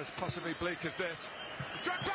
as 0.00 0.10
possibly 0.10 0.54
bleak 0.60 0.84
as 0.86 0.94
this. 0.96 1.32
Drogba! 1.82 2.12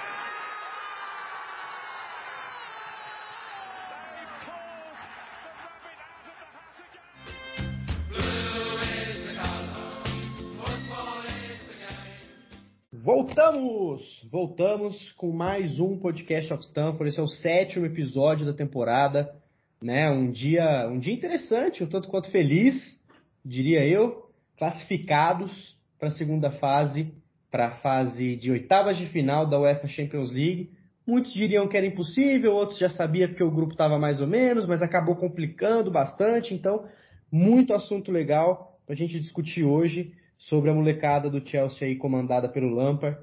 Voltamos! 12.93 14.27
Voltamos 14.31 15.11
com 15.13 15.31
mais 15.31 15.79
um 15.79 15.97
podcast 15.97 16.53
of 16.53 16.63
Stanford. 16.63 17.09
Esse 17.09 17.19
é 17.19 17.23
o 17.23 17.27
sétimo 17.27 17.85
episódio 17.85 18.45
da 18.45 18.53
temporada, 18.53 19.35
né? 19.81 20.09
Um 20.11 20.31
dia, 20.31 20.87
um 20.87 20.99
dia 20.99 21.13
interessante, 21.13 21.83
um 21.83 21.87
tanto 21.87 22.09
quanto 22.09 22.29
feliz, 22.29 23.03
diria 23.43 23.83
eu. 23.87 24.29
Classificados 24.55 25.75
para 25.97 26.09
a 26.09 26.11
segunda 26.11 26.51
fase, 26.51 27.11
para 27.51 27.67
a 27.67 27.71
fase 27.71 28.37
de 28.37 28.49
oitavas 28.49 28.97
de 28.97 29.05
final 29.07 29.45
da 29.45 29.59
UEFA 29.59 29.87
Champions 29.87 30.31
League. 30.31 30.71
Muitos 31.05 31.33
diriam 31.33 31.67
que 31.67 31.75
era 31.75 31.85
impossível, 31.85 32.53
outros 32.53 32.79
já 32.79 32.89
sabiam 32.89 33.27
porque 33.27 33.43
o 33.43 33.51
grupo 33.51 33.73
estava 33.73 33.99
mais 33.99 34.21
ou 34.21 34.27
menos, 34.27 34.65
mas 34.65 34.81
acabou 34.81 35.17
complicando 35.17 35.91
bastante. 35.91 36.53
Então, 36.53 36.85
muito 37.29 37.73
assunto 37.73 38.11
legal 38.11 38.79
para 38.85 38.93
a 38.93 38.97
gente 38.97 39.19
discutir 39.19 39.65
hoje 39.65 40.13
sobre 40.37 40.69
a 40.69 40.73
molecada 40.73 41.29
do 41.29 41.45
Chelsea 41.45 41.87
aí 41.87 41.95
comandada 41.97 42.47
pelo 42.47 42.69
Lampard 42.69 43.17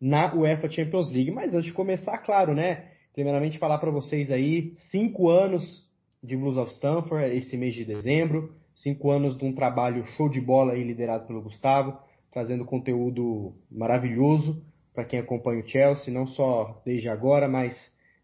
na 0.00 0.34
UEFA 0.34 0.70
Champions 0.70 1.10
League. 1.10 1.30
Mas 1.30 1.54
antes 1.54 1.66
de 1.66 1.72
começar, 1.72 2.18
claro, 2.18 2.54
né? 2.54 2.86
Primeiramente 3.12 3.58
falar 3.58 3.78
para 3.78 3.90
vocês 3.90 4.30
aí, 4.30 4.72
cinco 4.90 5.28
anos 5.28 5.84
de 6.22 6.36
Blues 6.36 6.56
of 6.56 6.72
Stamford 6.72 7.36
esse 7.36 7.56
mês 7.56 7.74
de 7.74 7.84
dezembro, 7.84 8.54
cinco 8.74 9.10
anos 9.10 9.36
de 9.36 9.44
um 9.44 9.52
trabalho 9.52 10.04
show 10.16 10.28
de 10.28 10.40
bola 10.40 10.72
aí 10.72 10.82
liderado 10.82 11.26
pelo 11.26 11.42
Gustavo, 11.42 11.98
trazendo 12.34 12.64
conteúdo 12.64 13.54
maravilhoso 13.70 14.60
para 14.92 15.04
quem 15.04 15.20
acompanha 15.20 15.62
o 15.62 15.68
Chelsea, 15.68 16.12
não 16.12 16.26
só 16.26 16.82
desde 16.84 17.08
agora, 17.08 17.48
mas 17.48 17.74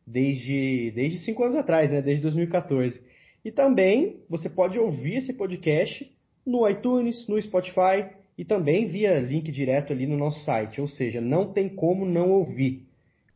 desde, 0.04 0.90
desde 0.90 1.20
cinco 1.20 1.44
anos 1.44 1.54
atrás, 1.54 1.90
né? 1.92 2.02
Desde 2.02 2.22
2014. 2.22 3.00
E 3.44 3.52
também 3.52 4.24
você 4.28 4.50
pode 4.50 4.78
ouvir 4.80 5.18
esse 5.18 5.32
podcast 5.32 6.12
no 6.44 6.68
iTunes, 6.68 7.28
no 7.28 7.40
Spotify 7.40 8.10
e 8.36 8.44
também 8.44 8.86
via 8.86 9.20
link 9.20 9.50
direto 9.52 9.92
ali 9.92 10.06
no 10.08 10.16
nosso 10.16 10.44
site, 10.44 10.80
ou 10.80 10.88
seja, 10.88 11.20
não 11.20 11.52
tem 11.52 11.68
como 11.68 12.04
não 12.04 12.30
ouvir. 12.30 12.88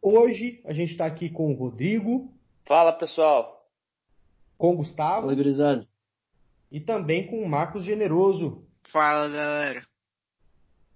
Hoje 0.03 0.61
a 0.65 0.73
gente 0.73 0.91
está 0.91 1.07
aqui 1.07 1.31
com 1.31 1.53
o 1.53 1.57
Rodrigo, 1.57 2.29
Fala 2.67 2.93
pessoal, 2.93 3.65
com 4.59 4.73
o 4.73 4.77
Gustavo 4.79 5.29
Oi, 5.29 5.37
gurizada. 5.37 5.87
e 6.73 6.81
também 6.81 7.27
com 7.29 7.41
o 7.41 7.49
Marcos 7.49 7.85
Generoso. 7.85 8.65
Fala 8.91 9.29
galera. 9.29 9.94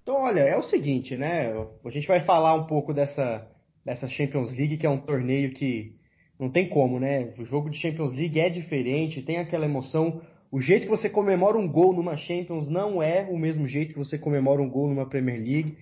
Então, 0.08 0.22
olha, 0.22 0.40
é 0.40 0.56
o 0.56 0.62
seguinte, 0.62 1.18
né? 1.18 1.52
A 1.84 1.90
gente 1.90 2.08
vai 2.08 2.24
falar 2.24 2.54
um 2.54 2.64
pouco 2.64 2.94
dessa, 2.94 3.46
dessa 3.84 4.08
Champions 4.08 4.56
League, 4.56 4.78
que 4.78 4.86
é 4.86 4.88
um 4.88 5.02
torneio 5.02 5.52
que 5.52 5.96
não 6.40 6.48
tem 6.48 6.66
como, 6.66 6.98
né? 6.98 7.34
O 7.38 7.44
jogo 7.44 7.68
de 7.68 7.76
Champions 7.76 8.14
League 8.14 8.40
é 8.40 8.48
diferente, 8.48 9.20
tem 9.20 9.36
aquela 9.36 9.66
emoção. 9.66 10.22
O 10.50 10.62
jeito 10.62 10.84
que 10.84 10.88
você 10.88 11.10
comemora 11.10 11.58
um 11.58 11.70
gol 11.70 11.92
numa 11.92 12.16
Champions 12.16 12.70
não 12.70 13.02
é 13.02 13.28
o 13.30 13.36
mesmo 13.36 13.66
jeito 13.66 13.92
que 13.92 13.98
você 13.98 14.16
comemora 14.16 14.62
um 14.62 14.70
gol 14.70 14.88
numa 14.88 15.06
Premier 15.06 15.42
League. 15.42 15.76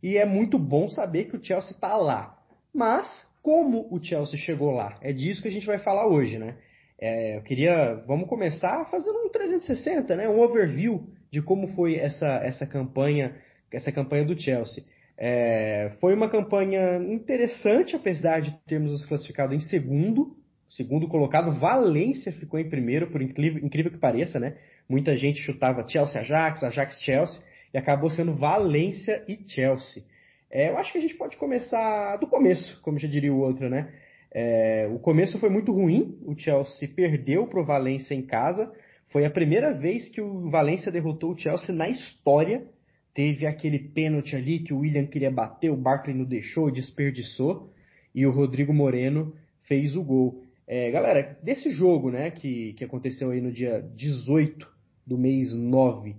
E 0.00 0.16
é 0.16 0.24
muito 0.24 0.60
bom 0.60 0.88
saber 0.88 1.24
que 1.24 1.36
o 1.36 1.44
Chelsea 1.44 1.72
está 1.72 1.96
lá. 1.96 2.38
Mas, 2.72 3.26
como 3.42 3.88
o 3.90 4.00
Chelsea 4.00 4.38
chegou 4.38 4.70
lá? 4.70 4.96
É 5.02 5.12
disso 5.12 5.42
que 5.42 5.48
a 5.48 5.50
gente 5.52 5.66
vai 5.66 5.80
falar 5.80 6.06
hoje, 6.06 6.38
né? 6.38 6.54
É, 7.00 7.36
eu 7.36 7.42
queria. 7.42 7.94
Vamos 8.06 8.28
começar 8.28 8.88
fazendo 8.92 9.26
um 9.26 9.28
360, 9.28 10.14
né? 10.14 10.28
Um 10.28 10.40
overview 10.40 11.04
de 11.32 11.42
como 11.42 11.66
foi 11.74 11.96
essa, 11.96 12.28
essa 12.44 12.64
campanha, 12.64 13.34
essa 13.76 13.92
campanha 13.92 14.24
do 14.24 14.40
Chelsea. 14.40 14.84
É, 15.16 15.92
foi 16.00 16.14
uma 16.14 16.28
campanha 16.28 16.96
interessante, 16.96 17.94
apesar 17.94 18.40
de 18.40 18.52
termos 18.66 18.92
nos 18.92 19.06
classificado 19.06 19.54
em 19.54 19.60
segundo, 19.60 20.36
segundo 20.68 21.06
colocado. 21.06 21.52
Valência 21.58 22.32
ficou 22.32 22.58
em 22.58 22.68
primeiro, 22.68 23.08
por 23.10 23.22
incrível, 23.22 23.64
incrível 23.64 23.92
que 23.92 23.98
pareça, 23.98 24.40
né? 24.40 24.56
Muita 24.88 25.16
gente 25.16 25.40
chutava 25.40 25.86
Chelsea 25.86 26.20
Ajax, 26.20 26.64
Ajax 26.64 27.00
Chelsea, 27.02 27.40
e 27.72 27.78
acabou 27.78 28.10
sendo 28.10 28.34
Valência 28.34 29.22
e 29.28 29.38
Chelsea. 29.46 30.02
É, 30.50 30.68
eu 30.68 30.76
acho 30.76 30.92
que 30.92 30.98
a 30.98 31.00
gente 31.00 31.14
pode 31.14 31.36
começar 31.36 32.16
do 32.16 32.26
começo, 32.26 32.80
como 32.82 32.98
já 32.98 33.08
diria 33.08 33.32
o 33.32 33.38
outro, 33.38 33.70
né? 33.70 33.92
É, 34.34 34.88
o 34.90 34.98
começo 34.98 35.38
foi 35.38 35.50
muito 35.50 35.72
ruim, 35.72 36.18
o 36.26 36.38
Chelsea 36.38 36.88
perdeu 36.88 37.46
para 37.46 37.60
o 37.60 37.64
Valência 37.64 38.14
em 38.14 38.22
casa. 38.22 38.70
Foi 39.08 39.26
a 39.26 39.30
primeira 39.30 39.74
vez 39.74 40.08
que 40.08 40.20
o 40.20 40.50
Valência 40.50 40.90
derrotou 40.90 41.32
o 41.32 41.38
Chelsea 41.38 41.74
na 41.74 41.88
história. 41.88 42.66
Teve 43.14 43.46
aquele 43.46 43.78
pênalti 43.78 44.34
ali 44.34 44.60
que 44.60 44.72
o 44.72 44.78
William 44.78 45.06
queria 45.06 45.30
bater, 45.30 45.70
o 45.70 45.76
Barkley 45.76 46.16
não 46.16 46.24
deixou, 46.24 46.70
desperdiçou. 46.70 47.70
E 48.14 48.26
o 48.26 48.30
Rodrigo 48.30 48.72
Moreno 48.72 49.34
fez 49.62 49.94
o 49.96 50.02
gol. 50.02 50.42
É, 50.66 50.90
galera, 50.90 51.38
desse 51.42 51.70
jogo 51.70 52.10
né, 52.10 52.30
que, 52.30 52.72
que 52.74 52.84
aconteceu 52.84 53.30
aí 53.30 53.40
no 53.40 53.52
dia 53.52 53.80
18 53.94 54.66
do 55.06 55.18
mês 55.18 55.52
9, 55.52 56.14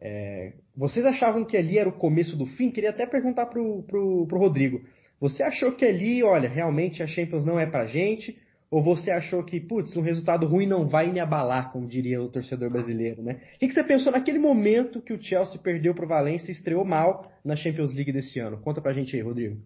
é, 0.00 0.52
vocês 0.76 1.04
achavam 1.04 1.44
que 1.44 1.56
ali 1.56 1.78
era 1.78 1.88
o 1.88 1.92
começo 1.92 2.36
do 2.36 2.46
fim? 2.46 2.70
Queria 2.70 2.90
até 2.90 3.06
perguntar 3.06 3.46
pro, 3.46 3.82
pro, 3.82 4.26
pro 4.26 4.38
Rodrigo. 4.38 4.82
Você 5.20 5.42
achou 5.42 5.72
que 5.72 5.84
ali, 5.84 6.22
olha, 6.22 6.48
realmente 6.48 7.02
a 7.02 7.06
Champions 7.06 7.44
não 7.44 7.58
é 7.58 7.66
pra 7.66 7.86
gente? 7.86 8.38
Ou 8.70 8.82
você 8.82 9.10
achou 9.10 9.42
que, 9.42 9.58
putz, 9.58 9.96
um 9.96 10.02
resultado 10.02 10.46
ruim 10.46 10.66
não 10.66 10.86
vai 10.86 11.10
me 11.10 11.20
abalar, 11.20 11.72
como 11.72 11.88
diria 11.88 12.20
o 12.20 12.28
torcedor 12.28 12.70
brasileiro, 12.70 13.22
né? 13.22 13.40
O 13.54 13.58
que, 13.58 13.70
você 13.70 13.82
pensou 13.82 14.12
naquele 14.12 14.38
momento 14.38 15.00
que 15.00 15.12
o 15.12 15.22
Chelsea 15.22 15.58
perdeu 15.58 15.94
pro 15.94 16.06
Valência 16.06 16.50
e 16.50 16.54
estreou 16.54 16.84
mal 16.84 17.32
na 17.42 17.56
Champions 17.56 17.94
League 17.94 18.12
desse 18.12 18.38
ano? 18.38 18.60
Conta 18.60 18.82
pra 18.82 18.92
gente 18.92 19.16
aí, 19.16 19.22
Rodrigo. 19.22 19.56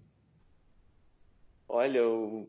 olha, 1.69 1.99
eu 1.99 2.49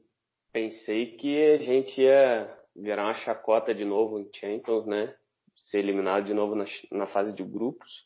pensei 0.51 1.17
que 1.17 1.53
a 1.53 1.57
gente 1.57 1.99
ia 1.99 2.55
virar 2.75 3.05
uma 3.05 3.15
chacota 3.15 3.73
de 3.73 3.83
novo 3.83 4.19
em 4.19 4.29
Champions, 4.31 4.85
né? 4.85 5.15
Ser 5.55 5.79
eliminado 5.79 6.25
de 6.25 6.35
novo 6.35 6.53
na, 6.53 6.65
na 6.91 7.07
fase 7.07 7.33
de 7.33 7.43
grupos. 7.43 8.05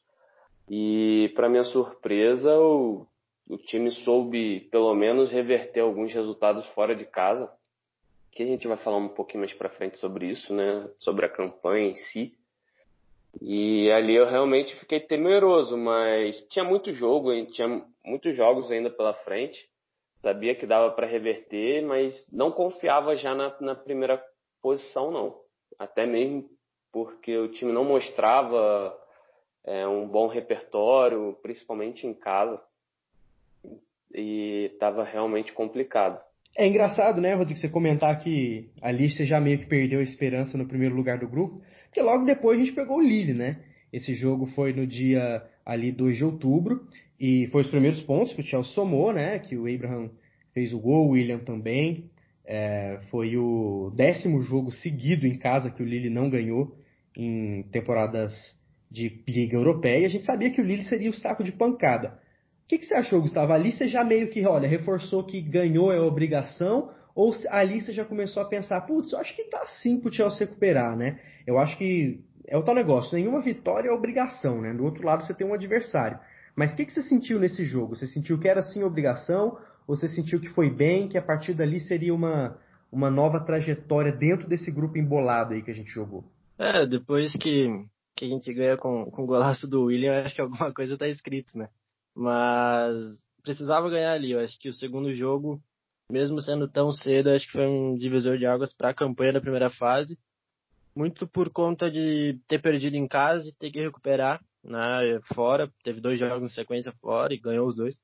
E, 0.69 1.31
para 1.35 1.50
minha 1.50 1.64
surpresa, 1.66 2.58
o, 2.58 3.06
o 3.50 3.58
time 3.58 3.91
soube 3.91 4.62
pelo 4.72 4.94
menos 4.94 5.31
reverter 5.31 5.81
alguns 5.81 6.14
resultados 6.14 6.66
fora 6.68 6.96
de 6.96 7.06
casa. 7.06 7.52
Que 8.38 8.44
a 8.44 8.46
gente 8.46 8.68
vai 8.68 8.78
falar 8.78 8.98
um 8.98 9.08
pouquinho 9.08 9.40
mais 9.40 9.52
para 9.52 9.68
frente 9.68 9.98
sobre 9.98 10.28
isso, 10.28 10.53
né? 10.53 10.88
Sobre 11.00 11.25
a 11.25 11.30
campanha 11.30 11.90
em 11.90 11.96
si. 11.96 12.38
E 13.42 13.90
ali 13.90 14.16
eu 14.16 14.28
realmente 14.28 14.75
fiquei 14.75 15.00
temeroso, 15.00 15.75
mas 15.75 16.40
tinha 16.44 16.64
muito 16.64 16.94
jogo, 16.94 17.31
tinha 17.47 17.84
muitos 18.06 18.36
jogos 18.36 18.70
ainda 18.70 18.92
pela 18.92 19.16
frente. 19.16 19.68
Sabia 20.22 20.53
que 20.53 20.68
dava 20.68 20.92
para 20.92 21.08
reverter, 21.08 21.81
mas 21.81 22.28
não 22.31 22.52
confiava 22.52 23.16
já 23.16 23.34
na, 23.34 23.58
na 23.59 23.74
primeira 23.74 24.24
posição, 24.62 25.09
não. 25.09 25.42
Até 25.80 26.06
mesmo 26.06 26.47
porque 26.92 27.36
o 27.36 27.52
time 27.52 27.72
não 27.72 27.86
mostrava 27.86 28.96
é, 29.64 29.88
um 29.88 30.08
bom 30.08 30.28
repertório, 30.28 31.36
principalmente 31.42 32.06
em 32.06 32.14
casa. 32.14 32.62
E 34.14 34.70
estava 34.74 35.03
realmente 35.03 35.52
complicado. 35.53 36.27
É 36.56 36.68
engraçado, 36.68 37.22
né, 37.22 37.34
Rodrigo, 37.34 37.59
você 37.59 37.69
comentar 37.69 38.19
que 38.19 38.69
ali 38.81 39.09
você 39.09 39.25
já 39.25 39.40
meio 39.40 39.59
que 39.59 39.68
perdeu 39.68 40.00
a 40.00 40.03
esperança 40.03 40.58
no 40.58 40.68
primeiro 40.68 40.96
lugar 40.96 41.19
do 41.19 41.28
grupo, 41.28 41.62
porque 41.85 42.02
logo 42.02 42.25
depois 42.25 42.59
a 42.59 42.63
gente 42.63 42.75
pegou 42.75 42.97
o 42.97 43.02
Lille, 43.02 43.34
né? 43.34 43.59
Esse 43.91 44.13
jogo 44.13 44.47
foi 44.47 44.74
no 44.74 44.85
dia 44.85 45.44
ali 45.66 45.91
2 45.91 46.18
de 46.18 46.25
outubro 46.25 46.88
e 47.19 47.47
foi 47.47 47.62
os 47.62 47.69
primeiros 47.69 48.02
pontos 48.02 48.34
que 48.34 48.41
o 48.41 48.44
Chelsea 48.44 48.74
somou, 48.74 49.13
né? 49.13 49.40
Que 49.40 49.56
o 49.56 49.74
Abraham 49.74 50.09
fez 50.53 50.74
o 50.74 50.80
gol, 50.80 51.08
o 51.08 51.09
William 51.12 51.40
também. 51.40 52.09
É, 52.46 53.00
foi 53.09 53.38
o 53.38 53.91
décimo 53.96 54.41
jogo 54.41 54.72
seguido 54.72 55.28
em 55.28 55.38
casa 55.38 55.69
que 55.69 55.84
o 55.84 55.85
Lille 55.85 56.09
não 56.09 56.29
ganhou 56.29 56.75
em 57.16 57.64
temporadas 57.72 58.34
de 58.90 59.22
Liga 59.28 59.58
Europeia. 59.58 60.08
A 60.08 60.09
gente 60.09 60.25
sabia 60.25 60.50
que 60.52 60.62
o 60.62 60.64
Lille 60.64 60.85
seria 60.85 61.09
o 61.09 61.14
saco 61.14 61.44
de 61.44 61.52
pancada. 61.52 62.19
O 62.67 62.69
que, 62.69 62.79
que 62.79 62.85
você 62.85 62.95
achou, 62.95 63.22
Gustavo? 63.22 63.53
Ali 63.53 63.72
você 63.72 63.88
já 63.88 64.03
meio 64.03 64.29
que, 64.29 64.46
olha, 64.46 64.67
reforçou 64.67 65.23
que 65.23 65.40
ganhou 65.41 65.90
é 65.90 66.02
obrigação, 66.02 66.91
ou 67.16 67.34
ali 67.47 67.79
você 67.79 67.93
já 67.93 68.03
começou 68.03 68.43
a 68.43 68.46
pensar, 68.46 68.81
putz, 68.81 69.14
eu 69.14 69.19
acho 69.19 69.34
que 69.37 69.46
tá 69.46 69.66
sim 69.81 69.97
pro 69.97 70.11
Chelsea 70.11 70.46
recuperar, 70.46 70.97
né? 70.97 71.17
Eu 71.47 71.58
acho 71.58 71.78
que 71.78 72.19
é 72.46 72.58
o 72.58 72.61
tal 72.61 72.75
negócio, 72.75 73.17
nenhuma 73.17 73.41
vitória 73.41 73.87
é 73.87 73.91
obrigação, 73.93 74.59
né? 74.59 74.73
Do 74.73 74.84
outro 74.84 75.05
lado 75.05 75.25
você 75.25 75.34
tem 75.34 75.47
um 75.47 75.53
adversário. 75.53 76.19
Mas 76.58 76.73
o 76.73 76.75
que, 76.75 76.85
que 76.85 76.91
você 76.91 77.03
sentiu 77.03 77.40
nesse 77.40 77.64
jogo? 77.64 77.96
Você 77.96 78.05
sentiu 78.05 78.37
que 78.37 78.49
era 78.49 78.61
sim 78.61 78.84
obrigação, 78.84 79.58
ou 79.87 79.96
você 79.96 80.09
sentiu 80.09 80.37
que 80.37 80.49
foi 80.49 80.70
bem, 80.70 81.08
que 81.08 81.17
a 81.17 81.22
partir 81.22 81.53
dali 81.53 81.79
seria 81.79 82.13
uma, 82.13 82.59
uma 82.91 83.09
nova 83.09 83.40
trajetória 83.40 84.11
dentro 84.11 84.46
desse 84.46 84.70
grupo 84.70 84.97
embolado 84.97 85.53
aí 85.53 85.61
que 85.61 85.72
a 85.72 85.73
gente 85.73 85.90
jogou? 85.90 86.25
É, 86.59 86.85
depois 86.85 87.31
que, 87.31 87.85
que 88.13 88.25
a 88.25 88.28
gente 88.28 88.53
ganha 88.53 88.75
com, 88.75 89.09
com 89.09 89.23
o 89.23 89.25
golaço 89.25 89.70
do 89.70 89.85
William, 89.85 90.22
acho 90.22 90.35
que 90.35 90.41
alguma 90.41 90.70
coisa 90.75 90.97
tá 90.97 91.08
escrito, 91.08 91.58
né? 91.58 91.70
Mas 92.17 93.19
precisava 93.43 93.90
ganhar 93.91 94.14
ali. 94.14 94.31
Eu 94.31 94.40
acho 94.40 94.58
que 94.59 94.67
o 94.67 94.73
segundo 94.73 95.14
jogo, 95.14 95.61
mesmo 96.11 96.41
sendo 96.41 96.67
tão 96.67 96.91
cedo, 96.91 97.29
acho 97.29 97.46
que 97.46 97.52
foi 97.52 97.67
um 97.67 97.96
divisor 97.96 98.40
de 98.40 98.46
águas 98.47 98.75
para 98.75 98.90
a 98.90 98.93
campanha 98.93 99.34
da 99.34 99.41
primeira 99.41 99.69
fase. 99.69 100.17
Muito 100.96 101.28
por 101.28 101.52
conta 101.52 101.91
de 101.91 102.40
ter 102.47 102.59
perdido 102.59 102.96
em 102.96 103.08
casa 103.08 103.47
e 103.47 103.53
ter 103.53 103.69
que 103.69 103.79
recuperar 103.79 104.43
né, 104.64 105.19
fora. 105.35 105.72
Teve 105.84 106.02
dois 106.02 106.17
jogos 106.17 106.52
em 106.52 106.53
sequência 106.53 106.91
fora 106.99 107.35
e 107.35 107.40
ganhou 107.40 107.67
os 107.67 107.75
dois. 107.75 107.96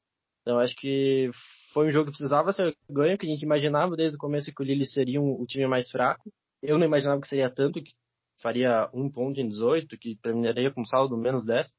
Então 0.42 0.60
acho 0.60 0.76
que 0.76 1.32
foi 1.74 1.88
um 1.88 1.92
jogo 1.92 2.12
que 2.12 2.18
precisava 2.18 2.54
ser 2.54 2.78
ganho, 2.88 3.18
que 3.18 3.26
a 3.26 3.30
gente 3.30 3.42
imaginava 3.42 3.96
desde 3.96 4.16
o 4.16 4.20
começo 4.20 4.54
que 4.54 4.62
o 4.62 4.66
Lille 4.66 4.86
seria 4.86 5.20
um, 5.20 5.42
o 5.42 5.46
time 5.48 5.66
mais 5.66 5.90
fraco. 5.90 6.32
Eu 6.62 6.78
não 6.78 6.86
imaginava 6.86 7.20
que 7.20 7.28
seria 7.28 7.50
tanto, 7.50 7.82
que 7.82 7.94
faria 8.40 8.90
um 8.94 9.10
ponto 9.10 9.40
em 9.40 9.48
18, 9.48 9.98
que 9.98 10.16
terminaria 10.22 10.70
com 10.70 10.86
saldo 10.86 11.18
menos 11.18 11.46
10. 11.46 11.74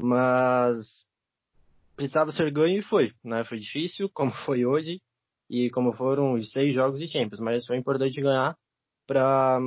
Mas 0.00 1.04
precisava 1.96 2.32
ser 2.32 2.50
ganho 2.52 2.78
e 2.78 2.82
foi. 2.82 3.12
Né? 3.22 3.44
Foi 3.44 3.58
difícil, 3.58 4.08
como 4.12 4.30
foi 4.46 4.64
hoje, 4.64 5.00
e 5.48 5.70
como 5.70 5.92
foram 5.92 6.34
os 6.34 6.50
seis 6.52 6.74
jogos 6.74 7.00
de 7.00 7.08
Champions. 7.08 7.40
Mas 7.40 7.66
foi 7.66 7.76
importante 7.76 8.20
ganhar 8.20 8.56
para 9.06 9.60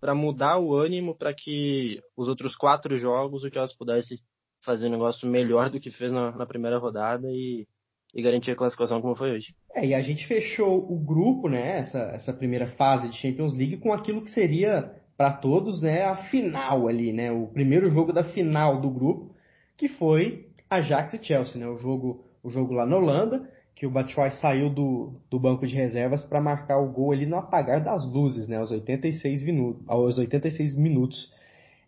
para 0.00 0.14
mudar 0.14 0.58
o 0.58 0.74
ânimo 0.74 1.12
para 1.16 1.34
que 1.34 2.00
os 2.16 2.28
outros 2.28 2.54
quatro 2.54 2.96
jogos 2.96 3.42
o 3.42 3.50
Chelsea 3.50 3.74
pudesse 3.76 4.20
fazer 4.64 4.86
um 4.86 4.92
negócio 4.92 5.28
melhor 5.28 5.70
do 5.70 5.80
que 5.80 5.90
fez 5.90 6.12
na, 6.12 6.32
na 6.32 6.46
primeira 6.46 6.78
rodada 6.78 7.28
e, 7.30 7.66
e, 8.14 8.22
garantir 8.22 8.52
a 8.52 8.56
classificação 8.56 9.00
como 9.00 9.16
foi 9.16 9.32
hoje. 9.32 9.54
É, 9.74 9.86
e 9.86 9.94
a 9.94 10.02
gente 10.02 10.26
fechou 10.26 10.90
o 10.90 10.98
grupo, 10.98 11.48
né, 11.48 11.78
essa, 11.78 11.98
essa 12.12 12.32
primeira 12.32 12.66
fase 12.66 13.08
de 13.08 13.16
Champions 13.16 13.56
League 13.56 13.78
com 13.78 13.92
aquilo 13.92 14.22
que 14.22 14.30
seria 14.30 14.94
para 15.16 15.32
todos, 15.32 15.82
né, 15.82 16.04
a 16.04 16.16
final 16.28 16.86
ali, 16.88 17.12
né, 17.12 17.32
o 17.32 17.48
primeiro 17.48 17.90
jogo 17.90 18.12
da 18.12 18.24
final 18.24 18.80
do 18.80 18.90
grupo, 18.90 19.34
que 19.76 19.88
foi 19.88 20.47
Ajax 20.70 21.14
e 21.14 21.24
Chelsea, 21.24 21.60
né, 21.60 21.66
o 21.66 21.76
jogo, 21.78 22.24
o 22.42 22.50
jogo 22.50 22.74
lá 22.74 22.84
na 22.84 22.96
Holanda, 22.96 23.48
que 23.74 23.86
o 23.86 23.90
Batshuayi 23.90 24.32
saiu 24.32 24.68
do, 24.68 25.12
do 25.30 25.38
banco 25.38 25.66
de 25.66 25.74
reservas 25.74 26.24
para 26.24 26.40
marcar 26.40 26.78
o 26.78 26.90
gol 26.90 27.12
ali 27.12 27.26
no 27.26 27.36
apagar 27.36 27.82
das 27.82 28.04
luzes, 28.04 28.48
né, 28.48 28.56
aos 28.56 28.70
86 28.70 29.44
minutos, 29.44 29.82
aos 29.86 30.18
86 30.18 30.76
minutos. 30.76 31.32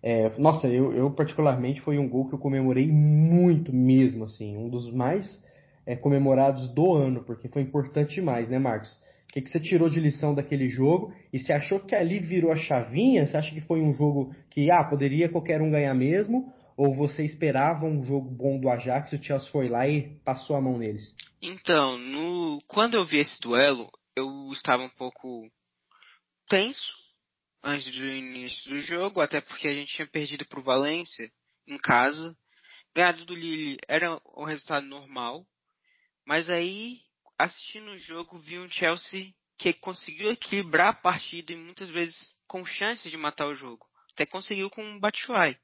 É, 0.02 0.30
nossa, 0.38 0.68
eu, 0.68 0.92
eu, 0.94 1.10
particularmente 1.10 1.80
foi 1.80 1.98
um 1.98 2.08
gol 2.08 2.28
que 2.28 2.34
eu 2.34 2.38
comemorei 2.38 2.86
muito 2.90 3.72
mesmo, 3.72 4.24
assim, 4.24 4.56
um 4.56 4.68
dos 4.68 4.90
mais 4.90 5.42
é, 5.84 5.94
comemorados 5.96 6.68
do 6.68 6.92
ano, 6.92 7.22
porque 7.24 7.48
foi 7.48 7.62
importante 7.62 8.14
demais, 8.14 8.48
né, 8.48 8.58
Marcos? 8.58 8.92
O 9.28 9.32
que, 9.32 9.42
que 9.42 9.50
você 9.50 9.60
tirou 9.60 9.88
de 9.88 10.00
lição 10.00 10.34
daquele 10.34 10.68
jogo? 10.68 11.12
E 11.32 11.38
você 11.38 11.52
achou 11.52 11.78
que 11.78 11.94
ali 11.94 12.18
virou 12.18 12.50
a 12.50 12.56
chavinha? 12.56 13.26
Você 13.26 13.36
acha 13.36 13.54
que 13.54 13.60
foi 13.60 13.80
um 13.80 13.92
jogo 13.92 14.32
que, 14.48 14.70
ah, 14.70 14.82
poderia 14.82 15.28
qualquer 15.28 15.60
um 15.60 15.70
ganhar 15.70 15.94
mesmo? 15.94 16.52
Ou 16.82 16.94
você 16.94 17.26
esperava 17.26 17.84
um 17.84 18.02
jogo 18.02 18.30
bom 18.30 18.58
do 18.58 18.70
Ajax 18.70 19.12
e 19.12 19.16
o 19.16 19.22
Chelsea 19.22 19.50
foi 19.50 19.68
lá 19.68 19.86
e 19.86 20.18
passou 20.20 20.56
a 20.56 20.62
mão 20.62 20.78
neles? 20.78 21.14
Então, 21.42 21.98
no... 21.98 22.58
quando 22.66 22.94
eu 22.94 23.04
vi 23.04 23.18
esse 23.18 23.38
duelo, 23.38 23.90
eu 24.16 24.50
estava 24.50 24.82
um 24.82 24.88
pouco 24.88 25.46
tenso 26.48 26.94
antes 27.62 27.92
do 27.92 28.06
início 28.06 28.70
do 28.70 28.80
jogo, 28.80 29.20
até 29.20 29.42
porque 29.42 29.68
a 29.68 29.74
gente 29.74 29.94
tinha 29.94 30.06
perdido 30.06 30.46
para 30.46 30.58
o 30.58 30.62
Valência 30.62 31.30
em 31.68 31.76
casa. 31.76 32.34
Ganhado 32.94 33.26
do 33.26 33.34
Lille 33.34 33.76
era 33.86 34.18
o 34.24 34.46
resultado 34.46 34.86
normal, 34.86 35.44
mas 36.24 36.48
aí, 36.48 37.02
assistindo 37.36 37.90
o 37.90 37.98
jogo, 37.98 38.38
vi 38.38 38.58
um 38.58 38.70
Chelsea 38.70 39.34
que 39.58 39.74
conseguiu 39.74 40.30
equilibrar 40.30 40.88
a 40.88 40.94
partida 40.94 41.52
e 41.52 41.56
muitas 41.56 41.90
vezes 41.90 42.34
com 42.48 42.64
chances 42.64 43.10
de 43.10 43.18
matar 43.18 43.48
o 43.48 43.54
jogo. 43.54 43.86
Até 44.20 44.26
conseguiu 44.26 44.68
com 44.68 44.82
o 44.84 45.00
Batshuayi. 45.00 45.56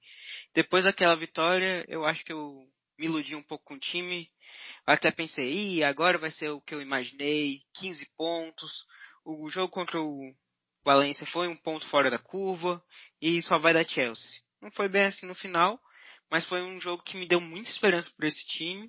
Depois 0.55 0.85
daquela 0.85 1.15
vitória, 1.15 1.85
eu 1.89 2.07
acho 2.07 2.25
que 2.25 2.33
eu 2.33 2.67
me 2.99 3.05
iludi 3.05 3.37
um 3.37 3.43
pouco 3.43 3.63
com 3.67 3.75
o 3.75 3.79
time. 3.79 4.31
Até 4.87 5.11
pensei, 5.11 5.45
Ih, 5.45 5.85
agora 5.85 6.17
vai 6.17 6.31
ser 6.31 6.49
o 6.49 6.63
que 6.63 6.75
eu 6.75 6.81
imaginei, 6.81 7.61
15 7.75 8.09
pontos. 8.17 8.87
O 9.27 9.51
jogo 9.51 9.71
contra 9.71 10.01
o 10.01 10.35
Valência 10.83 11.27
foi 11.27 11.49
um 11.49 11.57
ponto 11.57 11.87
fora 11.89 12.11
da 12.11 12.19
curva 12.19 12.83
e 13.21 13.43
só 13.43 13.59
vai 13.59 13.75
dar 13.75 13.87
Chelsea. 13.87 14.41
Não 14.63 14.71
foi 14.71 14.89
bem 14.89 15.05
assim 15.05 15.27
no 15.27 15.35
final, 15.35 15.79
mas 16.31 16.47
foi 16.47 16.63
um 16.63 16.81
jogo 16.81 17.03
que 17.03 17.19
me 17.19 17.29
deu 17.29 17.43
muita 17.43 17.69
esperança 17.69 18.11
por 18.17 18.25
esse 18.25 18.43
time 18.47 18.89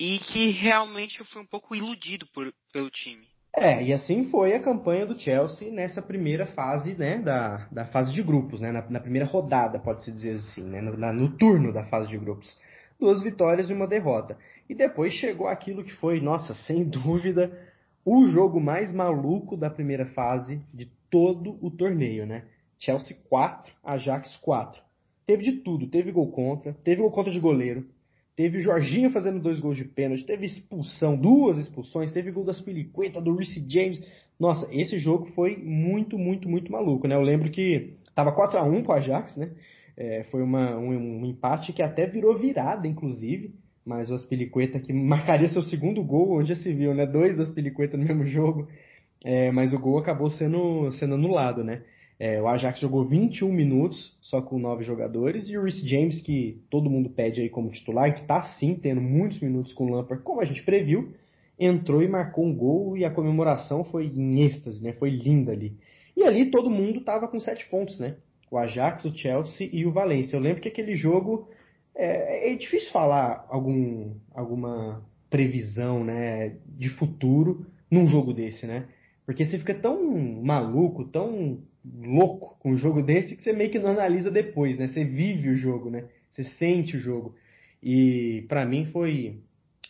e 0.00 0.18
que 0.18 0.48
realmente 0.48 1.20
eu 1.20 1.26
fui 1.26 1.40
um 1.40 1.46
pouco 1.46 1.76
iludido 1.76 2.26
por, 2.32 2.52
pelo 2.72 2.90
time. 2.90 3.35
É, 3.58 3.82
e 3.82 3.90
assim 3.90 4.24
foi 4.24 4.54
a 4.54 4.60
campanha 4.60 5.06
do 5.06 5.18
Chelsea 5.18 5.72
nessa 5.72 6.02
primeira 6.02 6.44
fase, 6.48 6.94
né, 6.94 7.18
da, 7.18 7.66
da 7.72 7.86
fase 7.86 8.12
de 8.12 8.22
grupos, 8.22 8.60
né, 8.60 8.70
na, 8.70 8.82
na 8.90 9.00
primeira 9.00 9.26
rodada, 9.26 9.78
pode-se 9.78 10.12
dizer 10.12 10.32
assim, 10.32 10.62
né, 10.62 10.82
no, 10.82 10.94
na, 10.94 11.10
no 11.10 11.30
turno 11.38 11.72
da 11.72 11.82
fase 11.86 12.06
de 12.10 12.18
grupos. 12.18 12.54
Duas 13.00 13.22
vitórias 13.22 13.70
e 13.70 13.72
uma 13.72 13.86
derrota. 13.86 14.36
E 14.68 14.74
depois 14.74 15.14
chegou 15.14 15.48
aquilo 15.48 15.82
que 15.82 15.94
foi, 15.94 16.20
nossa, 16.20 16.52
sem 16.52 16.84
dúvida, 16.88 17.50
o 18.04 18.26
jogo 18.26 18.60
mais 18.60 18.92
maluco 18.92 19.56
da 19.56 19.70
primeira 19.70 20.04
fase 20.04 20.60
de 20.72 20.90
todo 21.10 21.56
o 21.62 21.70
torneio, 21.70 22.26
né? 22.26 22.44
Chelsea 22.78 23.16
4, 23.30 23.72
Ajax 23.82 24.36
4. 24.36 24.82
Teve 25.26 25.42
de 25.44 25.52
tudo, 25.62 25.86
teve 25.86 26.12
gol 26.12 26.30
contra, 26.30 26.74
teve 26.84 27.00
gol 27.00 27.10
contra 27.10 27.32
de 27.32 27.40
goleiro, 27.40 27.86
Teve 28.36 28.60
Jorginho 28.60 29.10
fazendo 29.10 29.40
dois 29.40 29.58
gols 29.58 29.78
de 29.78 29.84
pênalti, 29.84 30.24
teve 30.24 30.44
expulsão, 30.44 31.16
duas 31.16 31.56
expulsões, 31.56 32.12
teve 32.12 32.30
gol 32.30 32.44
das 32.44 32.60
Piliqueta, 32.60 33.18
do 33.18 33.34
Reece 33.34 33.64
James. 33.66 33.98
Nossa, 34.38 34.68
esse 34.70 34.98
jogo 34.98 35.24
foi 35.34 35.56
muito, 35.56 36.18
muito, 36.18 36.46
muito 36.46 36.70
maluco, 36.70 37.08
né? 37.08 37.14
Eu 37.14 37.22
lembro 37.22 37.50
que 37.50 37.94
tava 38.14 38.32
4 38.32 38.58
a 38.58 38.62
1 38.62 38.82
pro 38.82 38.92
Ajax, 38.92 39.36
né? 39.38 39.52
É, 39.96 40.24
foi 40.24 40.42
uma, 40.42 40.76
um, 40.76 40.90
um, 40.90 41.24
empate 41.24 41.72
que 41.72 41.80
até 41.80 42.06
virou 42.06 42.38
virada, 42.38 42.86
inclusive. 42.86 43.54
Mas 43.82 44.10
o 44.10 44.14
Aspilicueta 44.14 44.80
que 44.80 44.92
marcaria 44.92 45.48
seu 45.48 45.62
segundo 45.62 46.04
gol, 46.04 46.38
onde 46.38 46.50
já 46.50 46.56
se 46.56 46.72
viu, 46.74 46.92
né? 46.94 47.06
Dois 47.06 47.40
Aspilicueta 47.40 47.96
no 47.96 48.04
mesmo 48.04 48.26
jogo. 48.26 48.68
É, 49.24 49.50
mas 49.50 49.72
o 49.72 49.78
gol 49.78 49.98
acabou 49.98 50.28
sendo, 50.28 50.92
sendo 50.92 51.14
anulado, 51.14 51.64
né? 51.64 51.82
É, 52.18 52.40
o 52.40 52.48
Ajax 52.48 52.80
jogou 52.80 53.04
21 53.04 53.52
minutos, 53.52 54.16
só 54.22 54.40
com 54.40 54.58
nove 54.58 54.84
jogadores, 54.84 55.48
e 55.50 55.58
o 55.58 55.62
Rhys 55.62 55.80
James, 55.86 56.22
que 56.22 56.62
todo 56.70 56.88
mundo 56.88 57.10
pede 57.10 57.42
aí 57.42 57.50
como 57.50 57.70
titular, 57.70 58.14
que 58.14 58.22
está 58.22 58.42
sim 58.42 58.74
tendo 58.74 59.00
muitos 59.00 59.38
minutos 59.40 59.72
com 59.74 59.84
o 59.84 59.90
Lampard, 59.90 60.24
como 60.24 60.40
a 60.40 60.46
gente 60.46 60.62
previu, 60.62 61.12
entrou 61.58 62.02
e 62.02 62.08
marcou 62.08 62.46
um 62.46 62.54
gol, 62.54 62.96
e 62.96 63.04
a 63.04 63.10
comemoração 63.10 63.84
foi 63.84 64.06
em 64.06 64.40
êxtase, 64.42 64.82
né? 64.82 64.92
Foi 64.94 65.10
linda 65.10 65.52
ali. 65.52 65.76
E 66.16 66.22
ali 66.22 66.50
todo 66.50 66.70
mundo 66.70 67.00
estava 67.00 67.28
com 67.28 67.38
sete 67.38 67.68
pontos, 67.68 67.98
né? 67.98 68.16
O 68.50 68.56
Ajax, 68.56 69.04
o 69.04 69.14
Chelsea 69.14 69.68
e 69.70 69.84
o 69.84 69.92
Valência. 69.92 70.36
Eu 70.36 70.40
lembro 70.40 70.62
que 70.62 70.68
aquele 70.68 70.96
jogo 70.96 71.48
é, 71.94 72.52
é 72.52 72.56
difícil 72.56 72.90
falar 72.92 73.44
algum, 73.50 74.14
alguma 74.34 75.04
previsão, 75.28 76.04
né, 76.04 76.56
de 76.66 76.88
futuro 76.88 77.66
num 77.90 78.06
jogo 78.06 78.32
desse, 78.32 78.66
né? 78.66 78.86
Porque 79.24 79.44
você 79.44 79.58
fica 79.58 79.74
tão 79.74 80.00
maluco, 80.42 81.04
tão 81.04 81.58
louco 82.02 82.56
com 82.58 82.72
um 82.72 82.76
jogo 82.76 83.02
desse 83.02 83.36
que 83.36 83.42
você 83.42 83.52
meio 83.52 83.70
que 83.70 83.78
não 83.78 83.90
analisa 83.90 84.30
depois, 84.30 84.78
né? 84.78 84.88
Você 84.88 85.04
vive 85.04 85.50
o 85.50 85.56
jogo, 85.56 85.90
né? 85.90 86.04
Você 86.30 86.44
sente 86.44 86.96
o 86.96 87.00
jogo. 87.00 87.34
E 87.82 88.44
para 88.48 88.66
mim 88.66 88.86
foi 88.86 89.40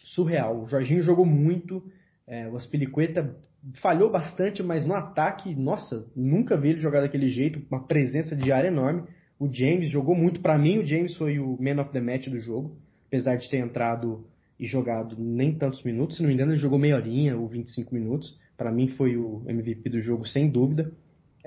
surreal. 0.05 0.63
O 0.63 0.69
Jorginho 0.69 1.03
jogou 1.03 1.25
muito, 1.25 1.83
é, 2.27 2.49
o 2.49 2.57
Aspilicueta 2.57 3.37
falhou 3.75 4.11
bastante, 4.11 4.63
mas 4.63 4.87
no 4.87 4.95
ataque, 4.95 5.55
nossa, 5.55 6.07
nunca 6.15 6.57
vi 6.57 6.71
ele 6.71 6.81
jogar 6.81 7.01
daquele 7.01 7.29
jeito, 7.29 7.63
uma 7.71 7.85
presença 7.85 8.37
de 8.37 8.53
área 8.53 8.69
enorme. 8.69 9.03
O 9.39 9.53
James 9.53 9.91
jogou 9.91 10.15
muito. 10.15 10.41
Para 10.41 10.57
mim, 10.57 10.79
o 10.79 10.87
James 10.87 11.15
foi 11.17 11.39
o 11.39 11.57
man 11.61 11.81
of 11.83 11.91
the 11.93 12.01
match 12.01 12.29
do 12.29 12.39
jogo, 12.39 12.77
apesar 13.07 13.37
de 13.37 13.49
ter 13.51 13.59
entrado 13.59 14.27
e 14.59 14.67
jogado 14.67 15.17
nem 15.19 15.55
tantos 15.55 15.83
minutos. 15.83 16.17
Se 16.17 16.23
não 16.23 16.29
me 16.29 16.35
engano, 16.35 16.53
ele 16.53 16.59
jogou 16.59 16.79
meia 16.79 16.97
horinha 16.97 17.37
ou 17.37 17.47
25 17.47 17.95
minutos. 17.95 18.39
Para 18.57 18.73
mim, 18.73 18.89
foi 18.89 19.17
o 19.17 19.43
MVP 19.47 19.91
do 19.91 20.01
jogo, 20.01 20.27
sem 20.27 20.49
dúvida. 20.49 20.91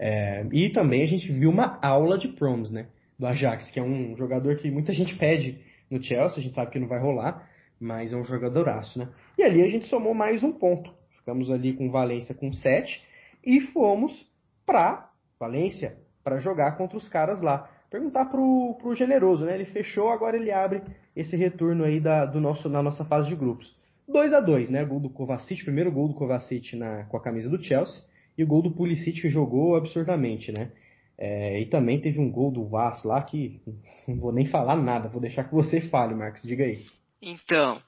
É, 0.01 0.45
e 0.53 0.69
também 0.69 1.03
a 1.03 1.05
gente 1.05 1.29
viu 1.29 1.49
uma 1.49 1.77
aula 1.81 2.17
de 2.17 2.29
proms, 2.29 2.71
né? 2.71 2.87
Do 3.19 3.27
Ajax, 3.27 3.69
que 3.69 3.81
é 3.81 3.83
um 3.83 4.15
jogador 4.15 4.55
que 4.55 4.71
muita 4.71 4.93
gente 4.93 5.13
pede 5.17 5.59
no 5.91 6.01
Chelsea, 6.01 6.37
a 6.37 6.41
gente 6.41 6.55
sabe 6.55 6.71
que 6.71 6.79
não 6.79 6.87
vai 6.87 7.01
rolar, 7.01 7.45
mas 7.77 8.13
é 8.13 8.15
um 8.15 8.23
jogadoraço, 8.23 8.97
né? 8.97 9.09
E 9.37 9.43
ali 9.43 9.61
a 9.61 9.67
gente 9.67 9.87
somou 9.87 10.13
mais 10.13 10.41
um 10.41 10.53
ponto. 10.53 10.89
Ficamos 11.17 11.51
ali 11.51 11.73
com 11.73 11.91
Valência 11.91 12.33
com 12.33 12.53
7 12.53 13.03
e 13.45 13.59
fomos 13.59 14.25
pra 14.65 15.11
Valência 15.37 15.97
para 16.23 16.39
jogar 16.39 16.77
contra 16.77 16.95
os 16.95 17.09
caras 17.09 17.41
lá. 17.41 17.69
Perguntar 17.91 18.25
pro, 18.25 18.77
pro 18.79 18.95
Generoso, 18.95 19.43
né? 19.43 19.55
Ele 19.55 19.65
fechou, 19.65 20.09
agora 20.09 20.37
ele 20.37 20.51
abre 20.51 20.81
esse 21.13 21.35
retorno 21.35 21.83
aí 21.83 21.99
da, 21.99 22.25
do 22.25 22.39
nosso, 22.39 22.69
na 22.69 22.81
nossa 22.81 23.03
fase 23.03 23.27
de 23.27 23.35
grupos. 23.35 23.75
2 24.07 24.33
a 24.33 24.39
2 24.39 24.69
né? 24.69 24.85
Gol 24.85 25.01
do 25.01 25.09
Kovacic, 25.09 25.61
primeiro 25.65 25.91
gol 25.91 26.07
do 26.07 26.13
Kovacic 26.13 26.77
na, 26.77 27.03
com 27.03 27.17
a 27.17 27.21
camisa 27.21 27.49
do 27.49 27.61
Chelsea 27.61 28.01
e 28.39 28.43
o 28.43 28.47
gol 28.47 28.61
do 28.61 28.71
Pulisic 28.71 29.21
que 29.21 29.29
jogou 29.29 29.75
absurdamente, 29.75 30.49
né? 30.49 30.71
É, 31.17 31.59
e 31.59 31.65
também 31.65 31.99
teve 31.99 32.17
um 32.19 32.31
gol 32.31 32.49
do 32.49 32.65
Vasco 32.65 33.09
lá 33.09 33.21
que 33.21 33.61
não 34.07 34.17
vou 34.17 34.31
nem 34.31 34.45
falar 34.45 34.77
nada, 34.77 35.09
vou 35.09 35.19
deixar 35.19 35.43
que 35.43 35.53
você 35.53 35.81
fale, 35.81 36.15
Marcos, 36.15 36.43
diga 36.43 36.63
aí. 36.63 36.85
Então, 37.21 37.83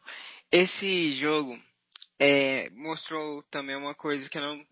esse 0.52 1.14
jogo 1.14 1.58
é, 2.20 2.70
mostrou 2.72 3.42
também 3.44 3.78
uma 3.78 3.96
coisa 3.96 4.30
que 4.30 4.38
eu 4.38 4.42
não 4.42 4.66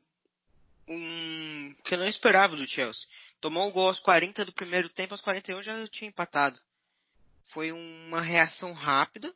um, 0.89 1.75
que 1.85 1.93
eu 1.93 1.99
não 1.99 2.07
esperava 2.07 2.57
do 2.57 2.67
Chelsea. 2.67 3.07
Tomou 3.39 3.69
o 3.69 3.71
gol 3.71 3.87
aos 3.87 3.99
40 3.99 4.43
do 4.43 4.51
primeiro 4.51 4.89
tempo, 4.89 5.13
aos 5.13 5.21
41 5.21 5.61
já 5.61 5.87
tinha 5.87 6.09
empatado. 6.09 6.59
Foi 7.53 7.71
uma 7.71 8.19
reação 8.19 8.73
rápida. 8.73 9.33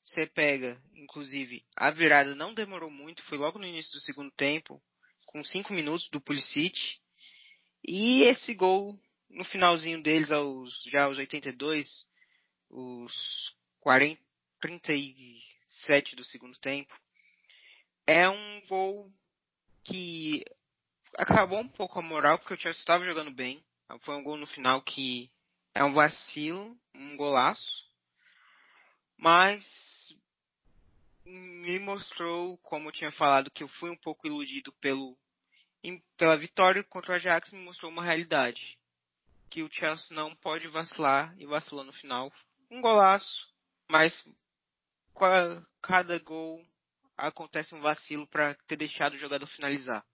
Você 0.00 0.26
pega, 0.26 0.80
inclusive, 0.94 1.64
a 1.74 1.90
virada 1.90 2.36
não 2.36 2.54
demorou 2.54 2.90
muito, 2.90 3.22
foi 3.24 3.38
logo 3.38 3.58
no 3.58 3.66
início 3.66 3.92
do 3.92 4.00
segundo 4.00 4.30
tempo 4.30 4.80
com 5.32 5.42
5 5.42 5.72
minutos 5.72 6.08
do 6.10 6.20
Pulisic. 6.20 6.98
E 7.82 8.22
esse 8.22 8.54
gol 8.54 8.98
no 9.28 9.44
finalzinho 9.44 10.02
deles 10.02 10.30
aos 10.30 10.82
já 10.84 11.04
aos 11.04 11.18
82, 11.18 12.06
os 12.70 13.56
40, 13.80 14.20
7 15.86 16.14
do 16.14 16.22
segundo 16.22 16.58
tempo. 16.58 16.94
É 18.06 18.28
um 18.28 18.60
gol 18.68 19.12
que 19.82 20.44
acabou 21.16 21.60
um 21.60 21.68
pouco 21.68 21.98
a 21.98 22.02
moral, 22.02 22.38
porque 22.38 22.54
o 22.54 22.60
Chelsea 22.60 22.80
estava 22.80 23.04
jogando 23.04 23.30
bem. 23.30 23.64
Foi 24.00 24.14
um 24.14 24.22
gol 24.22 24.36
no 24.36 24.46
final 24.46 24.82
que 24.82 25.30
é 25.74 25.82
um 25.82 25.92
vacilo, 25.92 26.78
um 26.94 27.16
golaço. 27.16 27.84
Mas 29.16 29.64
me 31.24 31.78
mostrou, 31.78 32.58
como 32.58 32.88
eu 32.88 32.92
tinha 32.92 33.12
falado, 33.12 33.50
que 33.50 33.62
eu 33.62 33.68
fui 33.68 33.90
um 33.90 33.96
pouco 33.96 34.26
iludido 34.26 34.72
pelo, 34.74 35.16
pela 36.16 36.36
vitória 36.36 36.84
contra 36.84 37.12
o 37.12 37.14
Ajax, 37.14 37.52
me 37.52 37.60
mostrou 37.60 37.90
uma 37.90 38.04
realidade. 38.04 38.78
Que 39.50 39.62
o 39.62 39.70
Chelsea 39.70 40.14
não 40.14 40.34
pode 40.36 40.68
vacilar 40.68 41.34
e 41.38 41.44
vacilou 41.44 41.84
no 41.84 41.92
final. 41.92 42.32
Um 42.70 42.80
golaço, 42.80 43.48
mas 43.88 44.26
cada 45.82 46.18
gol 46.20 46.64
acontece 47.16 47.74
um 47.74 47.80
vacilo 47.80 48.26
para 48.26 48.54
ter 48.66 48.76
deixado 48.76 49.14
o 49.14 49.18
jogador 49.18 49.46
finalizar. 49.46 50.04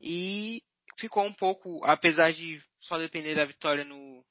E 0.00 0.62
ficou 0.98 1.24
um 1.24 1.32
pouco, 1.32 1.80
apesar 1.84 2.32
de 2.32 2.62
só 2.80 2.98
depender 2.98 3.34
da 3.34 3.44
vitória 3.44 3.84
no, 3.84 4.24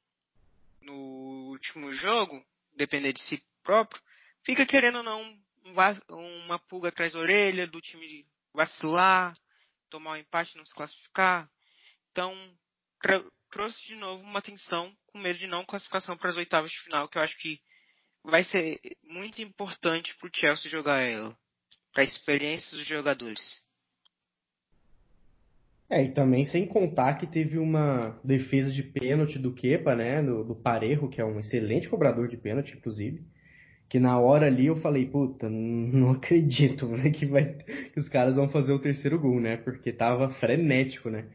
no 0.82 1.50
último 1.52 1.92
jogo, 1.92 2.46
depender 2.76 3.14
de 3.14 3.22
si 3.22 3.44
próprio, 3.64 4.02
fica 4.44 4.66
querendo 4.66 4.98
ou 4.98 5.04
não 5.04 5.40
uma 6.10 6.60
pulga 6.60 6.90
atrás 6.90 7.14
da 7.14 7.20
orelha 7.20 7.66
do 7.66 7.82
time 7.82 8.26
vacilar, 8.54 9.36
tomar 9.96 10.12
um 10.12 10.18
empate, 10.18 10.58
não 10.58 10.66
se 10.66 10.76
classificar. 10.76 11.50
Então, 12.12 12.34
trouxe 13.50 13.88
de 13.88 13.96
novo 13.96 14.22
uma 14.24 14.42
tensão 14.42 14.92
com 15.08 15.20
medo 15.20 15.40
de 15.40 15.48
não 15.48 15.66
classificação 15.66 16.18
para 16.18 16.30
as 16.30 16.38
oitavas 16.38 16.72
de 16.72 16.80
final, 16.82 17.08
que 17.08 17.18
eu 17.18 17.22
acho 17.22 17.38
que 17.38 17.60
vai 18.24 18.44
ser 18.44 18.80
muito 19.04 19.42
importante 19.42 20.16
para 20.18 20.28
o 20.28 20.32
Chelsea 20.34 20.70
jogar 20.70 21.00
ela, 21.00 21.38
para 21.94 22.04
a 22.04 22.06
experiência 22.06 22.78
dos 22.78 22.86
jogadores. 22.86 23.64
É, 25.90 26.04
e 26.04 26.14
também 26.14 26.46
sem 26.46 26.68
contar 26.68 27.14
que 27.16 27.28
teve 27.28 27.58
uma 27.58 28.20
defesa 28.24 28.72
de 28.72 28.82
pênalti 28.82 29.38
do 29.38 29.54
Kepa, 29.54 29.96
né, 29.96 30.22
do, 30.22 30.44
do 30.44 30.56
Parejo, 30.56 31.08
que 31.08 31.22
é 31.22 31.26
um 31.26 31.40
excelente 31.40 31.88
cobrador 31.88 32.28
de 32.28 32.36
pênalti, 32.36 32.76
inclusive, 32.76 33.24
que 33.90 34.00
na 34.00 34.20
hora 34.20 34.48
ali 34.48 34.68
eu 34.68 34.76
falei, 34.78 35.06
puta, 35.06 35.50
não 35.50 36.12
acredito 36.12 36.88
né, 36.98 37.10
que, 37.10 37.26
vai, 37.26 37.46
que 37.46 38.00
os 38.00 38.10
caras 38.10 38.36
vão 38.36 38.50
fazer 38.50 38.74
o 38.74 38.80
terceiro 38.80 39.20
gol, 39.20 39.40
né, 39.40 39.58
porque 39.58 39.92
tava 39.92 40.30
frenético, 40.36 41.10
né, 41.10 41.26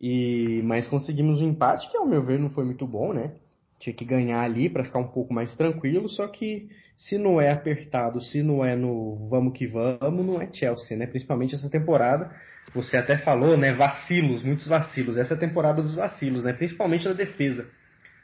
e, 0.00 0.60
mas 0.64 0.88
conseguimos 0.88 1.40
um 1.40 1.50
empate 1.50 1.90
que 1.90 1.96
ao 1.96 2.06
meu 2.06 2.24
ver 2.24 2.38
não 2.38 2.50
foi 2.50 2.64
muito 2.64 2.86
bom, 2.86 3.12
né, 3.12 3.32
tinha 3.78 3.94
que 3.94 4.04
ganhar 4.04 4.40
ali 4.40 4.68
para 4.68 4.84
ficar 4.84 5.00
um 5.00 5.08
pouco 5.08 5.34
mais 5.34 5.54
tranquilo, 5.54 6.08
só 6.08 6.28
que 6.28 6.68
se 6.96 7.18
não 7.18 7.40
é 7.40 7.50
apertado, 7.50 8.20
se 8.20 8.42
não 8.42 8.64
é 8.64 8.76
no 8.76 9.28
vamos 9.28 9.54
que 9.54 9.66
vamos, 9.66 10.24
não 10.24 10.40
é 10.40 10.48
Chelsea, 10.52 10.96
né? 10.96 11.06
Principalmente 11.06 11.54
essa 11.54 11.68
temporada. 11.68 12.30
Você 12.74 12.96
até 12.96 13.18
falou, 13.18 13.56
né? 13.56 13.72
Vacilos, 13.72 14.44
muitos 14.44 14.68
vacilos. 14.68 15.16
Essa 15.16 15.34
é 15.34 15.36
a 15.36 15.40
temporada 15.40 15.82
dos 15.82 15.96
vacilos, 15.96 16.44
né? 16.44 16.52
Principalmente 16.52 17.06
na 17.06 17.12
defesa. 17.12 17.66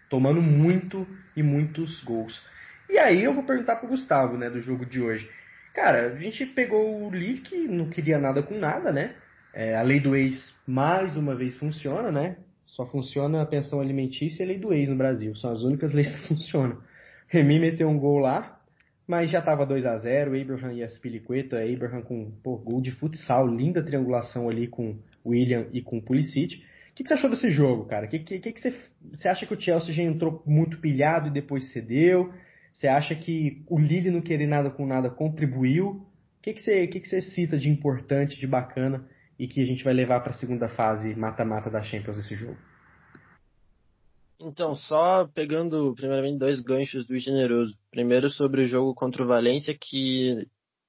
Tomando 0.09 0.41
muito 0.41 1.05
e 1.37 1.43
muitos 1.43 2.03
gols. 2.05 2.41
E 2.89 2.99
aí 2.99 3.23
eu 3.23 3.35
vou 3.35 3.43
perguntar 3.43 3.77
pro 3.77 3.89
Gustavo, 3.89 4.37
né, 4.37 4.49
do 4.49 4.61
jogo 4.61 4.87
de 4.87 5.01
hoje. 5.01 5.29
Cara, 5.75 6.07
a 6.07 6.17
gente 6.17 6.47
pegou 6.47 7.05
o 7.05 7.11
Lee 7.11 7.39
que 7.39 7.69
não 7.69 7.89
queria 7.89 8.19
nada 8.19 8.43
com 8.43 8.59
nada, 8.59 8.91
né? 8.91 9.15
É, 9.53 9.77
a 9.77 9.83
lei 9.83 10.01
do 10.01 10.17
ex 10.17 10.55
mais 10.67 11.17
uma 11.17 11.35
vez 11.35 11.57
funciona, 11.57 12.11
né? 12.11 12.37
Só 12.67 12.87
funciona 12.87 13.43
a 13.43 13.47
pensão 13.47 13.81
alimentícia 13.81 14.43
e 14.43 14.45
a 14.45 14.49
lei 14.49 14.59
do 14.59 14.73
ex 14.73 14.89
no 14.89 14.97
Brasil. 14.97 15.35
São 15.37 15.51
as 15.51 15.63
únicas 15.63 15.93
leis 15.93 16.11
que 16.11 16.27
funcionam. 16.29 16.79
Remy 17.29 17.59
meteu 17.59 17.89
um 17.89 17.99
gol 17.99 18.19
lá, 18.19 18.61
mas 19.07 19.31
já 19.31 19.39
estava 19.39 19.67
2 19.67 19.85
a 19.87 19.99
0 19.99 20.41
Abraham 20.41 20.73
e 20.73 20.83
Aspilicueta. 20.83 21.63
Abraham 21.63 22.03
com 22.03 22.31
pô, 22.43 22.57
gol 22.57 22.81
de 22.81 22.91
futsal, 22.93 23.47
linda 23.47 23.83
triangulação 23.83 24.49
ali 24.49 24.67
com 24.67 24.99
William 25.25 25.67
e 25.73 25.83
com 25.83 26.01
Pulisic. 26.01 26.57
O 26.57 26.95
que, 26.95 27.05
que 27.05 27.09
você 27.09 27.15
achou 27.15 27.31
desse 27.31 27.51
jogo, 27.51 27.85
cara? 27.85 28.07
O 28.07 28.09
que, 28.09 28.19
que, 28.19 28.41
que, 28.41 28.61
você, 28.61 28.75
você 29.13 29.29
acha 29.29 29.47
que 29.47 29.55
o 29.55 29.61
Chelsea 29.61 29.95
já 29.95 30.03
entrou 30.03 30.43
muito 30.45 30.79
pilhado 30.79 31.29
e 31.29 31.33
depois 31.33 31.73
cedeu? 31.73 32.33
Você 32.79 32.87
acha 32.87 33.13
que 33.13 33.65
o 33.67 33.77
Lille 33.77 34.09
não 34.09 34.21
querer 34.21 34.47
nada 34.47 34.71
com 34.71 34.87
nada 34.87 35.11
contribuiu? 35.11 35.89
O 35.89 36.07
que, 36.41 36.55
que, 36.55 36.63
você, 36.63 36.87
que, 36.87 37.01
que 37.01 37.09
você 37.09 37.21
cita 37.21 37.59
de 37.59 37.69
importante, 37.69 38.39
de 38.39 38.47
bacana 38.47 39.05
e 39.37 39.49
que 39.49 39.61
a 39.61 39.65
gente 39.65 39.83
vai 39.83 39.93
levar 39.93 40.21
para 40.21 40.31
a 40.31 40.35
segunda 40.35 40.69
fase 40.69 41.13
mata-mata 41.17 41.69
da 41.69 41.83
Champions 41.83 42.19
esse 42.19 42.37
jogo? 42.37 42.57
Então, 44.39 44.77
só 44.77 45.27
pegando 45.27 45.93
primeiramente 45.97 46.39
dois 46.39 46.61
ganchos 46.61 47.05
do 47.05 47.19
generoso. 47.19 47.77
Primeiro 47.91 48.31
sobre 48.31 48.63
o 48.63 48.67
jogo 48.69 48.95
contra 48.95 49.25
o 49.25 49.27
Valência, 49.27 49.77
que 49.77 50.47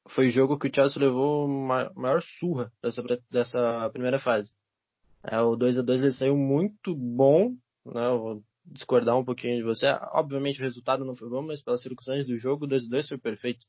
foi 0.10 0.28
o 0.28 0.32
jogo 0.32 0.60
que 0.60 0.68
o 0.68 0.72
Chelsea 0.72 1.02
levou 1.02 1.48
a 1.72 1.92
maior 1.96 2.22
surra 2.22 2.72
dessa, 2.84 3.02
dessa 3.32 3.90
primeira 3.92 4.20
fase. 4.20 4.52
É, 5.24 5.42
o 5.42 5.56
2 5.56 5.80
a 5.80 5.82
2 5.82 6.02
ele 6.02 6.12
saiu 6.12 6.38
muito 6.38 6.96
bom, 6.96 7.56
né? 7.84 8.42
Discordar 8.72 9.18
um 9.18 9.26
pouquinho 9.26 9.58
de 9.58 9.64
você. 9.64 9.88
Obviamente 10.14 10.60
o 10.60 10.64
resultado 10.64 11.06
não 11.06 11.16
foi 11.16 11.30
bom, 11.30 11.42
mas 11.42 11.62
pelas 11.62 11.82
circunstâncias 11.82 12.28
do 12.28 12.38
jogo, 12.38 12.66
o 12.66 12.68
2 12.68 12.86
a 12.86 12.90
2 12.90 13.08
foi 13.08 13.18
perfeito. 13.18 13.66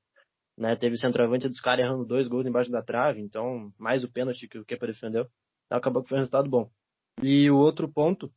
Né? 0.57 0.77
Teve 0.77 0.97
centroavante 0.97 1.49
dos 1.49 1.61
caras 1.61 1.85
errando 1.85 2.05
dois 2.05 2.29
gols 2.29 2.47
embaixo 2.47 2.71
da 2.71 2.83
trave, 2.83 3.21
então 3.21 3.73
mais 3.79 4.05
o 4.05 4.13
pênalti 4.13 4.49
que 4.49 4.59
o 4.59 4.65
Kepa 4.65 4.87
defendeu. 4.87 5.27
Então, 5.67 5.79
acabou 5.79 6.03
que 6.03 6.09
foi 6.09 6.19
um 6.19 6.21
resultado 6.21 6.51
bom. 6.51 6.71
E 7.23 7.51
o 7.51 7.57
outro 7.57 7.89
ponto 7.89 8.31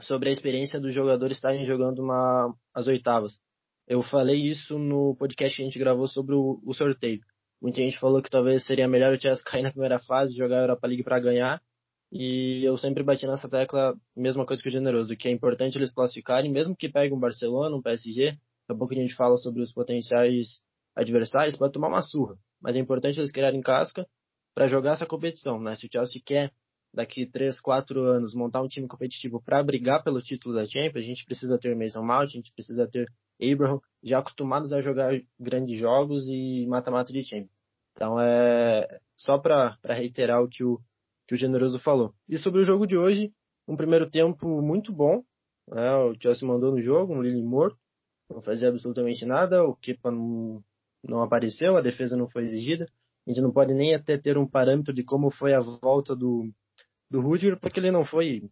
sobre 0.00 0.28
a 0.28 0.32
experiência 0.32 0.80
dos 0.80 0.94
jogadores 0.94 1.36
estarem 1.36 1.64
jogando 1.64 2.00
uma, 2.00 2.54
as 2.74 2.86
oitavas. 2.86 3.38
Eu 3.86 4.02
falei 4.02 4.40
isso 4.40 4.78
no 4.78 5.16
podcast 5.16 5.56
que 5.56 5.62
a 5.62 5.66
gente 5.66 5.78
gravou 5.78 6.06
sobre 6.06 6.34
o, 6.34 6.60
o 6.64 6.72
sorteio. 6.72 7.20
Muita 7.60 7.80
gente 7.80 7.98
falou 7.98 8.22
que 8.22 8.30
talvez 8.30 8.64
seria 8.64 8.88
melhor 8.88 9.12
o 9.12 9.20
Chelsea 9.20 9.44
cair 9.44 9.62
na 9.62 9.70
primeira 9.70 9.98
fase, 9.98 10.36
jogar 10.36 10.58
a 10.58 10.62
Europa 10.62 10.86
League 10.86 11.02
para 11.02 11.18
ganhar. 11.18 11.60
E 12.12 12.64
eu 12.64 12.76
sempre 12.76 13.04
bati 13.04 13.26
nessa 13.26 13.48
tecla, 13.48 13.96
mesma 14.16 14.44
coisa 14.44 14.60
que 14.62 14.68
o 14.68 14.72
Generoso, 14.72 15.16
que 15.16 15.28
é 15.28 15.30
importante 15.30 15.78
eles 15.78 15.94
classificarem, 15.94 16.50
mesmo 16.50 16.76
que 16.76 16.88
peguem 16.88 17.16
um 17.16 17.20
Barcelona, 17.20 17.76
um 17.76 17.82
PSG. 17.82 18.32
Daqui 18.32 18.40
a 18.68 18.74
pouco 18.74 18.92
a 18.92 18.96
gente 18.96 19.14
fala 19.14 19.36
sobre 19.36 19.62
os 19.62 19.72
potenciais 19.72 20.60
adversários, 20.94 21.56
pode 21.56 21.72
tomar 21.72 21.88
uma 21.88 22.02
surra. 22.02 22.36
Mas 22.60 22.74
é 22.76 22.80
importante 22.80 23.20
eles 23.20 23.30
criarem 23.30 23.60
casca 23.60 24.06
para 24.54 24.66
jogar 24.66 24.94
essa 24.94 25.06
competição, 25.06 25.60
né? 25.60 25.76
Se 25.76 25.86
o 25.86 25.88
Chelsea 25.90 26.20
quer 26.24 26.52
daqui 26.92 27.24
3, 27.26 27.60
4 27.60 28.02
anos 28.02 28.34
montar 28.34 28.60
um 28.62 28.68
time 28.68 28.88
competitivo 28.88 29.40
para 29.40 29.62
brigar 29.62 30.02
pelo 30.02 30.20
título 30.20 30.54
da 30.54 30.66
Champions, 30.66 31.04
a 31.04 31.06
gente 31.06 31.24
precisa 31.24 31.58
ter 31.58 31.76
Mason 31.76 32.02
Mount, 32.02 32.24
a 32.24 32.36
gente 32.36 32.52
precisa 32.52 32.88
ter 32.88 33.06
Abraham, 33.40 33.80
já 34.02 34.18
acostumados 34.18 34.72
a 34.72 34.80
jogar 34.80 35.12
grandes 35.38 35.78
jogos 35.78 36.26
e 36.26 36.66
mata-mata 36.66 37.12
de 37.12 37.24
Champions. 37.24 37.50
Então 37.92 38.20
é 38.20 39.00
só 39.16 39.38
para 39.38 39.78
reiterar 39.84 40.42
o 40.42 40.48
que 40.48 40.64
o, 40.64 40.80
que 41.30 41.34
o 41.34 41.38
Generoso 41.38 41.78
falou. 41.78 42.12
E 42.28 42.36
sobre 42.36 42.60
o 42.60 42.64
jogo 42.64 42.88
de 42.88 42.96
hoje, 42.96 43.32
um 43.68 43.76
primeiro 43.76 44.10
tempo 44.10 44.60
muito 44.60 44.92
bom, 44.92 45.22
né? 45.68 45.96
o 45.98 46.20
Chelsea 46.20 46.46
mandou 46.46 46.72
no 46.72 46.82
jogo, 46.82 47.14
um 47.14 47.22
Lille 47.22 47.40
morto, 47.40 47.78
não 48.28 48.42
fazia 48.42 48.68
absolutamente 48.68 49.24
nada, 49.24 49.62
o 49.62 49.76
Kepa 49.76 50.10
não, 50.10 50.60
não 51.04 51.22
apareceu, 51.22 51.76
a 51.76 51.80
defesa 51.80 52.16
não 52.16 52.28
foi 52.28 52.42
exigida. 52.42 52.88
A 53.24 53.30
gente 53.30 53.40
não 53.42 53.52
pode 53.52 53.72
nem 53.72 53.94
até 53.94 54.18
ter 54.18 54.36
um 54.36 54.44
parâmetro 54.44 54.92
de 54.92 55.04
como 55.04 55.30
foi 55.30 55.54
a 55.54 55.60
volta 55.60 56.16
do, 56.16 56.50
do 57.08 57.20
Rudiger, 57.20 57.60
porque 57.60 57.78
ele 57.78 57.92
não 57.92 58.04
foi 58.04 58.50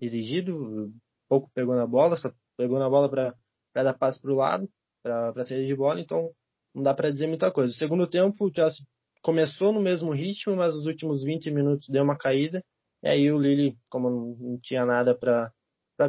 exigido, 0.00 0.90
pouco 1.28 1.50
pegou 1.52 1.74
na 1.74 1.86
bola, 1.86 2.16
só 2.16 2.32
pegou 2.56 2.78
na 2.78 2.88
bola 2.88 3.10
para 3.10 3.34
dar 3.74 3.98
passe 3.98 4.18
para 4.18 4.32
o 4.32 4.36
lado, 4.36 4.66
para 5.02 5.44
sair 5.44 5.66
de 5.66 5.76
bola, 5.76 6.00
então 6.00 6.30
não 6.74 6.82
dá 6.82 6.94
para 6.94 7.10
dizer 7.10 7.26
muita 7.26 7.52
coisa. 7.52 7.70
O 7.70 7.76
segundo 7.76 8.06
tempo, 8.06 8.46
o 8.46 8.54
Chelsea 8.54 8.82
começou 9.24 9.72
no 9.72 9.80
mesmo 9.80 10.12
ritmo, 10.12 10.54
mas 10.54 10.74
os 10.74 10.84
últimos 10.84 11.24
20 11.24 11.50
minutos 11.50 11.88
deu 11.88 12.04
uma 12.04 12.16
caída, 12.16 12.62
e 13.02 13.08
aí 13.08 13.32
o 13.32 13.38
Lille, 13.38 13.74
como 13.88 14.36
não 14.38 14.58
tinha 14.58 14.84
nada 14.84 15.16
para 15.16 15.50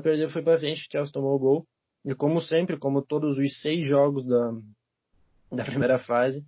perder, 0.04 0.30
foi 0.30 0.42
para 0.42 0.60
frente, 0.60 0.82
o 0.82 0.92
Chelsea 0.92 1.14
tomou 1.14 1.34
o 1.34 1.40
gol, 1.40 1.66
e 2.04 2.14
como 2.14 2.42
sempre, 2.42 2.78
como 2.78 3.02
todos 3.02 3.38
os 3.38 3.62
seis 3.62 3.86
jogos 3.88 4.26
da, 4.26 4.52
da 5.50 5.64
primeira 5.64 5.98
fase, 5.98 6.44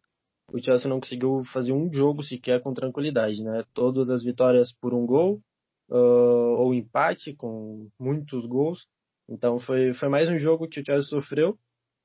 o 0.51 0.59
Chelsea 0.59 0.89
não 0.89 0.99
conseguiu 0.99 1.41
fazer 1.53 1.71
um 1.71 1.91
jogo 1.91 2.21
sequer 2.21 2.61
com 2.61 2.73
tranquilidade, 2.73 3.41
né? 3.43 3.63
Todas 3.73 4.09
as 4.09 4.23
vitórias 4.23 4.73
por 4.73 4.93
um 4.93 5.05
gol 5.05 5.41
uh, 5.89 6.55
ou 6.57 6.73
empate 6.73 7.33
com 7.33 7.89
muitos 7.99 8.45
gols. 8.45 8.85
Então 9.27 9.57
foi, 9.59 9.93
foi 9.93 10.09
mais 10.09 10.29
um 10.29 10.37
jogo 10.37 10.67
que 10.67 10.79
o 10.79 10.85
Chelsea 10.85 11.09
sofreu, 11.09 11.57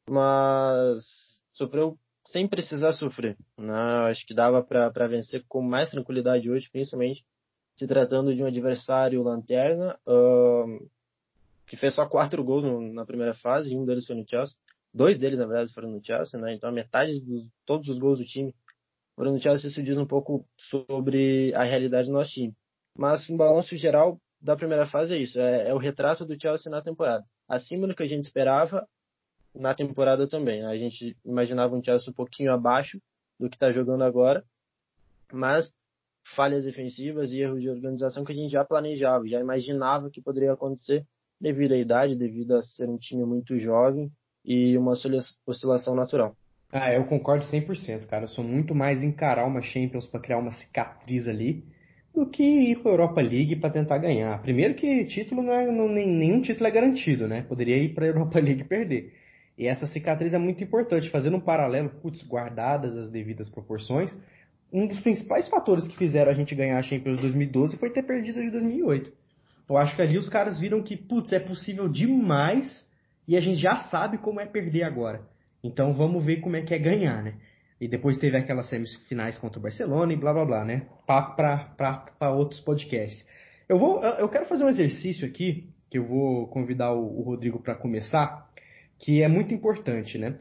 mas 0.08 1.04
sofreu 1.52 1.98
sem 2.26 2.46
precisar 2.48 2.92
sofrer. 2.92 3.36
Né? 3.58 3.74
Acho 4.08 4.26
que 4.26 4.34
dava 4.34 4.62
para 4.62 5.08
vencer 5.08 5.44
com 5.48 5.62
mais 5.62 5.90
tranquilidade 5.90 6.50
hoje, 6.50 6.70
principalmente 6.70 7.24
se 7.76 7.86
tratando 7.86 8.34
de 8.34 8.42
um 8.42 8.46
adversário 8.46 9.22
lanterna 9.22 9.98
uh, 10.06 10.90
que 11.66 11.76
fez 11.76 11.94
só 11.94 12.06
quatro 12.06 12.44
gols 12.44 12.64
no, 12.64 12.92
na 12.92 13.04
primeira 13.06 13.34
fase, 13.34 13.72
e 13.72 13.76
um 13.76 13.84
deles 13.84 14.06
foi 14.06 14.14
no 14.14 14.28
Chelsea. 14.28 14.54
Dois 14.92 15.18
deles, 15.18 15.38
na 15.38 15.46
verdade, 15.46 15.72
foram 15.72 15.90
no 15.90 16.04
Chelsea, 16.04 16.38
né? 16.38 16.54
Então 16.54 16.70
metade 16.70 17.18
de 17.20 17.48
todos 17.64 17.88
os 17.88 17.98
gols 17.98 18.18
do 18.18 18.26
time 18.26 18.54
foram 19.16 19.32
no 19.32 19.40
Chelsea. 19.40 19.68
Isso 19.68 19.82
diz 19.82 19.96
um 19.96 20.06
pouco 20.06 20.46
sobre 20.56 21.52
a 21.54 21.62
realidade 21.62 22.08
do 22.08 22.12
nosso 22.12 22.30
time. 22.30 22.54
Mas 22.96 23.28
um 23.30 23.36
balanço 23.36 23.74
geral 23.74 24.20
da 24.40 24.54
primeira 24.54 24.86
fase 24.86 25.14
é 25.14 25.18
isso. 25.18 25.40
É, 25.40 25.70
é 25.70 25.74
o 25.74 25.78
retrato 25.78 26.26
do 26.26 26.38
Chelsea 26.38 26.70
na 26.70 26.82
temporada. 26.82 27.24
Acima 27.48 27.86
do 27.86 27.94
que 27.94 28.02
a 28.02 28.06
gente 28.06 28.24
esperava, 28.24 28.86
na 29.54 29.74
temporada 29.74 30.26
também. 30.26 30.64
A 30.64 30.76
gente 30.76 31.16
imaginava 31.24 31.74
um 31.74 31.82
Chelsea 31.82 32.10
um 32.10 32.14
pouquinho 32.14 32.52
abaixo 32.52 33.00
do 33.38 33.48
que 33.48 33.56
está 33.56 33.70
jogando 33.70 34.04
agora, 34.04 34.44
mas 35.32 35.72
falhas 36.34 36.64
defensivas 36.64 37.32
e 37.32 37.40
erros 37.40 37.60
de 37.60 37.68
organização 37.68 38.24
que 38.24 38.32
a 38.32 38.34
gente 38.34 38.52
já 38.52 38.64
planejava, 38.64 39.26
já 39.26 39.40
imaginava 39.40 40.10
que 40.10 40.22
poderia 40.22 40.52
acontecer 40.52 41.04
devido 41.40 41.72
à 41.72 41.76
idade, 41.76 42.14
devido 42.14 42.54
a 42.54 42.62
ser 42.62 42.88
um 42.88 42.96
time 42.96 43.24
muito 43.24 43.58
jovem 43.58 44.10
e 44.44 44.76
uma 44.78 44.92
oscilação 45.46 45.94
natural. 45.94 46.36
Ah, 46.70 46.92
eu 46.92 47.04
concordo 47.04 47.44
100%, 47.44 48.06
cara. 48.06 48.24
Eu 48.24 48.28
sou 48.28 48.44
muito 48.44 48.74
mais 48.74 49.02
encarar 49.02 49.44
uma 49.44 49.60
Champions 49.60 50.06
para 50.06 50.20
criar 50.20 50.38
uma 50.38 50.52
cicatriz 50.52 51.28
ali 51.28 51.64
do 52.14 52.26
que 52.26 52.42
ir 52.42 52.82
para 52.82 52.92
Europa 52.92 53.20
League 53.20 53.56
para 53.56 53.70
tentar 53.70 53.98
ganhar. 53.98 54.40
Primeiro 54.40 54.74
que 54.74 55.04
título 55.06 55.42
não 55.42 55.52
é, 55.52 55.70
não, 55.70 55.88
nem, 55.88 56.06
nenhum 56.06 56.40
título 56.40 56.66
é 56.66 56.70
garantido, 56.70 57.26
né? 57.26 57.42
Poderia 57.42 57.76
ir 57.76 57.94
para 57.94 58.06
Europa 58.06 58.38
League 58.40 58.62
e 58.62 58.64
perder. 58.64 59.12
E 59.62 59.66
essa 59.68 59.86
cicatriz 59.86 60.34
é 60.34 60.38
muito 60.38 60.64
importante, 60.64 61.08
fazendo 61.08 61.36
um 61.36 61.40
paralelo, 61.40 61.88
putz, 61.88 62.20
guardadas 62.26 62.96
as 62.96 63.08
devidas 63.08 63.48
proporções. 63.48 64.12
Um 64.72 64.88
dos 64.88 64.98
principais 64.98 65.46
fatores 65.48 65.86
que 65.86 65.96
fizeram 65.96 66.32
a 66.32 66.34
gente 66.34 66.52
ganhar 66.52 66.80
a 66.80 66.82
Champions 66.82 67.20
2012 67.20 67.76
foi 67.76 67.88
ter 67.90 68.02
perdido 68.02 68.42
de 68.42 68.50
2008. 68.50 69.12
Eu 69.70 69.78
acho 69.78 69.94
que 69.94 70.02
ali 70.02 70.18
os 70.18 70.28
caras 70.28 70.58
viram 70.58 70.82
que, 70.82 70.96
putz, 70.96 71.32
é 71.32 71.38
possível 71.38 71.88
demais 71.88 72.84
e 73.28 73.36
a 73.36 73.40
gente 73.40 73.60
já 73.60 73.76
sabe 73.84 74.18
como 74.18 74.40
é 74.40 74.46
perder 74.46 74.82
agora. 74.82 75.22
Então 75.62 75.92
vamos 75.92 76.24
ver 76.24 76.40
como 76.40 76.56
é 76.56 76.62
que 76.62 76.74
é 76.74 76.78
ganhar, 76.80 77.22
né? 77.22 77.34
E 77.80 77.86
depois 77.86 78.18
teve 78.18 78.36
aquelas 78.36 78.68
semifinais 78.68 79.38
contra 79.38 79.60
o 79.60 79.62
Barcelona 79.62 80.12
e 80.12 80.16
blá 80.16 80.32
blá 80.32 80.44
blá, 80.44 80.64
né? 80.64 80.88
Papo 81.06 81.36
para 81.36 82.32
outros 82.32 82.58
podcasts. 82.58 83.24
Eu 83.68 83.78
vou, 83.78 84.02
eu 84.02 84.28
quero 84.28 84.46
fazer 84.46 84.64
um 84.64 84.68
exercício 84.68 85.24
aqui 85.24 85.68
que 85.88 85.98
eu 85.98 86.04
vou 86.04 86.48
convidar 86.48 86.92
o, 86.92 87.20
o 87.20 87.22
Rodrigo 87.22 87.60
para 87.60 87.76
começar, 87.76 88.50
que 89.02 89.20
é 89.20 89.28
muito 89.28 89.52
importante, 89.52 90.16
né? 90.16 90.38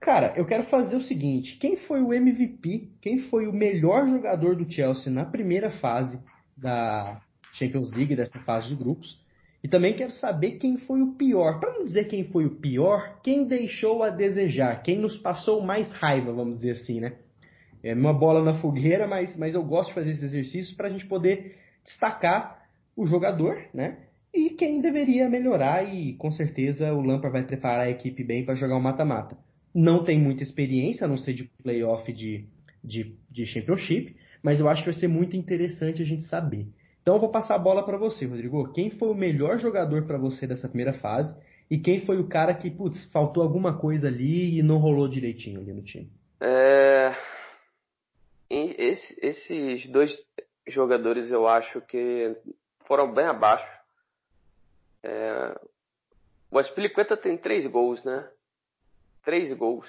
Cara, 0.00 0.32
eu 0.36 0.46
quero 0.46 0.62
fazer 0.64 0.96
o 0.96 1.02
seguinte: 1.02 1.58
quem 1.58 1.76
foi 1.76 2.00
o 2.00 2.14
MVP, 2.14 2.88
quem 3.02 3.18
foi 3.28 3.46
o 3.46 3.52
melhor 3.52 4.08
jogador 4.08 4.56
do 4.56 4.70
Chelsea 4.72 5.12
na 5.12 5.24
primeira 5.24 5.70
fase 5.70 6.18
da 6.56 7.20
Champions 7.52 7.90
League, 7.92 8.16
dessa 8.16 8.38
fase 8.40 8.68
de 8.68 8.76
grupos? 8.76 9.20
E 9.62 9.68
também 9.68 9.94
quero 9.94 10.12
saber 10.12 10.52
quem 10.52 10.78
foi 10.78 11.02
o 11.02 11.12
pior. 11.12 11.60
Para 11.60 11.72
não 11.72 11.84
dizer 11.84 12.06
quem 12.06 12.24
foi 12.24 12.46
o 12.46 12.56
pior, 12.56 13.20
quem 13.22 13.46
deixou 13.46 14.02
a 14.02 14.10
desejar, 14.10 14.82
quem 14.82 14.98
nos 14.98 15.16
passou 15.16 15.60
mais 15.60 15.92
raiva, 15.92 16.32
vamos 16.32 16.56
dizer 16.56 16.72
assim, 16.72 17.00
né? 17.00 17.16
É 17.82 17.94
uma 17.94 18.12
bola 18.12 18.42
na 18.42 18.60
fogueira, 18.60 19.08
mas, 19.08 19.36
mas 19.36 19.54
eu 19.54 19.62
gosto 19.62 19.88
de 19.88 19.94
fazer 19.94 20.12
esse 20.12 20.24
exercício 20.24 20.76
para 20.76 20.88
a 20.88 20.90
gente 20.90 21.06
poder 21.06 21.56
destacar 21.84 22.64
o 22.96 23.06
jogador, 23.06 23.60
né? 23.74 23.98
E 24.34 24.50
quem 24.50 24.80
deveria 24.80 25.28
melhorar, 25.28 25.82
e 25.82 26.14
com 26.14 26.30
certeza 26.30 26.92
o 26.92 27.02
Lampard 27.02 27.32
vai 27.32 27.46
preparar 27.46 27.86
a 27.86 27.90
equipe 27.90 28.24
bem 28.24 28.44
para 28.44 28.54
jogar 28.54 28.76
o 28.76 28.82
mata-mata. 28.82 29.36
Não 29.74 30.04
tem 30.04 30.18
muita 30.18 30.42
experiência, 30.42 31.04
a 31.04 31.08
não 31.08 31.18
ser 31.18 31.34
de 31.34 31.44
playoff 31.62 32.10
de, 32.12 32.46
de, 32.82 33.14
de 33.30 33.46
Championship, 33.46 34.16
mas 34.42 34.58
eu 34.58 34.68
acho 34.68 34.82
que 34.82 34.90
vai 34.90 34.98
ser 34.98 35.08
muito 35.08 35.36
interessante 35.36 36.02
a 36.02 36.04
gente 36.04 36.24
saber. 36.24 36.66
Então 37.02 37.14
eu 37.14 37.20
vou 37.20 37.30
passar 37.30 37.56
a 37.56 37.58
bola 37.58 37.84
para 37.84 37.98
você, 37.98 38.24
Rodrigo. 38.24 38.72
Quem 38.72 38.90
foi 38.90 39.08
o 39.08 39.14
melhor 39.14 39.58
jogador 39.58 40.06
para 40.06 40.18
você 40.18 40.46
dessa 40.46 40.68
primeira 40.68 40.94
fase? 40.94 41.36
E 41.70 41.78
quem 41.78 42.04
foi 42.04 42.18
o 42.18 42.28
cara 42.28 42.54
que, 42.54 42.70
putz, 42.70 43.10
faltou 43.10 43.42
alguma 43.42 43.78
coisa 43.78 44.08
ali 44.08 44.58
e 44.58 44.62
não 44.62 44.78
rolou 44.78 45.08
direitinho 45.08 45.60
ali 45.60 45.72
no 45.72 45.82
time? 45.82 46.10
É... 46.40 47.14
Esse, 48.50 49.18
esses 49.22 49.86
dois 49.90 50.14
jogadores 50.68 51.30
eu 51.30 51.48
acho 51.48 51.80
que 51.80 52.36
foram 52.86 53.12
bem 53.12 53.24
abaixo. 53.24 53.81
É... 55.02 55.60
O 56.50 56.58
Aspilicueta 56.58 57.16
tem 57.16 57.36
três 57.36 57.66
gols, 57.66 58.02
né? 58.04 58.28
Três 59.24 59.52
gols. 59.54 59.88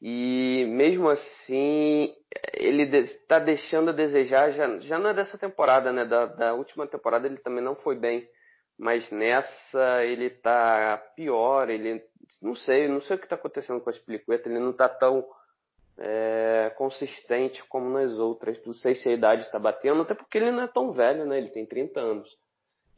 E 0.00 0.66
mesmo 0.68 1.08
assim, 1.08 2.14
ele 2.52 2.82
está 2.98 3.38
deixando 3.38 3.90
a 3.90 3.92
desejar, 3.92 4.50
já, 4.50 4.78
já 4.80 4.98
não 4.98 5.10
é 5.10 5.14
dessa 5.14 5.38
temporada, 5.38 5.92
né? 5.92 6.04
Da, 6.04 6.26
da 6.26 6.54
última 6.54 6.86
temporada 6.86 7.26
ele 7.26 7.38
também 7.38 7.62
não 7.62 7.74
foi 7.74 7.96
bem. 7.96 8.28
Mas 8.78 9.10
nessa 9.10 10.04
ele 10.04 10.30
tá 10.30 11.02
pior, 11.14 11.70
ele. 11.70 12.02
Não 12.42 12.54
sei, 12.54 12.88
não 12.88 13.00
sei 13.00 13.16
o 13.16 13.18
que 13.18 13.26
está 13.26 13.36
acontecendo 13.36 13.80
com 13.80 13.88
a 13.88 13.92
Spliqueta, 13.92 14.48
ele 14.48 14.58
não 14.58 14.70
está 14.70 14.88
tão 14.88 15.24
é, 15.96 16.72
consistente 16.76 17.62
como 17.68 17.88
nas 17.88 18.12
outras. 18.18 18.60
Não 18.66 18.72
sei 18.72 18.94
se 18.94 19.08
a 19.08 19.12
idade 19.12 19.42
está 19.42 19.58
batendo, 19.58 20.02
até 20.02 20.14
porque 20.14 20.38
ele 20.38 20.50
não 20.50 20.64
é 20.64 20.68
tão 20.68 20.92
velho, 20.92 21.24
né? 21.24 21.38
Ele 21.38 21.50
tem 21.50 21.64
30 21.64 22.00
anos. 22.00 22.28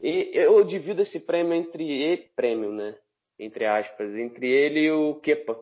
E 0.01 0.31
eu 0.33 0.63
divido 0.63 1.01
esse 1.01 1.19
prêmio 1.19 1.53
entre 1.53 1.83
ele, 1.83 2.29
prêmio, 2.35 2.71
né? 2.71 2.95
Entre 3.39 3.65
aspas, 3.65 4.13
entre 4.15 4.47
ele 4.47 4.81
e 4.81 4.91
o 4.91 5.15
Kepa 5.15 5.57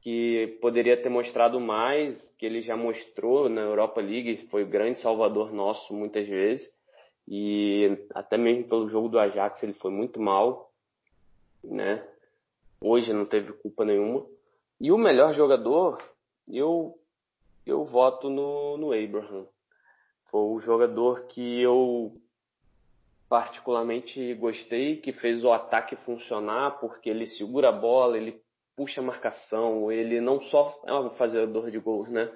que 0.00 0.58
poderia 0.60 0.96
ter 0.96 1.08
mostrado 1.08 1.60
mais, 1.60 2.16
que 2.38 2.46
ele 2.46 2.62
já 2.62 2.76
mostrou 2.76 3.48
na 3.48 3.62
Europa 3.62 4.00
League, 4.00 4.46
foi 4.48 4.62
o 4.62 4.68
grande 4.68 5.00
salvador 5.00 5.52
nosso 5.52 5.92
muitas 5.92 6.26
vezes, 6.26 6.72
e 7.26 7.98
até 8.14 8.36
mesmo 8.36 8.68
pelo 8.68 8.88
jogo 8.88 9.08
do 9.08 9.18
Ajax 9.18 9.62
ele 9.62 9.74
foi 9.74 9.90
muito 9.90 10.20
mal, 10.20 10.72
né? 11.62 12.06
Hoje 12.80 13.12
não 13.12 13.26
teve 13.26 13.52
culpa 13.52 13.84
nenhuma. 13.84 14.24
E 14.80 14.92
o 14.92 14.96
melhor 14.96 15.34
jogador, 15.34 16.00
eu 16.48 16.94
eu 17.66 17.84
voto 17.84 18.30
no, 18.30 18.78
no 18.78 18.92
Abraham. 18.92 19.46
Foi 20.30 20.40
o 20.40 20.60
jogador 20.60 21.26
que 21.26 21.60
eu 21.60 22.12
particularmente 23.28 24.34
gostei, 24.34 24.96
que 24.96 25.12
fez 25.12 25.44
o 25.44 25.52
ataque 25.52 25.96
funcionar, 25.96 26.78
porque 26.80 27.10
ele 27.10 27.26
segura 27.26 27.68
a 27.68 27.72
bola, 27.72 28.16
ele 28.16 28.40
puxa 28.76 29.00
a 29.00 29.04
marcação, 29.04 29.90
ele 29.90 30.20
não 30.20 30.40
só 30.40 30.80
é 30.86 30.94
um 30.94 31.10
fazedor 31.10 31.70
de 31.70 31.78
gols, 31.78 32.08
né? 32.08 32.30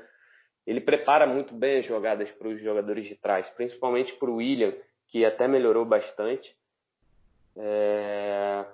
Ele 0.66 0.80
prepara 0.80 1.26
muito 1.26 1.54
bem 1.54 1.78
as 1.78 1.84
jogadas 1.84 2.30
para 2.32 2.48
os 2.48 2.60
jogadores 2.60 3.06
de 3.06 3.16
trás, 3.16 3.48
principalmente 3.50 4.12
para 4.16 4.30
o 4.30 4.36
William, 4.36 4.72
que 5.08 5.24
até 5.24 5.48
melhorou 5.48 5.84
bastante. 5.84 6.54
É... 7.56 8.64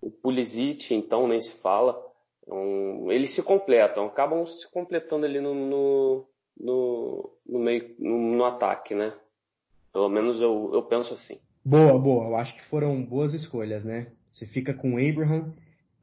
O 0.00 0.10
Pulisic, 0.10 0.94
então, 0.94 1.28
nem 1.28 1.40
se 1.40 1.60
fala. 1.60 2.00
Um... 2.46 3.10
Eles 3.10 3.34
se 3.34 3.42
completam, 3.42 4.06
acabam 4.06 4.46
se 4.46 4.70
completando 4.70 5.26
ali 5.26 5.40
no, 5.40 5.54
no, 5.54 6.28
no, 6.58 7.38
no 7.46 7.58
meio, 7.58 7.94
no, 7.98 8.18
no, 8.36 8.44
ataque, 8.44 8.94
né? 8.94 9.14
Pelo 9.92 10.08
menos 10.08 10.40
eu, 10.40 10.70
eu 10.72 10.82
penso 10.82 11.14
assim. 11.14 11.38
Boa, 11.64 11.98
boa. 11.98 12.28
Eu 12.28 12.36
acho 12.36 12.54
que 12.54 12.64
foram 12.66 13.04
boas 13.04 13.34
escolhas, 13.34 13.84
né? 13.84 14.08
Você 14.32 14.46
fica 14.46 14.72
com 14.72 14.94
o 14.94 14.98
Abraham, 14.98 15.52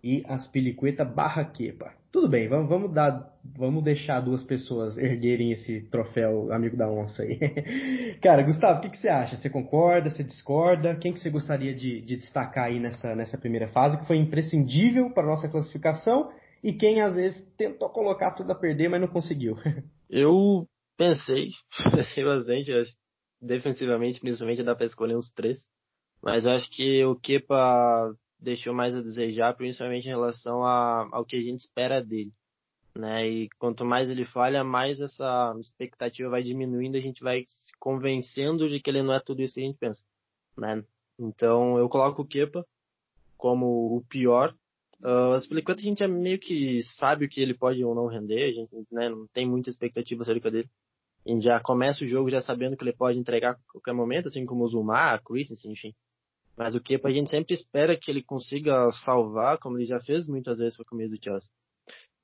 e 0.04 0.24
Aspilicueta 0.28 1.04
barra 1.04 1.44
Quepa. 1.46 1.94
Tudo 2.12 2.30
bem, 2.30 2.48
vamos, 2.48 2.70
vamos 2.70 2.94
dar, 2.94 3.34
vamos 3.44 3.84
deixar 3.84 4.22
duas 4.22 4.44
pessoas 4.44 4.98
erguerem 4.98 5.52
esse 5.52 5.82
troféu 5.90 6.52
amigo 6.52 6.78
da 6.78 6.90
onça 6.90 7.24
aí. 7.24 7.38
Cara, 8.22 8.44
Gustavo, 8.44 8.80
o 8.80 8.82
que, 8.82 8.90
que, 8.90 8.98
você 8.98 9.10
acha? 9.10 9.36
Você 9.36 9.50
concorda? 9.50 10.10
Você 10.10 10.24
discorda? 10.24 10.96
Quem 10.96 11.14
que 11.14 11.20
você 11.20 11.30
gostaria 11.30 11.74
de, 11.76 12.02
de 12.02 12.16
destacar 12.16 12.68
aí 12.68 12.80
nessa, 12.80 13.16
nessa 13.16 13.38
primeira 13.38 13.68
fase 13.68 14.00
que 14.00 14.08
foi 14.08 14.18
imprescindível 14.18 15.12
para 15.14 15.28
nossa 15.28 15.50
classificação 15.50 16.32
e 16.64 16.74
quem 16.74 17.02
às 17.02 17.16
vezes 17.16 17.46
tentou 17.58 17.90
colocar 17.90 18.32
tudo 18.32 18.52
a 18.52 18.56
perder, 18.56 18.90
mas 18.90 19.02
não 19.02 19.08
conseguiu? 19.08 19.56
Eu 20.10 20.66
pensei, 20.98 21.50
pensei 21.92 22.24
bastante, 22.24 22.72
defensivamente, 23.42 24.20
principalmente 24.20 24.64
dá 24.64 24.76
para 24.76 24.86
escolher 24.86 25.16
uns 25.16 25.32
três. 25.32 25.66
Mas 26.22 26.46
eu 26.46 26.52
acho 26.52 26.70
que 26.72 27.04
o 27.06 27.16
Kepa 27.16 28.14
deixou 28.40 28.74
mais 28.74 28.96
a 28.96 29.02
desejar, 29.02 29.56
principalmente 29.56 30.06
em 30.06 30.10
relação 30.10 30.64
a, 30.64 31.08
ao 31.12 31.26
que 31.26 31.36
a 31.36 31.42
gente 31.42 31.62
espera 31.62 32.04
dele. 32.04 32.32
Né? 32.96 33.28
E 33.28 33.50
quanto 33.60 33.86
mais 33.86 34.10
ele 34.10 34.26
falha, 34.26 34.64
mais 34.64 35.00
essa 35.00 35.56
expectativa 35.60 36.30
vai 36.30 36.42
diminuindo, 36.42 36.98
a 36.98 37.02
gente 37.02 37.22
vai 37.22 37.44
se 37.48 37.72
convencendo 37.80 38.68
de 38.68 38.80
que 38.80 38.90
ele 38.90 39.04
não 39.04 39.14
é 39.14 39.20
tudo 39.20 39.42
isso 39.42 39.54
que 39.54 39.60
a 39.60 39.64
gente 39.64 39.78
pensa. 39.78 40.04
Né? 40.58 40.84
Então 41.20 41.78
eu 41.78 41.88
coloco 41.88 42.24
o 42.24 42.28
Kepa 42.28 42.66
como 43.38 43.96
o 43.96 44.04
pior. 44.10 44.56
Uh, 45.00 45.34
as 45.34 45.50
enquanto 45.52 45.80
a 45.80 45.84
gente 45.84 46.04
é 46.04 46.08
meio 46.08 46.40
que 46.40 46.82
sabe 46.98 47.26
o 47.26 47.30
que 47.30 47.40
ele 47.40 47.54
pode 47.54 47.84
ou 47.84 47.94
não 47.94 48.08
render, 48.08 48.50
a 48.50 48.52
gente 48.52 48.88
né, 48.92 49.10
não 49.10 49.28
tem 49.28 49.48
muita 49.48 49.70
expectativa 49.70 50.24
acerca 50.24 50.50
dele. 50.50 50.70
Gente 51.26 51.44
já 51.44 51.60
começa 51.60 52.04
o 52.04 52.08
jogo 52.08 52.30
já 52.30 52.42
sabendo 52.42 52.78
que 52.78 52.84
ele 52.84 52.96
pode 52.96 53.18
entregar 53.18 53.52
a 53.52 53.72
qualquer 53.72 53.94
momento, 53.94 54.28
assim 54.28 54.46
como 54.46 54.64
o 54.64 54.68
Zumar, 54.68 55.22
Christensen, 55.24 55.74
enfim. 55.74 55.94
Mas 56.58 56.74
o 56.74 56.82
Kepa 56.82 57.10
a 57.10 57.12
gente 57.12 57.30
sempre 57.30 57.54
espera 57.54 57.96
que 57.96 58.10
ele 58.10 58.24
consiga 58.24 58.92
salvar, 59.06 59.60
como 59.60 59.78
ele 59.78 59.86
já 59.86 60.00
fez 60.00 60.28
muitas 60.28 60.58
vezes 60.58 60.76
com 60.76 60.84
a 60.84 60.86
camisa 60.86 61.16
do 61.16 61.24
Chelsea. 61.24 61.50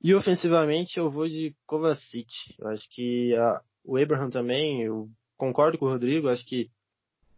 E 0.01 0.13
ofensivamente 0.13 0.97
eu 0.97 1.09
vou 1.09 1.27
de 1.27 1.55
Kovacic. 1.65 2.27
Eu 2.59 2.67
acho 2.69 2.87
que 2.89 3.35
a, 3.35 3.61
o 3.85 3.97
Abraham 3.97 4.29
também, 4.29 4.81
eu 4.81 5.09
concordo 5.37 5.77
com 5.77 5.85
o 5.85 5.89
Rodrigo, 5.89 6.29
acho 6.29 6.45
que 6.45 6.69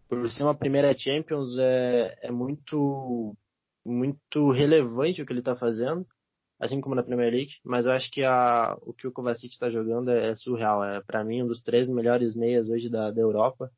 por 0.07 0.27
ser 0.31 0.43
uma 0.43 0.55
primeira 0.55 0.95
Champions 0.97 1.57
é, 1.57 2.15
é 2.23 2.31
muito 2.31 3.35
muito 3.85 4.49
relevante 4.51 5.21
o 5.21 5.25
que 5.25 5.31
ele 5.31 5.41
está 5.41 5.55
fazendo, 5.55 6.07
assim 6.59 6.81
como 6.81 6.95
na 6.95 7.03
Premier 7.03 7.31
League, 7.31 7.53
mas 7.63 7.85
eu 7.85 7.91
acho 7.91 8.09
que 8.11 8.23
a, 8.23 8.77
o 8.81 8.93
que 8.93 9.07
o 9.07 9.11
Kovacic 9.11 9.53
está 9.53 9.69
jogando 9.69 10.11
é, 10.11 10.29
é 10.29 10.35
surreal. 10.35 10.83
É 10.83 11.01
para 11.01 11.23
mim 11.23 11.43
um 11.43 11.47
dos 11.47 11.61
três 11.61 11.87
melhores 11.89 12.35
meias 12.35 12.69
hoje 12.69 12.89
da, 12.89 13.11
da 13.11 13.21
Europa 13.21 13.71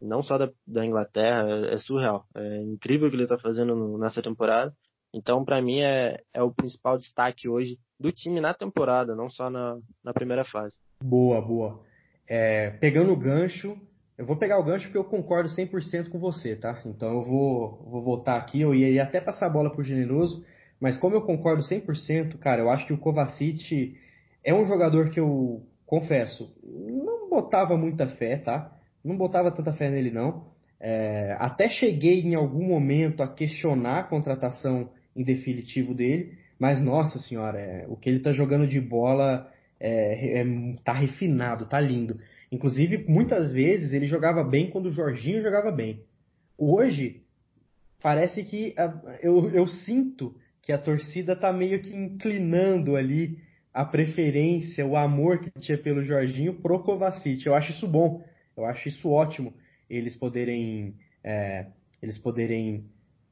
não 0.00 0.22
só 0.22 0.38
da, 0.38 0.50
da 0.66 0.84
Inglaterra, 0.84 1.46
é, 1.48 1.74
é, 1.74 1.78
surreal. 1.78 2.24
É 2.34 2.62
incrível 2.62 3.08
o 3.08 3.10
que 3.10 3.16
ele 3.16 3.24
está 3.24 3.38
fazendo 3.38 3.74
no, 3.74 3.98
nessa 3.98 4.22
temporada. 4.22 4.72
Então, 5.12 5.44
para 5.44 5.60
mim, 5.60 5.80
é, 5.80 6.18
é 6.32 6.42
o 6.42 6.52
principal 6.52 6.96
destaque 6.96 7.48
hoje 7.48 7.78
do 7.98 8.12
time 8.12 8.40
na 8.40 8.54
temporada, 8.54 9.14
não 9.14 9.28
só 9.28 9.50
na, 9.50 9.78
na 10.02 10.12
primeira 10.12 10.44
fase. 10.44 10.76
Boa, 11.02 11.40
boa. 11.42 11.82
É, 12.26 12.70
pegando 12.70 13.12
o 13.12 13.16
gancho, 13.16 13.76
eu 14.16 14.24
vou 14.24 14.36
pegar 14.36 14.58
o 14.58 14.64
gancho 14.64 14.86
porque 14.86 14.98
eu 14.98 15.04
concordo 15.04 15.48
100% 15.48 16.10
com 16.10 16.18
você, 16.18 16.54
tá? 16.54 16.80
Então 16.86 17.08
eu 17.08 17.24
vou, 17.24 17.82
vou 17.90 18.02
voltar 18.02 18.36
aqui, 18.36 18.60
eu 18.60 18.72
ia 18.74 19.02
até 19.02 19.20
passar 19.20 19.46
a 19.46 19.50
bola 19.50 19.70
pro 19.70 19.82
Generoso, 19.82 20.44
mas 20.80 20.96
como 20.96 21.14
eu 21.14 21.22
concordo 21.22 21.62
100%, 21.62 22.38
cara, 22.38 22.62
eu 22.62 22.70
acho 22.70 22.86
que 22.86 22.92
o 22.92 22.98
Kovacic 22.98 23.96
é 24.42 24.54
um 24.54 24.64
jogador 24.64 25.10
que 25.10 25.20
eu, 25.20 25.62
confesso, 25.90 26.48
não 26.62 27.28
botava 27.28 27.76
muita 27.76 28.06
fé, 28.06 28.36
tá? 28.36 28.72
Não 29.04 29.16
botava 29.16 29.50
tanta 29.50 29.72
fé 29.72 29.90
nele, 29.90 30.12
não. 30.12 30.46
É, 30.78 31.36
até 31.40 31.68
cheguei 31.68 32.20
em 32.20 32.36
algum 32.36 32.64
momento 32.64 33.24
a 33.24 33.28
questionar 33.28 33.98
a 33.98 34.04
contratação 34.04 34.92
em 35.16 35.24
definitivo 35.24 35.92
dele, 35.92 36.38
mas 36.60 36.80
nossa 36.80 37.18
senhora, 37.18 37.58
é, 37.58 37.86
o 37.88 37.96
que 37.96 38.08
ele 38.08 38.20
tá 38.20 38.32
jogando 38.32 38.68
de 38.68 38.80
bola 38.80 39.50
é, 39.80 40.42
é, 40.42 40.44
tá 40.84 40.92
refinado, 40.92 41.66
tá 41.66 41.80
lindo. 41.80 42.20
Inclusive, 42.52 43.04
muitas 43.08 43.52
vezes 43.52 43.92
ele 43.92 44.06
jogava 44.06 44.44
bem 44.44 44.70
quando 44.70 44.86
o 44.86 44.92
Jorginho 44.92 45.42
jogava 45.42 45.72
bem. 45.72 46.04
Hoje, 46.56 47.22
parece 48.00 48.44
que 48.44 48.74
a, 48.78 49.18
eu, 49.20 49.50
eu 49.50 49.66
sinto 49.66 50.36
que 50.62 50.72
a 50.72 50.78
torcida 50.78 51.34
tá 51.34 51.52
meio 51.52 51.80
que 51.80 51.94
inclinando 51.94 52.96
ali 52.96 53.38
a 53.72 53.84
preferência, 53.84 54.86
o 54.86 54.96
amor 54.96 55.40
que 55.40 55.50
tinha 55.60 55.78
pelo 55.78 56.04
Jorginho 56.04 56.54
pro 56.54 56.82
Kovacic. 56.82 57.46
Eu 57.46 57.54
acho 57.54 57.72
isso 57.72 57.86
bom, 57.86 58.24
eu 58.56 58.64
acho 58.64 58.88
isso 58.88 59.08
ótimo, 59.08 59.54
eles 59.88 60.16
poderem, 60.16 60.94
é, 61.24 61.66
eles 62.02 62.18
poderem 62.18 62.84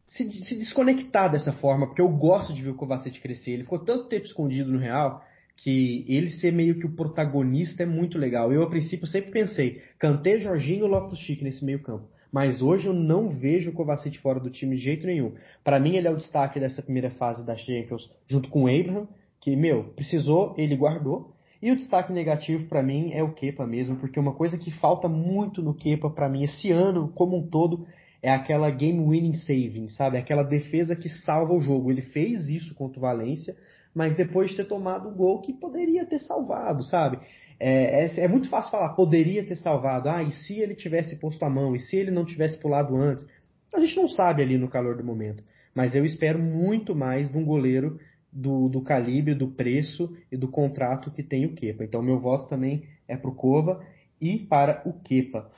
se, 0.07 0.31
se, 0.43 0.57
desconectar 0.57 1.31
dessa 1.31 1.53
forma, 1.53 1.87
porque 1.87 2.01
eu 2.01 2.09
gosto 2.09 2.55
de 2.55 2.63
ver 2.63 2.71
o 2.71 2.75
Kovacic 2.75 3.21
crescer. 3.21 3.53
Ele 3.53 3.65
ficou 3.65 3.81
tanto 3.81 4.09
tempo 4.09 4.25
escondido 4.25 4.73
no 4.73 4.79
Real 4.79 5.23
que 5.57 6.05
ele 6.09 6.31
ser 6.31 6.53
meio 6.53 6.79
que 6.79 6.87
o 6.87 6.95
protagonista 6.95 7.83
é 7.83 7.87
muito 7.87 8.17
legal. 8.17 8.53
Eu, 8.53 8.63
a 8.63 8.71
princípio, 8.71 9.07
sempre 9.07 9.33
pensei, 9.33 9.83
cantei 9.99 10.41
Jorginho 10.41 10.87
e 10.87 10.89
Loftus 10.89 11.19
Chic 11.19 11.43
nesse 11.43 11.65
meio 11.65 11.83
campo. 11.83 12.09
Mas 12.31 12.61
hoje 12.61 12.87
eu 12.87 12.93
não 12.93 13.31
vejo 13.31 13.71
o 13.71 13.73
Kovacic 13.73 14.19
fora 14.19 14.39
do 14.39 14.51
time 14.51 14.77
de 14.77 14.83
jeito 14.83 15.07
nenhum. 15.07 15.33
Para 15.65 15.81
mim, 15.81 15.97
ele 15.97 16.07
é 16.07 16.11
o 16.11 16.17
destaque 16.17 16.61
dessa 16.61 16.83
primeira 16.83 17.11
fase 17.11 17.45
da 17.45 17.57
Champions, 17.57 18.11
junto 18.27 18.49
com 18.49 18.65
o 18.65 18.69
Abraham, 18.69 19.09
que, 19.41 19.57
meu, 19.57 19.85
precisou, 19.95 20.55
ele 20.59 20.77
guardou. 20.77 21.35
E 21.61 21.73
o 21.73 21.77
destaque 21.77 22.13
negativo 22.13 22.67
para 22.67 22.83
mim 22.83 23.11
é 23.13 23.23
o 23.23 23.33
Kepa 23.33 23.67
mesmo, 23.67 23.97
porque 23.97 24.21
uma 24.21 24.33
coisa 24.33 24.57
que 24.57 24.71
falta 24.71 25.09
muito 25.09 25.63
no 25.63 25.75
Kepa 25.75 26.09
para 26.09 26.29
mim 26.29 26.45
esse 26.45 26.71
ano, 26.71 27.11
como 27.15 27.37
um 27.37 27.49
todo, 27.49 27.85
é 28.23 28.31
aquela 28.31 28.71
game 28.71 29.01
winning 29.01 29.35
saving, 29.35 29.89
sabe? 29.89 30.19
Aquela 30.19 30.43
defesa 30.43 30.95
que 30.95 31.09
salva 31.09 31.53
o 31.53 31.61
jogo. 31.61 31.91
Ele 31.91 32.03
fez 32.03 32.49
isso 32.49 32.75
contra 32.75 32.99
o 32.99 33.03
Valência, 33.03 33.57
mas 33.95 34.15
depois 34.15 34.51
de 34.51 34.57
ter 34.57 34.67
tomado 34.67 35.09
o 35.09 35.15
gol 35.15 35.41
que 35.41 35.53
poderia 35.53 36.05
ter 36.07 36.21
salvado, 36.21 36.83
sabe? 36.85 37.19
É, 37.61 38.05
é, 38.05 38.21
é, 38.25 38.29
muito 38.29 38.49
fácil 38.49 38.71
falar, 38.71 38.91
poderia 38.91 39.45
ter 39.45 39.57
salvado. 39.57 40.09
Ah, 40.09 40.23
e 40.23 40.33
se 40.33 40.59
ele 40.59 40.75
tivesse 40.75 41.17
posto 41.17 41.43
a 41.45 41.51
mão? 41.51 41.75
E 41.75 41.79
se 41.79 41.97
ele 41.97 42.11
não 42.11 42.25
tivesse 42.25 42.57
pulado 42.59 42.97
antes? 42.97 43.27
A 43.75 43.81
gente 43.81 43.97
não 43.97 44.09
sabe 44.09 44.43
ali 44.43 44.57
no 44.57 44.69
calor 44.69 44.97
do 44.97 45.05
momento. 45.05 45.43
Mas 45.75 45.95
eu 45.95 46.05
espero 46.05 46.39
muito 46.39 46.95
mais 46.95 47.31
de 47.31 47.37
um 47.37 47.45
goleiro 47.45 47.99
do, 48.33 48.69
do 48.69 48.83
calibre, 48.83 49.35
do 49.35 49.49
preço 49.49 50.17
e 50.31 50.37
do 50.37 50.49
contrato 50.49 51.11
que 51.11 51.23
tem 51.23 51.47
o 51.47 51.55
Kepa. 51.55 51.85
Então 51.85 52.03
meu 52.03 52.21
voto 52.21 52.49
também 52.49 52.89
é 53.07 53.17
pro 53.17 53.35
Cova 53.35 53.85
e 54.21 54.39
para 54.39 54.83
o 54.87 54.93
Kepa. 54.93 55.51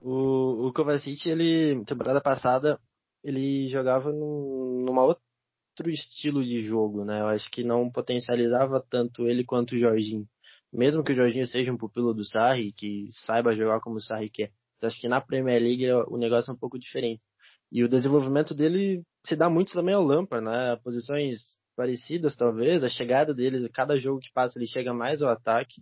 O, 0.00 0.68
o 0.68 0.72
Kovacic, 0.72 1.26
ele, 1.26 1.84
temporada 1.84 2.20
passada, 2.20 2.78
ele 3.22 3.68
jogava 3.68 4.12
num, 4.12 4.84
numa 4.86 5.02
outro 5.02 5.88
estilo 5.88 6.44
de 6.44 6.60
jogo, 6.60 7.04
né? 7.04 7.20
Eu 7.20 7.26
acho 7.26 7.50
que 7.50 7.64
não 7.64 7.90
potencializava 7.90 8.84
tanto 8.90 9.26
ele 9.26 9.44
quanto 9.44 9.72
o 9.72 9.78
Jorginho. 9.78 10.28
Mesmo 10.74 11.04
que 11.04 11.12
o 11.12 11.14
Jorginho 11.14 11.46
seja 11.46 11.72
um 11.72 11.76
pupilo 11.76 12.12
do 12.12 12.24
Sarri, 12.24 12.72
que 12.72 13.08
saiba 13.12 13.54
jogar 13.54 13.80
como 13.80 13.96
o 13.96 14.00
Sarri 14.00 14.28
quer. 14.28 14.50
Acho 14.82 15.00
que 15.00 15.08
na 15.08 15.20
Premier 15.20 15.62
League 15.62 15.90
o 16.08 16.18
negócio 16.18 16.50
é 16.50 16.54
um 16.54 16.58
pouco 16.58 16.78
diferente. 16.78 17.22
E 17.70 17.84
o 17.84 17.88
desenvolvimento 17.88 18.54
dele 18.54 19.02
se 19.24 19.36
dá 19.36 19.48
muito 19.48 19.72
também 19.72 19.94
ao 19.94 20.02
Lampard, 20.02 20.44
né? 20.44 20.76
Posições 20.82 21.56
parecidas, 21.76 22.36
talvez. 22.36 22.82
A 22.82 22.88
chegada 22.88 23.32
dele, 23.32 23.68
cada 23.68 23.98
jogo 23.98 24.20
que 24.20 24.32
passa, 24.32 24.58
ele 24.58 24.66
chega 24.66 24.92
mais 24.92 25.22
ao 25.22 25.30
ataque. 25.30 25.80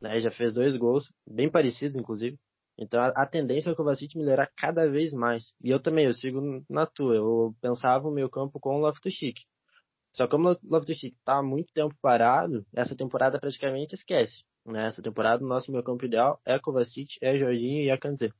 Né? 0.00 0.18
Já 0.20 0.30
fez 0.30 0.54
dois 0.54 0.74
gols, 0.74 1.12
bem 1.26 1.50
parecidos, 1.50 1.94
inclusive. 1.94 2.38
Então 2.78 2.98
a, 2.98 3.08
a 3.08 3.26
tendência 3.26 3.68
é 3.68 3.72
o 3.72 3.76
Kovacic 3.76 4.16
melhorar 4.16 4.50
cada 4.56 4.90
vez 4.90 5.12
mais. 5.12 5.52
E 5.62 5.70
eu 5.70 5.78
também, 5.78 6.06
eu 6.06 6.14
sigo 6.14 6.64
na 6.68 6.86
tua. 6.86 7.14
Eu 7.14 7.54
pensava 7.60 8.08
o 8.08 8.14
meu 8.14 8.28
campo 8.30 8.58
com 8.58 8.76
o 8.76 8.80
Loftus-Cheek. 8.80 9.42
Só 10.12 10.26
que 10.26 10.30
como 10.30 10.50
o 10.50 10.56
Loftus-Cheek 10.64 11.16
tá 11.24 11.38
há 11.38 11.42
muito 11.42 11.72
tempo 11.72 11.94
parado, 12.02 12.64
essa 12.74 12.96
temporada 12.96 13.38
praticamente 13.38 13.94
esquece. 13.94 14.42
Né? 14.66 14.88
Essa 14.88 15.02
temporada 15.02 15.44
o 15.44 15.48
nosso 15.48 15.70
meu 15.70 15.82
campo 15.82 16.04
ideal 16.04 16.40
é 16.44 16.58
Kovacic, 16.58 17.16
é 17.22 17.38
Jorginho 17.38 17.84
e 17.84 17.90
é 17.90 17.96
Kanté. 17.96 18.30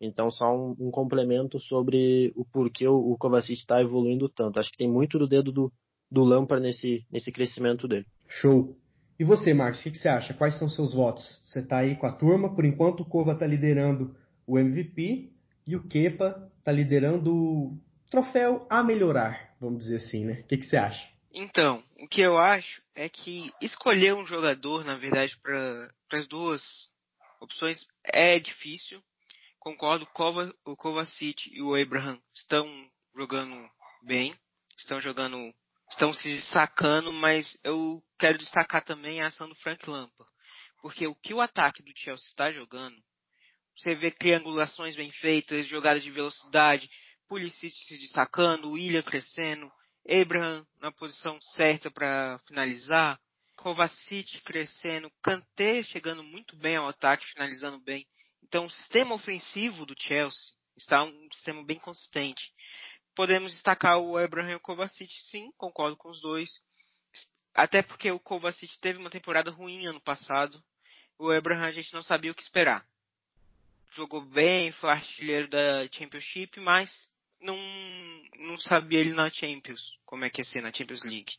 Então 0.00 0.30
só 0.30 0.54
um, 0.54 0.74
um 0.78 0.90
complemento 0.90 1.60
sobre 1.60 2.32
o 2.34 2.44
porquê 2.44 2.88
o, 2.88 2.96
o 2.96 3.16
Kovacic 3.16 3.60
está 3.60 3.80
evoluindo 3.80 4.28
tanto. 4.28 4.58
Acho 4.58 4.70
que 4.70 4.78
tem 4.78 4.90
muito 4.90 5.18
do 5.18 5.28
dedo 5.28 5.52
do, 5.52 5.72
do 6.10 6.24
Lampard 6.24 6.62
nesse, 6.62 7.06
nesse 7.10 7.30
crescimento 7.30 7.86
dele. 7.86 8.06
Show. 8.28 8.76
E 9.18 9.24
você, 9.24 9.54
Marcos, 9.54 9.80
o 9.80 9.82
que, 9.84 9.90
que, 9.92 9.98
você 9.98 10.08
acha? 10.08 10.34
Quais 10.34 10.58
são 10.58 10.68
seus 10.68 10.92
votos? 10.92 11.40
Você 11.44 11.60
está 11.60 11.78
aí 11.78 11.94
com 11.94 12.06
a 12.06 12.12
turma, 12.12 12.54
por 12.54 12.64
enquanto 12.64 13.00
o 13.00 13.04
Kova 13.04 13.32
está 13.32 13.46
liderando 13.46 14.16
o 14.46 14.58
MVP 14.58 15.32
e 15.66 15.76
o 15.76 15.86
Kepa 15.86 16.50
está 16.58 16.72
liderando 16.72 17.78
troféu 18.12 18.66
a 18.68 18.82
melhorar, 18.82 19.56
vamos 19.58 19.80
dizer 19.80 19.96
assim, 19.96 20.26
né? 20.26 20.40
O 20.40 20.46
que, 20.46 20.62
você 20.62 20.76
acha? 20.76 21.08
Então, 21.32 21.82
o 21.98 22.06
que 22.06 22.20
eu 22.20 22.36
acho 22.36 22.82
é 22.94 23.08
que 23.08 23.50
escolher 23.60 24.14
um 24.14 24.26
jogador, 24.26 24.84
na 24.84 24.96
verdade, 24.98 25.34
para 25.38 25.90
as 26.12 26.28
duas 26.28 26.62
opções 27.40 27.88
é 28.04 28.38
difícil. 28.38 29.02
Concordo, 29.58 30.06
o 30.66 30.76
Kovacic 30.76 31.50
e 31.50 31.62
o 31.62 31.74
Abraham 31.74 32.20
estão 32.34 32.68
jogando 33.16 33.56
bem, 34.02 34.34
estão 34.76 35.00
jogando 35.00 35.52
estão 35.90 36.12
se 36.12 36.28
destacando, 36.28 37.12
mas 37.12 37.58
eu 37.64 38.02
quero 38.18 38.38
destacar 38.38 38.82
também 38.82 39.22
a 39.22 39.28
ação 39.28 39.48
do 39.48 39.54
Frank 39.56 39.88
Lampard. 39.88 40.30
Porque 40.80 41.06
o 41.06 41.14
que 41.14 41.32
o 41.32 41.40
ataque 41.40 41.82
do 41.82 41.92
Chelsea 41.94 42.26
está 42.26 42.50
jogando, 42.50 42.96
você 43.76 43.94
vê 43.94 44.10
triangulações 44.10 44.96
bem 44.96 45.10
feitas, 45.10 45.66
jogadas 45.66 46.02
de 46.02 46.10
velocidade, 46.10 46.90
Pulisic 47.32 47.74
se 47.86 47.96
destacando, 47.96 48.72
William 48.72 49.02
crescendo, 49.02 49.72
Abraham 50.06 50.66
na 50.78 50.92
posição 50.92 51.40
certa 51.40 51.90
para 51.90 52.38
finalizar, 52.46 53.18
Kovacic 53.56 54.42
crescendo, 54.42 55.10
Kanté 55.22 55.82
chegando 55.82 56.22
muito 56.22 56.54
bem 56.56 56.76
ao 56.76 56.88
ataque, 56.88 57.24
finalizando 57.24 57.80
bem. 57.80 58.06
Então 58.42 58.66
o 58.66 58.70
sistema 58.70 59.14
ofensivo 59.14 59.86
do 59.86 59.94
Chelsea 59.98 60.52
está 60.76 61.04
um 61.04 61.28
sistema 61.32 61.64
bem 61.64 61.78
consistente. 61.78 62.52
Podemos 63.14 63.52
destacar 63.52 63.98
o 63.98 64.18
Abraham 64.18 64.50
e 64.50 64.56
o 64.56 64.60
Kovacic, 64.60 65.10
sim, 65.30 65.50
concordo 65.56 65.96
com 65.96 66.10
os 66.10 66.20
dois. 66.20 66.50
Até 67.54 67.80
porque 67.80 68.10
o 68.10 68.20
Kovacic 68.20 68.78
teve 68.78 68.98
uma 68.98 69.08
temporada 69.08 69.50
ruim 69.50 69.86
ano 69.86 70.02
passado. 70.02 70.62
O 71.18 71.30
Abraham 71.30 71.64
a 71.64 71.72
gente 71.72 71.94
não 71.94 72.02
sabia 72.02 72.30
o 72.30 72.34
que 72.34 72.42
esperar. 72.42 72.86
Jogou 73.92 74.20
bem, 74.20 74.70
foi 74.72 74.90
artilheiro 74.90 75.48
da 75.48 75.88
Championship, 75.90 76.60
mas 76.60 77.10
não, 77.42 77.56
não 78.38 78.58
sabia 78.58 79.00
ele 79.00 79.12
na 79.12 79.30
Champions, 79.30 79.98
como 80.04 80.24
é 80.24 80.30
que 80.30 80.40
ia 80.40 80.44
ser 80.44 80.62
na 80.62 80.72
Champions 80.72 81.02
League. 81.02 81.32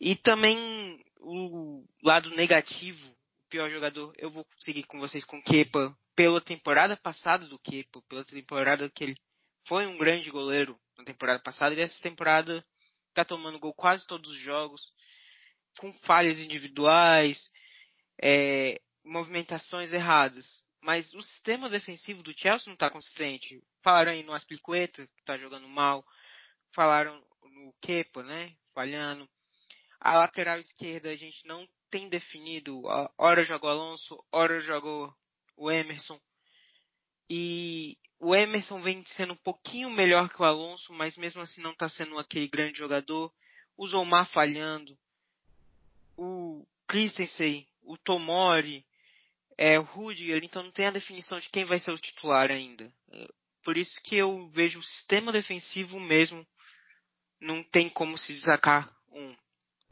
E 0.00 0.14
também 0.14 1.02
o 1.18 1.84
lado 2.02 2.30
negativo, 2.30 3.08
o 3.08 3.48
pior 3.48 3.70
jogador, 3.70 4.12
eu 4.18 4.30
vou 4.30 4.46
seguir 4.58 4.84
com 4.84 4.98
vocês 4.98 5.24
com 5.24 5.42
Kepa, 5.42 5.96
pela 6.14 6.40
temporada 6.40 6.96
passada 6.96 7.46
do 7.46 7.58
Kepa, 7.58 8.02
pela 8.08 8.24
temporada 8.24 8.90
que 8.90 9.04
ele 9.04 9.16
foi 9.66 9.86
um 9.86 9.98
grande 9.98 10.30
goleiro 10.30 10.78
na 10.96 11.04
temporada 11.04 11.40
passada 11.42 11.74
e 11.74 11.80
essa 11.80 12.02
temporada 12.02 12.64
está 13.08 13.24
tomando 13.24 13.58
gol 13.58 13.74
quase 13.74 14.06
todos 14.06 14.30
os 14.30 14.40
jogos, 14.40 14.82
com 15.78 15.92
falhas 16.04 16.40
individuais, 16.40 17.50
é, 18.22 18.80
movimentações 19.04 19.92
erradas. 19.92 20.64
Mas 20.86 21.12
o 21.14 21.20
sistema 21.20 21.68
defensivo 21.68 22.22
do 22.22 22.32
Chelsea 22.32 22.68
não 22.68 22.74
está 22.74 22.88
consistente. 22.88 23.60
Falaram 23.82 24.12
aí 24.12 24.22
no 24.22 24.32
Aspilicueta, 24.32 25.04
que 25.04 25.20
está 25.20 25.36
jogando 25.36 25.66
mal. 25.66 26.06
Falaram 26.70 27.20
no 27.42 27.74
Kepa, 27.80 28.22
né? 28.22 28.54
Falhando. 28.72 29.28
A 29.98 30.16
lateral 30.16 30.60
esquerda 30.60 31.10
a 31.10 31.16
gente 31.16 31.44
não 31.44 31.68
tem 31.90 32.08
definido. 32.08 32.82
Hora 33.18 33.42
jogou 33.42 33.68
Alonso, 33.68 34.24
hora 34.30 34.60
jogou 34.60 35.12
o 35.56 35.72
Emerson. 35.72 36.20
E 37.28 37.98
o 38.20 38.32
Emerson 38.32 38.80
vem 38.80 39.04
sendo 39.06 39.32
um 39.32 39.38
pouquinho 39.38 39.90
melhor 39.90 40.28
que 40.28 40.40
o 40.40 40.44
Alonso, 40.44 40.92
mas 40.92 41.16
mesmo 41.16 41.42
assim 41.42 41.60
não 41.60 41.72
está 41.72 41.88
sendo 41.88 42.16
aquele 42.16 42.46
grande 42.46 42.78
jogador. 42.78 43.34
O 43.76 43.88
Zomar 43.88 44.24
falhando. 44.26 44.96
O 46.16 46.64
Christensen, 46.86 47.66
o 47.82 47.98
Tomori, 47.98 48.86
é, 49.58 49.78
o 49.78 49.82
Rudiger, 49.82 50.44
então 50.44 50.62
não 50.62 50.70
tem 50.70 50.86
a 50.86 50.90
definição 50.90 51.38
de 51.38 51.48
quem 51.48 51.64
vai 51.64 51.78
ser 51.78 51.90
o 51.90 51.98
titular 51.98 52.50
ainda. 52.50 52.92
É, 53.10 53.28
por 53.64 53.76
isso 53.76 54.00
que 54.02 54.16
eu 54.16 54.48
vejo 54.50 54.78
o 54.78 54.82
sistema 54.82 55.32
defensivo 55.32 55.98
mesmo 55.98 56.46
não 57.40 57.62
tem 57.62 57.88
como 57.88 58.18
se 58.18 58.32
destacar 58.32 58.94
um. 59.10 59.36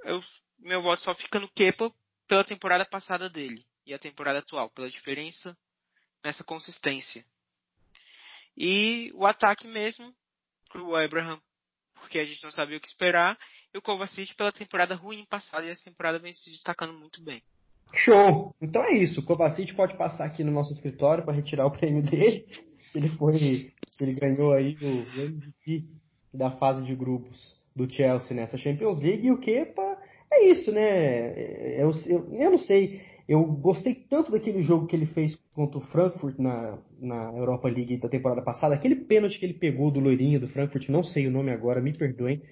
Eu, 0.05 0.22
meu 0.59 0.83
voto 0.83 1.03
só 1.03 1.14
fica 1.14 1.40
no 1.40 1.48
Kepa 1.48 1.92
pela 2.27 2.44
temporada 2.44 2.85
passada 2.85 3.29
dele 3.29 3.64
e 3.87 3.92
a 3.92 3.98
temporada 3.98 4.38
atual, 4.38 4.70
pela 4.70 4.90
diferença 4.90 5.57
nessa 6.22 6.44
consistência. 6.44 7.24
E 8.57 9.11
o 9.14 9.27
ataque 9.27 9.66
mesmo 9.66 10.14
pro 10.68 10.94
Abraham, 10.96 11.40
porque 11.94 12.18
a 12.18 12.24
gente 12.24 12.42
não 12.42 12.50
sabia 12.50 12.77
o 12.77 12.81
que 12.81 12.87
esperar, 12.87 13.38
e 13.72 13.79
o 13.79 13.83
Kovacic 13.83 14.35
pela 14.35 14.53
temporada 14.53 14.94
ruim 14.94 15.24
passada 15.27 15.66
e 15.66 15.70
essa 15.70 15.85
temporada 15.85 16.18
vem 16.18 16.33
se 16.33 16.50
destacando 16.50 16.92
muito 16.94 17.22
bem. 17.22 17.42
Show! 17.92 18.55
Então 18.61 18.83
é 18.83 18.92
isso. 18.92 19.20
O 19.20 19.23
Kovacic 19.25 19.75
pode 19.75 19.97
passar 19.97 20.25
aqui 20.25 20.42
no 20.42 20.53
nosso 20.53 20.73
escritório 20.73 21.25
para 21.25 21.35
retirar 21.35 21.66
o 21.66 21.70
prêmio 21.70 22.03
dele. 22.09 22.47
Ele 22.94 23.09
foi, 23.09 23.73
ele 24.01 24.12
ganhou 24.14 24.53
aí 24.53 24.77
o 24.81 25.20
MVP 25.20 25.85
da 26.33 26.51
fase 26.53 26.85
de 26.85 26.94
grupos 26.94 27.57
do 27.75 27.90
Chelsea 27.90 28.37
nessa 28.37 28.57
Champions 28.57 29.01
League. 29.01 29.27
E 29.27 29.33
o 29.33 29.38
Kepa 29.38 29.99
é 30.33 30.47
isso, 30.47 30.70
né? 30.73 31.81
Eu, 31.81 31.90
eu, 32.07 32.33
eu 32.33 32.51
não 32.51 32.59
sei. 32.59 33.01
Eu 33.27 33.42
gostei 33.44 33.94
tanto 33.94 34.31
daquele 34.31 34.62
jogo 34.62 34.87
que 34.87 34.94
ele 34.94 35.07
fez 35.07 35.37
contra 35.55 35.79
o 35.79 35.81
Frankfurt 35.81 36.38
na, 36.38 36.79
na 37.01 37.33
Europa 37.33 37.68
League 37.68 37.97
da 37.97 38.09
temporada 38.09 38.42
passada. 38.42 38.75
Aquele 38.75 38.97
pênalti 38.97 39.38
que 39.38 39.47
ele 39.47 39.55
pegou 39.55 39.90
do 39.90 39.99
loirinho 40.01 40.38
do 40.38 40.49
Frankfurt, 40.49 40.88
não 40.88 41.03
sei 41.03 41.27
o 41.27 41.31
nome 41.31 41.51
agora, 41.51 41.81
me 41.81 41.92
perdoem. 41.92 42.42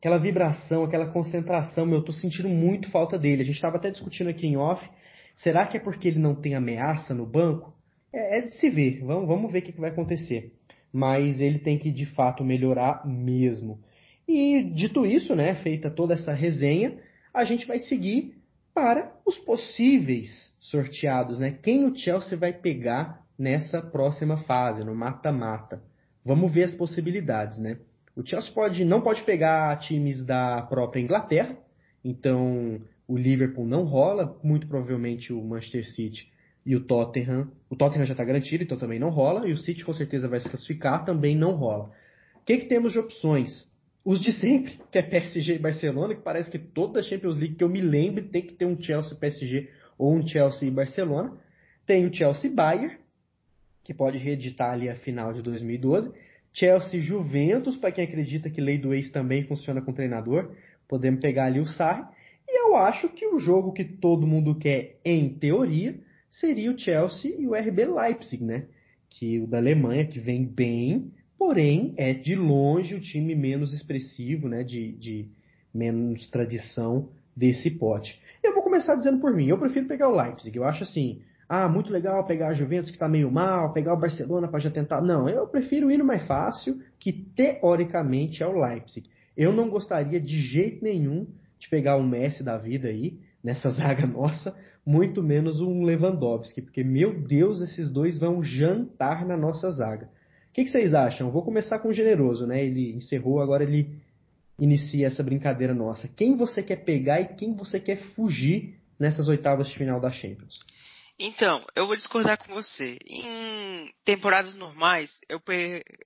Aquela 0.00 0.16
vibração, 0.16 0.82
aquela 0.82 1.08
concentração, 1.08 1.84
meu, 1.84 1.98
eu 1.98 2.04
tô 2.04 2.10
sentindo 2.10 2.48
muito 2.48 2.90
falta 2.90 3.18
dele. 3.18 3.42
A 3.42 3.44
gente 3.44 3.56
estava 3.56 3.76
até 3.76 3.90
discutindo 3.90 4.30
aqui 4.30 4.46
em 4.46 4.56
off. 4.56 4.82
Será 5.36 5.66
que 5.66 5.76
é 5.76 5.80
porque 5.80 6.08
ele 6.08 6.18
não 6.18 6.34
tem 6.34 6.54
ameaça 6.54 7.12
no 7.12 7.26
banco? 7.26 7.74
É, 8.10 8.38
é 8.38 8.40
de 8.40 8.52
se 8.52 8.70
ver. 8.70 9.04
Vamos, 9.04 9.28
vamos 9.28 9.52
ver 9.52 9.58
o 9.58 9.62
que, 9.62 9.72
que 9.72 9.80
vai 9.80 9.90
acontecer. 9.90 10.54
Mas 10.90 11.38
ele 11.38 11.58
tem 11.58 11.76
que 11.76 11.92
de 11.92 12.06
fato 12.06 12.42
melhorar 12.42 13.06
mesmo. 13.06 13.78
E 14.26 14.62
dito 14.74 15.04
isso, 15.04 15.36
né, 15.36 15.54
feita 15.56 15.90
toda 15.90 16.14
essa 16.14 16.32
resenha, 16.32 16.96
a 17.34 17.44
gente 17.44 17.66
vai 17.66 17.78
seguir 17.78 18.40
para 18.72 19.12
os 19.26 19.36
possíveis 19.38 20.50
sorteados, 20.58 21.38
né? 21.38 21.58
Quem 21.62 21.84
o 21.84 21.94
Chelsea 21.94 22.38
vai 22.38 22.54
pegar 22.54 23.22
nessa 23.38 23.82
próxima 23.82 24.38
fase, 24.44 24.82
no 24.82 24.94
mata-mata. 24.94 25.82
Vamos 26.24 26.50
ver 26.50 26.64
as 26.64 26.74
possibilidades, 26.74 27.58
né? 27.58 27.76
O 28.20 28.26
Chelsea 28.26 28.52
pode, 28.52 28.84
não 28.84 29.00
pode 29.00 29.22
pegar 29.22 29.74
times 29.78 30.22
da 30.22 30.60
própria 30.60 31.00
Inglaterra, 31.00 31.56
então 32.04 32.78
o 33.08 33.16
Liverpool 33.16 33.64
não 33.64 33.84
rola, 33.84 34.38
muito 34.44 34.66
provavelmente 34.66 35.32
o 35.32 35.42
Manchester 35.42 35.86
City 35.86 36.30
e 36.66 36.76
o 36.76 36.84
Tottenham. 36.84 37.50
O 37.70 37.74
Tottenham 37.74 38.04
já 38.04 38.12
está 38.12 38.22
garantido, 38.22 38.62
então 38.62 38.76
também 38.76 38.98
não 38.98 39.08
rola, 39.08 39.48
e 39.48 39.52
o 39.54 39.56
City 39.56 39.86
com 39.86 39.94
certeza 39.94 40.28
vai 40.28 40.38
se 40.38 40.50
classificar, 40.50 41.02
também 41.02 41.34
não 41.34 41.52
rola. 41.52 41.90
O 42.34 42.44
que, 42.44 42.58
que 42.58 42.66
temos 42.66 42.92
de 42.92 42.98
opções? 42.98 43.66
Os 44.04 44.20
de 44.20 44.32
sempre, 44.32 44.78
que 44.92 44.98
é 44.98 45.02
PSG 45.02 45.54
e 45.54 45.58
Barcelona, 45.58 46.14
que 46.14 46.20
parece 46.20 46.50
que 46.50 46.58
toda 46.58 47.02
Champions 47.02 47.38
League 47.38 47.54
que 47.54 47.64
eu 47.64 47.70
me 47.70 47.80
lembre 47.80 48.24
tem 48.24 48.42
que 48.42 48.52
ter 48.52 48.66
um 48.66 48.78
Chelsea 48.78 49.16
PSG 49.16 49.70
ou 49.96 50.14
um 50.14 50.26
Chelsea 50.26 50.68
e 50.68 50.70
Barcelona. 50.70 51.38
Tem 51.86 52.04
o 52.04 52.14
Chelsea 52.14 52.52
Bayern, 52.52 52.98
que 53.82 53.94
pode 53.94 54.18
reeditar 54.18 54.72
ali 54.72 54.90
a 54.90 54.96
final 54.96 55.32
de 55.32 55.40
2012. 55.40 56.12
Chelsea 56.52 57.00
Juventus, 57.00 57.76
para 57.76 57.92
quem 57.92 58.04
acredita 58.04 58.50
que 58.50 58.60
lei 58.60 58.78
do 58.78 58.92
ex 58.92 59.10
também 59.10 59.44
funciona 59.44 59.80
com 59.80 59.92
treinador. 59.92 60.54
Podemos 60.88 61.20
pegar 61.20 61.44
ali 61.46 61.60
o 61.60 61.66
Sarri. 61.66 62.04
E 62.48 62.66
eu 62.66 62.76
acho 62.76 63.08
que 63.08 63.26
o 63.26 63.38
jogo 63.38 63.72
que 63.72 63.84
todo 63.84 64.26
mundo 64.26 64.56
quer, 64.56 64.98
em 65.04 65.28
teoria, 65.28 65.98
seria 66.28 66.72
o 66.72 66.78
Chelsea 66.78 67.34
e 67.38 67.46
o 67.46 67.54
RB 67.54 67.84
Leipzig, 67.84 68.42
né? 68.42 68.66
Que 69.08 69.38
o 69.38 69.46
da 69.46 69.58
Alemanha, 69.58 70.06
que 70.06 70.18
vem 70.18 70.44
bem, 70.44 71.12
porém 71.40 71.94
é 71.96 72.12
de 72.12 72.34
longe 72.34 72.94
o 72.94 73.00
time 73.00 73.34
menos 73.34 73.72
expressivo, 73.72 74.46
né, 74.46 74.62
de, 74.62 74.92
de 74.92 75.28
menos 75.72 76.28
tradição 76.28 77.08
desse 77.34 77.70
pote. 77.70 78.20
Eu 78.42 78.52
vou 78.52 78.62
começar 78.62 78.94
dizendo 78.94 79.20
por 79.20 79.34
mim, 79.34 79.48
eu 79.48 79.58
prefiro 79.58 79.86
pegar 79.86 80.10
o 80.10 80.16
Leipzig, 80.16 80.54
eu 80.54 80.64
acho 80.64 80.82
assim, 80.82 81.22
ah, 81.52 81.68
muito 81.68 81.92
legal 81.92 82.24
pegar 82.24 82.50
a 82.50 82.54
Juventus 82.54 82.90
que 82.90 82.96
está 82.96 83.08
meio 83.08 83.28
mal, 83.28 83.72
pegar 83.72 83.92
o 83.92 83.98
Barcelona 83.98 84.46
para 84.46 84.60
já 84.60 84.70
tentar. 84.70 85.00
Não, 85.00 85.28
eu 85.28 85.48
prefiro 85.48 85.90
ir 85.90 85.98
no 85.98 86.04
mais 86.04 86.24
fácil, 86.24 86.80
que 86.96 87.12
teoricamente 87.12 88.40
é 88.40 88.46
o 88.46 88.52
Leipzig. 88.52 89.10
Eu 89.36 89.52
não 89.52 89.68
gostaria 89.68 90.20
de 90.20 90.40
jeito 90.40 90.84
nenhum 90.84 91.26
de 91.58 91.68
pegar 91.68 91.96
um 91.96 92.06
Messi 92.06 92.44
da 92.44 92.56
vida 92.56 92.86
aí, 92.86 93.18
nessa 93.42 93.68
zaga 93.74 94.06
nossa, 94.06 94.56
muito 94.86 95.24
menos 95.24 95.60
um 95.60 95.82
Lewandowski, 95.82 96.62
porque, 96.62 96.84
meu 96.84 97.20
Deus, 97.20 97.60
esses 97.60 97.90
dois 97.90 98.16
vão 98.16 98.44
jantar 98.44 99.26
na 99.26 99.36
nossa 99.36 99.72
zaga. 99.72 100.06
O 100.50 100.52
que, 100.52 100.62
que, 100.62 100.70
vocês 100.70 100.94
acham? 100.94 101.32
Vou 101.32 101.42
começar 101.42 101.80
com 101.80 101.88
o 101.88 101.92
generoso, 101.92 102.46
né? 102.46 102.64
Ele 102.64 102.92
encerrou, 102.94 103.40
agora 103.40 103.64
ele 103.64 103.96
inicia 104.56 105.08
essa 105.08 105.24
brincadeira 105.24 105.74
nossa. 105.74 106.06
Quem 106.06 106.36
você 106.36 106.62
quer 106.62 106.84
pegar 106.84 107.20
e 107.20 107.34
quem 107.34 107.56
você 107.56 107.80
quer 107.80 107.96
fugir 108.14 108.76
nessas 108.96 109.26
oitavas 109.26 109.68
de 109.68 109.76
final 109.76 110.00
da 110.00 110.12
Champions? 110.12 110.60
Então, 111.22 111.66
eu 111.76 111.86
vou 111.86 111.94
discordar 111.94 112.38
com 112.38 112.54
você. 112.54 112.96
Em 113.04 113.92
temporadas 114.06 114.54
normais, 114.54 115.20
eu, 115.28 115.38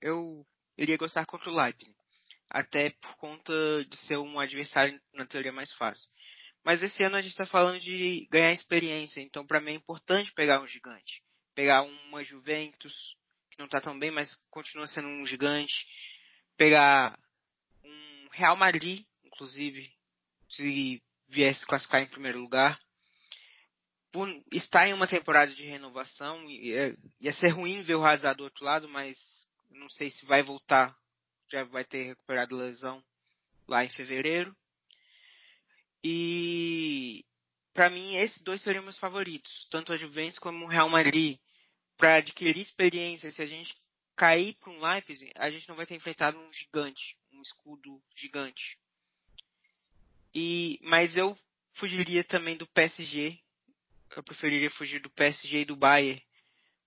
eu 0.01 0.45
iria 0.77 0.97
gostar 0.97 1.25
contra 1.25 1.49
o 1.49 1.55
Leipzig. 1.55 1.95
Até 2.49 2.89
por 2.89 3.15
conta 3.15 3.53
de 3.85 3.95
ser 3.95 4.17
um 4.17 4.37
adversário, 4.37 4.99
na 5.13 5.25
teoria, 5.25 5.53
mais 5.53 5.71
fácil. 5.75 6.05
Mas 6.65 6.83
esse 6.83 7.01
ano 7.01 7.15
a 7.15 7.21
gente 7.21 7.31
está 7.31 7.45
falando 7.45 7.79
de 7.79 8.27
ganhar 8.29 8.51
experiência, 8.51 9.21
então 9.21 9.47
para 9.47 9.61
mim 9.61 9.71
é 9.71 9.75
importante 9.75 10.33
pegar 10.33 10.59
um 10.59 10.67
gigante. 10.67 11.23
Pegar 11.55 11.83
uma 11.83 12.21
Juventus, 12.21 13.15
que 13.51 13.57
não 13.57 13.67
está 13.67 13.79
tão 13.79 13.97
bem, 13.97 14.11
mas 14.11 14.35
continua 14.49 14.85
sendo 14.85 15.07
um 15.07 15.25
gigante. 15.25 15.87
Pegar 16.57 17.17
um 17.85 18.27
Real 18.33 18.57
Madrid, 18.57 19.05
inclusive, 19.23 19.89
se 20.49 21.01
viesse 21.29 21.65
classificar 21.65 22.01
em 22.01 22.09
primeiro 22.09 22.41
lugar. 22.41 22.77
Por 24.15 24.29
estar 24.49 24.87
em 24.87 24.93
uma 24.93 25.07
temporada 25.07 25.53
de 25.53 25.65
renovação, 25.65 26.41
ia, 26.49 26.97
ia 27.19 27.33
ser 27.33 27.49
ruim 27.49 27.83
ver 27.83 27.95
o 27.95 28.05
Hazard 28.05 28.37
do 28.37 28.45
outro 28.45 28.63
lado, 28.63 28.87
mas 28.87 29.17
não 29.71 29.89
sei 29.89 30.09
se 30.09 30.25
vai 30.25 30.41
voltar, 30.41 30.95
já 31.51 31.65
vai 31.65 31.83
ter 31.83 32.03
recuperado 32.03 32.55
lesão 32.55 33.03
lá 33.67 33.83
em 33.83 33.89
fevereiro. 33.89 34.55
E 36.01 37.25
para 37.73 37.89
mim 37.89 38.15
esses 38.15 38.41
dois 38.41 38.61
seriam 38.61 38.85
meus 38.85 38.97
favoritos, 38.97 39.67
tanto 39.69 39.91
a 39.91 39.97
Juventus 39.97 40.39
como 40.39 40.63
o 40.63 40.69
Real 40.69 40.87
Madrid 40.87 41.37
para 41.97 42.15
adquirir 42.15 42.61
experiência, 42.61 43.29
se 43.29 43.41
a 43.41 43.45
gente 43.45 43.75
cair 44.15 44.55
para 44.61 44.71
um 44.71 44.79
Leipzig, 44.79 45.29
a 45.35 45.51
gente 45.51 45.67
não 45.67 45.75
vai 45.75 45.85
ter 45.85 45.95
enfrentado 45.95 46.39
um 46.39 46.53
gigante, 46.53 47.17
um 47.33 47.41
escudo 47.41 48.01
gigante. 48.15 48.77
E 50.33 50.79
mas 50.83 51.17
eu 51.17 51.37
fugiria 51.73 52.23
também 52.23 52.55
do 52.55 52.65
PSG. 52.67 53.43
Eu 54.15 54.23
preferiria 54.23 54.69
fugir 54.71 55.01
do 55.01 55.09
PSG 55.09 55.59
e 55.59 55.65
do 55.65 55.75
Bayern, 55.75 56.21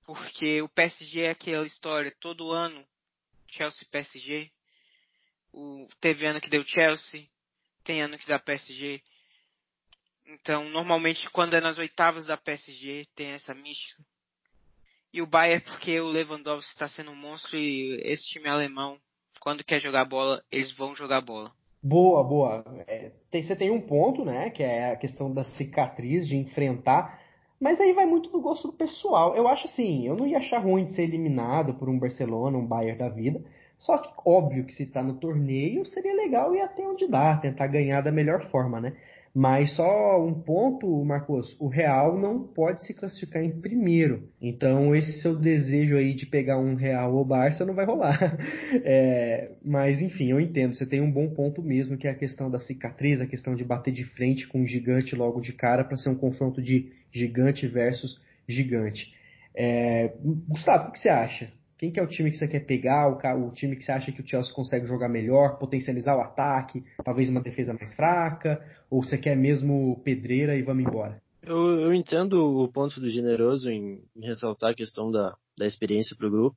porque 0.04 0.61
o 0.62 0.68
PSG 0.68 1.20
é 1.20 1.31
aquela 1.31 1.66
história 1.66 2.14
todo 2.20 2.52
ano 2.52 2.87
Chelsea 3.48 3.87
PSG. 3.90 4.50
O 5.52 5.88
teve 6.00 6.26
ano 6.26 6.40
que 6.40 6.50
deu 6.50 6.64
Chelsea, 6.64 7.26
tem 7.85 8.02
ano 8.02 8.18
que 8.18 8.26
dá 8.26 8.38
PSG. 8.38 9.02
Então, 10.26 10.68
normalmente 10.68 11.28
quando 11.31 11.54
é 11.54 11.61
nas 11.61 11.78
oitavas 11.78 12.26
da 12.26 12.37
PSG 12.37 13.07
tem 13.14 13.28
essa 13.28 13.54
mística. 13.54 14.02
E 15.12 15.22
o 15.22 15.26
Bayern 15.26 15.64
porque 15.64 15.98
o 16.00 16.09
Lewandowski 16.09 16.70
está 16.70 16.87
sendo 16.87 17.11
um 17.11 17.16
monstro 17.16 17.57
e 17.57 18.00
esse 18.02 18.26
time 18.28 18.48
alemão, 18.48 19.00
quando 19.40 19.64
quer 19.64 19.81
jogar 19.81 20.04
bola, 20.04 20.44
eles 20.52 20.70
vão 20.72 20.94
jogar 20.94 21.22
bola. 21.22 21.50
Boa, 21.83 22.25
boa. 22.25 22.64
É, 22.87 23.12
tem, 23.31 23.43
você 23.43 23.55
tem 23.57 23.71
um 23.71 23.81
ponto, 23.81 24.25
né? 24.25 24.51
Que 24.51 24.62
é 24.62 24.93
a 24.93 24.97
questão 24.97 25.33
da 25.33 25.45
cicatriz, 25.45 26.27
de 26.27 26.37
enfrentar. 26.37 27.21
Mas 27.61 27.81
aí 27.81 27.93
vai 27.93 28.07
muito 28.07 28.31
do 28.31 28.41
gosto 28.41 28.69
do 28.69 28.75
pessoal. 28.75 29.35
Eu 29.37 29.49
acho 29.49 29.67
assim, 29.67 30.07
eu 30.07 30.17
não 30.17 30.27
ia 30.27 30.38
achar 30.38 30.59
ruim 30.59 30.85
de 30.85 30.95
ser 30.95 31.03
eliminado 31.03 31.75
por 31.75 31.88
um 31.88 31.99
Barcelona, 31.99 32.59
um 32.59 32.67
Bayern 32.67 32.99
da 32.99 33.09
vida. 33.09 33.43
Só 33.79 33.97
que, 33.99 34.09
óbvio 34.25 34.64
que 34.64 34.73
se 34.73 34.87
tá 34.87 35.03
no 35.03 35.14
torneio, 35.14 35.87
seria 35.87 36.14
legal 36.14 36.55
ir 36.55 36.61
até 36.61 36.83
onde 36.87 37.07
dá, 37.09 37.37
tentar 37.37 37.69
ganhar 37.69 38.01
da 38.01 38.11
melhor 38.11 38.51
forma, 38.51 38.81
né? 38.81 38.97
Mas 39.38 39.70
só 39.77 40.20
um 40.27 40.35
ponto, 40.35 41.05
Marcos, 41.05 41.57
o 41.61 41.68
Real 41.68 42.18
não 42.18 42.42
pode 42.42 42.85
se 42.85 42.92
classificar 42.92 43.40
em 43.40 43.53
primeiro. 43.61 44.29
Então 44.42 44.96
esse 44.96 45.20
seu 45.20 45.38
desejo 45.38 45.96
aí 45.96 46.12
de 46.12 46.27
pegar 46.27 46.59
um 46.59 46.74
Real 46.74 47.14
ou 47.14 47.24
Barça 47.24 47.64
não 47.64 47.72
vai 47.72 47.87
rolar. 47.87 48.18
É, 48.85 49.53
mas 49.64 50.01
enfim, 50.01 50.31
eu 50.31 50.40
entendo, 50.40 50.74
você 50.74 50.85
tem 50.85 51.01
um 51.01 51.11
bom 51.11 51.31
ponto 51.31 51.62
mesmo, 51.62 51.96
que 51.96 52.09
é 52.09 52.11
a 52.11 52.14
questão 52.14 52.51
da 52.51 52.59
cicatriz, 52.59 53.20
a 53.20 53.27
questão 53.27 53.55
de 53.55 53.64
bater 53.64 53.92
de 53.92 54.05
frente 54.05 54.48
com 54.48 54.61
um 54.62 54.66
gigante 54.66 55.14
logo 55.14 55.40
de 55.40 55.53
cara 55.53 55.85
para 55.85 55.96
ser 55.96 56.09
um 56.09 56.16
confronto 56.16 56.61
de 56.61 56.92
gigante 57.12 57.66
versus 57.68 58.20
gigante. 58.48 59.14
É, 59.55 60.14
Gustavo, 60.48 60.88
o 60.88 60.92
que 60.92 60.98
você 60.98 61.09
acha? 61.09 61.53
Quem 61.79 61.93
que 61.93 62.01
é 62.01 62.03
o 62.03 62.09
time 62.09 62.31
que 62.31 62.37
você 62.37 62.49
quer 62.49 62.67
pegar, 62.67 63.09
o, 63.09 63.47
o, 63.47 63.53
time 63.53 63.77
que 63.77 63.85
você 63.85 63.93
acha 63.93 64.11
que 64.11 64.21
o 64.21 64.27
Chelsea 64.27 64.53
consegue 64.53 64.85
jogar 64.85 65.09
melhor, 65.09 65.59
potencializar 65.59 66.17
o 66.17 66.21
ataque, 66.21 66.85
talvez 67.05 67.31
uma 67.31 67.41
defesa 67.41 67.73
mais 67.73 67.95
fraca, 67.95 68.61
ou 68.91 69.01
você 69.01 69.17
quer 69.17 69.37
mesmo 69.37 70.03
pedreira 70.03 70.57
e 70.57 70.62
vamos 70.62 70.85
embora? 70.85 71.23
Eu, 71.41 71.79
eu 71.79 71.95
entendo 71.95 72.62
o 72.62 72.71
ponto 72.71 73.01
do 73.01 73.09
generoso 73.09 73.71
em, 73.71 74.03
em 74.17 74.27
ressaltar 74.27 74.71
a 74.71 74.75
questão 74.75 75.11
da, 75.11 75.37
da 75.57 75.67
experiência 75.67 76.17
para 76.17 76.27
o 76.27 76.31
grupo, 76.31 76.57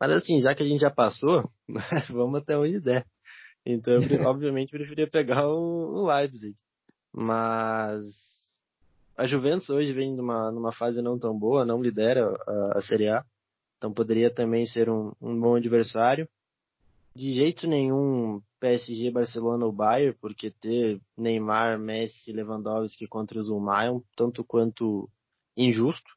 mas 0.00 0.12
assim, 0.12 0.40
já 0.40 0.54
que 0.54 0.62
a 0.62 0.66
gente 0.66 0.80
já 0.80 0.90
passou, 0.90 1.50
vamos 2.08 2.40
até 2.40 2.56
onde 2.56 2.80
der. 2.80 3.04
Então, 3.66 4.02
eu, 4.02 4.22
obviamente, 4.26 4.70
preferia 4.70 5.06
pegar 5.06 5.46
o, 5.46 5.94
o 5.94 6.06
Leipzig. 6.06 6.54
Mas 7.12 8.02
a 9.14 9.26
Juventus 9.26 9.68
hoje 9.68 9.92
vem 9.92 10.14
numa, 10.14 10.50
numa 10.50 10.72
fase 10.72 11.02
não 11.02 11.18
tão 11.18 11.38
boa, 11.38 11.66
não 11.66 11.82
lidera 11.82 12.34
a, 12.46 12.78
a 12.78 12.82
Série 12.82 13.08
A. 13.08 13.24
Então 13.78 13.92
poderia 13.92 14.28
também 14.28 14.66
ser 14.66 14.90
um, 14.90 15.12
um 15.22 15.38
bom 15.40 15.54
adversário. 15.54 16.28
De 17.14 17.32
jeito 17.32 17.66
nenhum 17.66 18.42
PSG, 18.60 19.10
Barcelona 19.10 19.64
ou 19.64 19.72
Bayern, 19.72 20.16
porque 20.20 20.50
ter 20.50 21.00
Neymar, 21.16 21.78
Messi, 21.78 22.32
Lewandowski 22.32 23.06
contra 23.06 23.40
o 23.40 23.70
é 23.70 23.90
um 23.90 24.02
tanto 24.16 24.44
quanto 24.44 25.08
injusto 25.56 26.10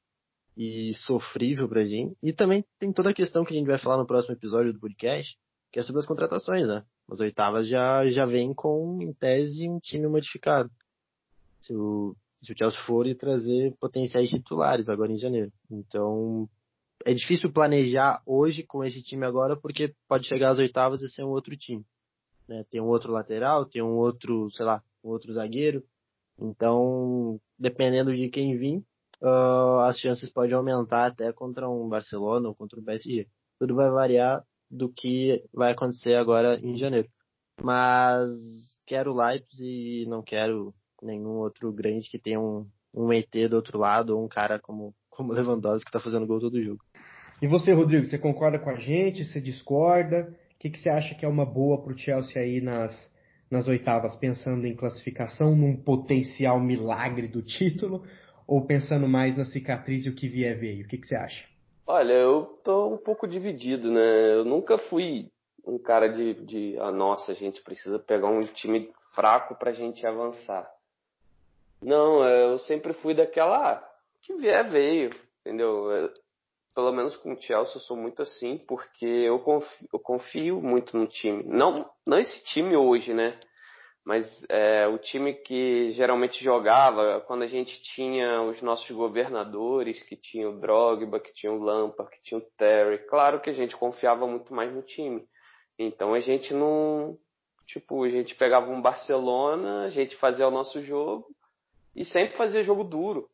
e 0.57 0.93
sofrível 0.95 1.67
pra 1.69 1.85
gente. 1.85 2.15
E 2.21 2.33
também 2.33 2.65
tem 2.79 2.91
toda 2.91 3.11
a 3.11 3.13
questão 3.13 3.45
que 3.45 3.53
a 3.53 3.57
gente 3.57 3.67
vai 3.67 3.77
falar 3.77 3.97
no 3.97 4.05
próximo 4.05 4.33
episódio 4.33 4.73
do 4.73 4.79
podcast, 4.79 5.37
que 5.71 5.79
é 5.79 5.83
sobre 5.83 6.01
as 6.01 6.07
contratações, 6.07 6.67
né? 6.67 6.83
As 7.09 7.19
oitavas 7.19 7.67
já, 7.67 8.09
já 8.09 8.25
vem 8.25 8.53
com, 8.53 9.01
em 9.01 9.13
tese, 9.13 9.69
um 9.69 9.79
time 9.79 10.07
modificado. 10.07 10.69
Se 11.61 11.73
o, 11.73 12.15
se 12.41 12.53
o 12.53 12.57
Chelsea 12.57 12.79
for 12.81 13.07
e 13.07 13.15
trazer 13.15 13.75
potenciais 13.79 14.29
titulares 14.29 14.89
agora 14.89 15.11
em 15.11 15.17
janeiro. 15.17 15.51
Então, 15.69 16.49
é 17.05 17.13
difícil 17.13 17.51
planejar 17.51 18.21
hoje 18.25 18.63
com 18.63 18.83
esse 18.83 19.01
time 19.01 19.25
agora, 19.25 19.55
porque 19.55 19.93
pode 20.07 20.27
chegar 20.27 20.49
às 20.49 20.59
oitavas 20.59 21.01
e 21.01 21.09
ser 21.09 21.23
um 21.23 21.29
outro 21.29 21.55
time. 21.55 21.85
Né? 22.47 22.63
Tem 22.69 22.81
um 22.81 22.87
outro 22.87 23.11
lateral, 23.11 23.65
tem 23.65 23.81
um 23.81 23.95
outro, 23.95 24.49
sei 24.51 24.65
lá, 24.65 24.83
um 25.03 25.09
outro 25.09 25.33
zagueiro. 25.33 25.83
Então, 26.39 27.39
dependendo 27.57 28.15
de 28.15 28.29
quem 28.29 28.57
vir, 28.57 28.77
uh, 29.21 29.81
as 29.85 29.97
chances 29.99 30.31
podem 30.31 30.53
aumentar 30.53 31.07
até 31.07 31.31
contra 31.31 31.69
um 31.69 31.87
Barcelona 31.87 32.49
ou 32.49 32.55
contra 32.55 32.79
o 32.79 32.83
PSG. 32.83 33.27
Tudo 33.59 33.75
vai 33.75 33.89
variar 33.89 34.43
do 34.69 34.91
que 34.91 35.43
vai 35.53 35.71
acontecer 35.71 36.15
agora 36.15 36.59
em 36.59 36.75
janeiro. 36.75 37.09
Mas 37.61 38.31
quero 38.85 39.13
Leipzig 39.13 40.03
e 40.03 40.05
não 40.07 40.23
quero 40.23 40.73
nenhum 41.01 41.37
outro 41.37 41.71
grande 41.71 42.09
que 42.09 42.17
tenha 42.19 42.39
um, 42.39 42.67
um 42.93 43.11
ET 43.13 43.31
do 43.49 43.55
outro 43.55 43.77
lado 43.77 44.17
ou 44.17 44.23
um 44.23 44.27
cara 44.27 44.59
como 44.59 44.95
como 45.11 45.33
Lewandowski 45.33 45.85
que 45.85 45.89
está 45.89 45.99
fazendo 45.99 46.25
gol 46.25 46.39
todo 46.39 46.63
jogo. 46.63 46.83
E 47.41 47.47
você, 47.47 47.73
Rodrigo, 47.73 48.05
você 48.05 48.19
concorda 48.19 48.59
com 48.59 48.69
a 48.69 48.75
gente? 48.75 49.25
Você 49.25 49.41
discorda? 49.41 50.37
O 50.53 50.59
que, 50.59 50.69
que 50.69 50.77
você 50.77 50.89
acha 50.89 51.15
que 51.15 51.25
é 51.25 51.27
uma 51.27 51.43
boa 51.43 51.81
para 51.81 51.91
o 51.91 51.97
Chelsea 51.97 52.39
aí 52.39 52.61
nas, 52.61 53.11
nas 53.49 53.67
oitavas, 53.67 54.15
pensando 54.15 54.67
em 54.67 54.75
classificação, 54.75 55.55
num 55.55 55.75
potencial 55.75 56.59
milagre 56.59 57.27
do 57.27 57.41
título, 57.41 58.05
ou 58.45 58.67
pensando 58.67 59.07
mais 59.07 59.35
na 59.35 59.43
cicatriz 59.43 60.05
e 60.05 60.09
o 60.09 60.15
que 60.15 60.27
vier 60.27 60.59
veio? 60.59 60.85
O 60.85 60.87
que, 60.87 60.99
que 60.99 61.07
você 61.07 61.15
acha? 61.15 61.43
Olha, 61.87 62.13
eu 62.13 62.59
tô 62.63 62.93
um 62.93 62.97
pouco 62.97 63.27
dividido, 63.27 63.91
né? 63.91 64.35
Eu 64.35 64.45
nunca 64.45 64.77
fui 64.77 65.31
um 65.65 65.79
cara 65.79 66.09
de, 66.09 66.35
de 66.45 66.77
ah, 66.79 66.91
nossa, 66.91 67.31
a 67.31 67.35
gente 67.35 67.59
precisa 67.63 67.97
pegar 67.97 68.27
um 68.27 68.41
time 68.41 68.91
fraco 69.15 69.55
pra 69.55 69.73
gente 69.73 70.05
avançar. 70.05 70.69
Não, 71.81 72.23
eu 72.23 72.59
sempre 72.59 72.93
fui 72.93 73.15
daquela, 73.15 73.71
ah, 73.71 73.89
que 74.21 74.35
vier, 74.35 74.69
veio, 74.69 75.09
entendeu? 75.39 76.11
Pelo 76.73 76.91
menos 76.91 77.15
com 77.17 77.33
o 77.33 77.41
Chelsea 77.41 77.75
eu 77.75 77.81
sou 77.81 77.97
muito 77.97 78.21
assim, 78.21 78.57
porque 78.67 79.05
eu 79.05 79.39
confio, 79.39 79.87
eu 79.93 79.99
confio 79.99 80.61
muito 80.61 80.97
no 80.97 81.07
time. 81.07 81.43
Não, 81.43 81.89
não 82.05 82.17
esse 82.17 82.43
time 82.45 82.75
hoje, 82.75 83.13
né? 83.13 83.39
Mas 84.03 84.25
é, 84.49 84.87
o 84.87 84.97
time 84.97 85.33
que 85.33 85.91
geralmente 85.91 86.43
jogava 86.43 87.21
quando 87.21 87.43
a 87.43 87.47
gente 87.47 87.81
tinha 87.93 88.41
os 88.41 88.61
nossos 88.61 88.89
governadores, 88.89 90.01
que 90.03 90.15
tinha 90.15 90.49
o 90.49 90.59
Drogba, 90.59 91.19
que 91.19 91.31
tinha 91.33 91.51
o 91.51 91.61
Lampard, 91.61 92.11
que 92.11 92.23
tinha 92.23 92.39
o 92.39 92.47
Terry. 92.57 92.97
Claro 93.07 93.39
que 93.39 93.49
a 93.49 93.53
gente 93.53 93.75
confiava 93.75 94.25
muito 94.25 94.53
mais 94.53 94.73
no 94.73 94.81
time. 94.81 95.23
Então 95.77 96.13
a 96.13 96.19
gente 96.19 96.53
não. 96.53 97.17
Tipo, 97.67 98.03
a 98.03 98.09
gente 98.09 98.35
pegava 98.35 98.71
um 98.71 98.81
Barcelona, 98.81 99.83
a 99.83 99.89
gente 99.89 100.15
fazia 100.15 100.47
o 100.47 100.51
nosso 100.51 100.81
jogo 100.83 101.27
e 101.95 102.03
sempre 102.03 102.35
fazia 102.35 102.63
jogo 102.63 102.83
duro. 102.83 103.29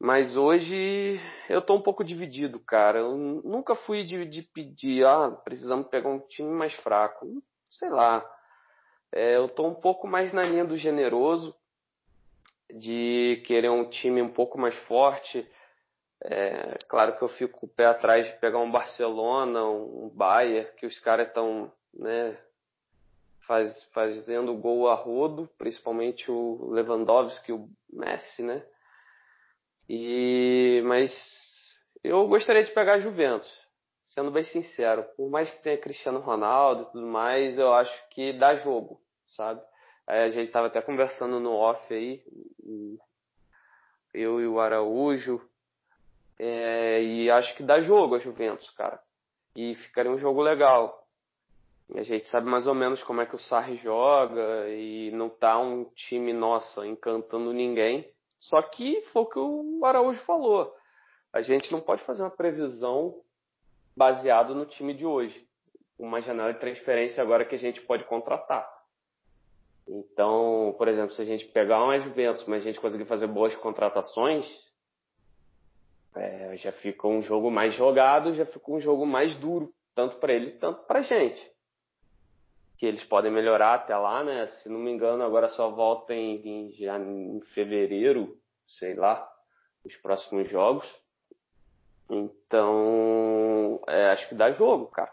Mas 0.00 0.34
hoje 0.34 1.20
eu 1.46 1.60
tô 1.60 1.74
um 1.74 1.82
pouco 1.82 2.02
dividido, 2.02 2.58
cara. 2.58 3.00
Eu 3.00 3.18
nunca 3.18 3.74
fui 3.74 4.02
de, 4.02 4.24
de 4.24 4.42
pedir, 4.42 5.04
ah, 5.04 5.30
precisamos 5.30 5.88
pegar 5.88 6.08
um 6.08 6.20
time 6.20 6.48
mais 6.48 6.72
fraco. 6.72 7.26
Sei 7.68 7.90
lá. 7.90 8.24
É, 9.12 9.36
eu 9.36 9.46
tô 9.46 9.66
um 9.66 9.74
pouco 9.74 10.08
mais 10.08 10.32
na 10.32 10.42
linha 10.42 10.64
do 10.64 10.74
generoso, 10.74 11.54
de 12.72 13.42
querer 13.46 13.68
um 13.68 13.90
time 13.90 14.22
um 14.22 14.32
pouco 14.32 14.58
mais 14.58 14.74
forte. 14.74 15.46
É, 16.24 16.78
claro 16.88 17.18
que 17.18 17.22
eu 17.22 17.28
fico 17.28 17.60
com 17.60 17.66
o 17.66 17.68
pé 17.70 17.84
atrás 17.84 18.26
de 18.26 18.32
pegar 18.38 18.58
um 18.58 18.70
Barcelona, 18.70 19.64
um 19.66 20.08
Bayern, 20.14 20.66
que 20.78 20.86
os 20.86 20.98
caras 20.98 21.28
estão, 21.28 21.70
né, 21.92 22.38
faz, 23.46 23.84
fazendo 23.92 24.54
gol 24.54 24.88
a 24.88 24.94
rodo, 24.94 25.46
principalmente 25.58 26.30
o 26.30 26.70
Lewandowski, 26.70 27.52
o 27.52 27.68
Messi, 27.92 28.42
né? 28.42 28.64
E 29.92 30.80
mas 30.84 31.10
eu 32.04 32.24
gostaria 32.28 32.62
de 32.62 32.70
pegar 32.70 32.94
a 32.94 33.00
Juventus, 33.00 33.50
sendo 34.04 34.30
bem 34.30 34.44
sincero. 34.44 35.02
Por 35.16 35.28
mais 35.28 35.50
que 35.50 35.60
tenha 35.64 35.76
Cristiano 35.76 36.20
Ronaldo 36.20 36.82
e 36.82 36.92
tudo 36.92 37.06
mais, 37.08 37.58
eu 37.58 37.74
acho 37.74 38.08
que 38.10 38.32
dá 38.34 38.54
jogo, 38.54 39.00
sabe? 39.26 39.60
A 40.06 40.28
gente 40.28 40.52
tava 40.52 40.68
até 40.68 40.80
conversando 40.80 41.40
no 41.40 41.50
off 41.50 41.92
aí, 41.92 42.22
eu 44.14 44.40
e 44.40 44.46
o 44.46 44.60
Araújo, 44.60 45.40
é, 46.38 47.02
e 47.02 47.28
acho 47.28 47.56
que 47.56 47.64
dá 47.64 47.80
jogo 47.80 48.14
a 48.14 48.20
Juventus, 48.20 48.70
cara. 48.70 49.02
E 49.56 49.74
ficaria 49.74 50.12
um 50.12 50.18
jogo 50.18 50.40
legal. 50.40 51.04
A 51.96 52.04
gente 52.04 52.28
sabe 52.28 52.48
mais 52.48 52.68
ou 52.68 52.76
menos 52.76 53.02
como 53.02 53.22
é 53.22 53.26
que 53.26 53.34
o 53.34 53.38
Sarri 53.38 53.74
joga 53.74 54.68
e 54.68 55.10
não 55.10 55.28
tá 55.28 55.58
um 55.58 55.84
time, 55.96 56.32
nossa, 56.32 56.86
encantando 56.86 57.52
ninguém. 57.52 58.08
Só 58.40 58.62
que 58.62 59.02
foi 59.12 59.22
o 59.22 59.26
que 59.26 59.38
o 59.38 59.84
Araújo 59.84 60.18
falou. 60.20 60.74
A 61.32 61.42
gente 61.42 61.70
não 61.70 61.80
pode 61.80 62.02
fazer 62.02 62.22
uma 62.22 62.30
previsão 62.30 63.20
baseado 63.94 64.54
no 64.54 64.64
time 64.64 64.94
de 64.94 65.04
hoje. 65.04 65.46
Uma 65.98 66.22
janela 66.22 66.52
de 66.52 66.58
transferência 66.58 67.22
agora 67.22 67.44
que 67.44 67.54
a 67.54 67.58
gente 67.58 67.82
pode 67.82 68.04
contratar. 68.04 68.68
Então, 69.86 70.74
por 70.78 70.88
exemplo, 70.88 71.14
se 71.14 71.20
a 71.20 71.24
gente 71.24 71.44
pegar 71.46 71.84
uma 71.84 72.00
Juventus, 72.00 72.44
mas 72.46 72.62
a 72.62 72.66
gente 72.66 72.80
conseguir 72.80 73.04
fazer 73.04 73.26
boas 73.26 73.54
contratações, 73.56 74.46
é, 76.16 76.56
já 76.56 76.72
fica 76.72 77.06
um 77.06 77.22
jogo 77.22 77.50
mais 77.50 77.74
jogado, 77.74 78.32
já 78.32 78.46
fica 78.46 78.72
um 78.72 78.80
jogo 78.80 79.04
mais 79.04 79.34
duro, 79.34 79.72
tanto 79.94 80.16
para 80.16 80.32
ele, 80.32 80.52
tanto 80.52 80.84
para 80.86 81.00
a 81.00 81.02
gente 81.02 81.50
que 82.80 82.86
eles 82.86 83.04
podem 83.04 83.30
melhorar 83.30 83.74
até 83.74 83.94
lá, 83.94 84.24
né? 84.24 84.46
Se 84.46 84.68
não 84.70 84.80
me 84.80 84.90
engano, 84.90 85.22
agora 85.22 85.50
só 85.50 85.70
volta 85.70 86.14
em, 86.14 86.72
já 86.72 86.98
em 86.98 87.38
fevereiro, 87.52 88.40
sei 88.66 88.94
lá, 88.94 89.30
os 89.84 89.94
próximos 89.96 90.48
jogos. 90.48 90.90
Então, 92.08 93.82
é, 93.86 94.06
acho 94.06 94.26
que 94.30 94.34
dá 94.34 94.50
jogo, 94.52 94.86
cara. 94.86 95.12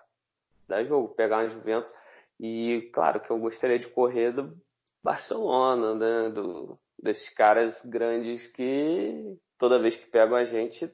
Dá 0.65 0.81
jogo 0.85 1.13
pegar 1.13 1.39
a 1.39 1.49
Juventus. 1.49 1.93
E, 2.39 2.89
claro, 2.93 3.19
que 3.19 3.29
eu 3.29 3.37
gostaria 3.37 3.77
de 3.77 3.87
correr 3.87 4.31
do 4.31 4.55
Barcelona, 5.03 5.93
né? 5.93 6.29
Do, 6.29 6.79
desses 6.97 7.29
caras 7.33 7.77
grandes 7.83 8.47
que 8.47 9.37
toda 9.57 9.77
vez 9.77 9.93
que 9.97 10.09
pegam 10.09 10.37
a 10.37 10.45
gente 10.45 10.89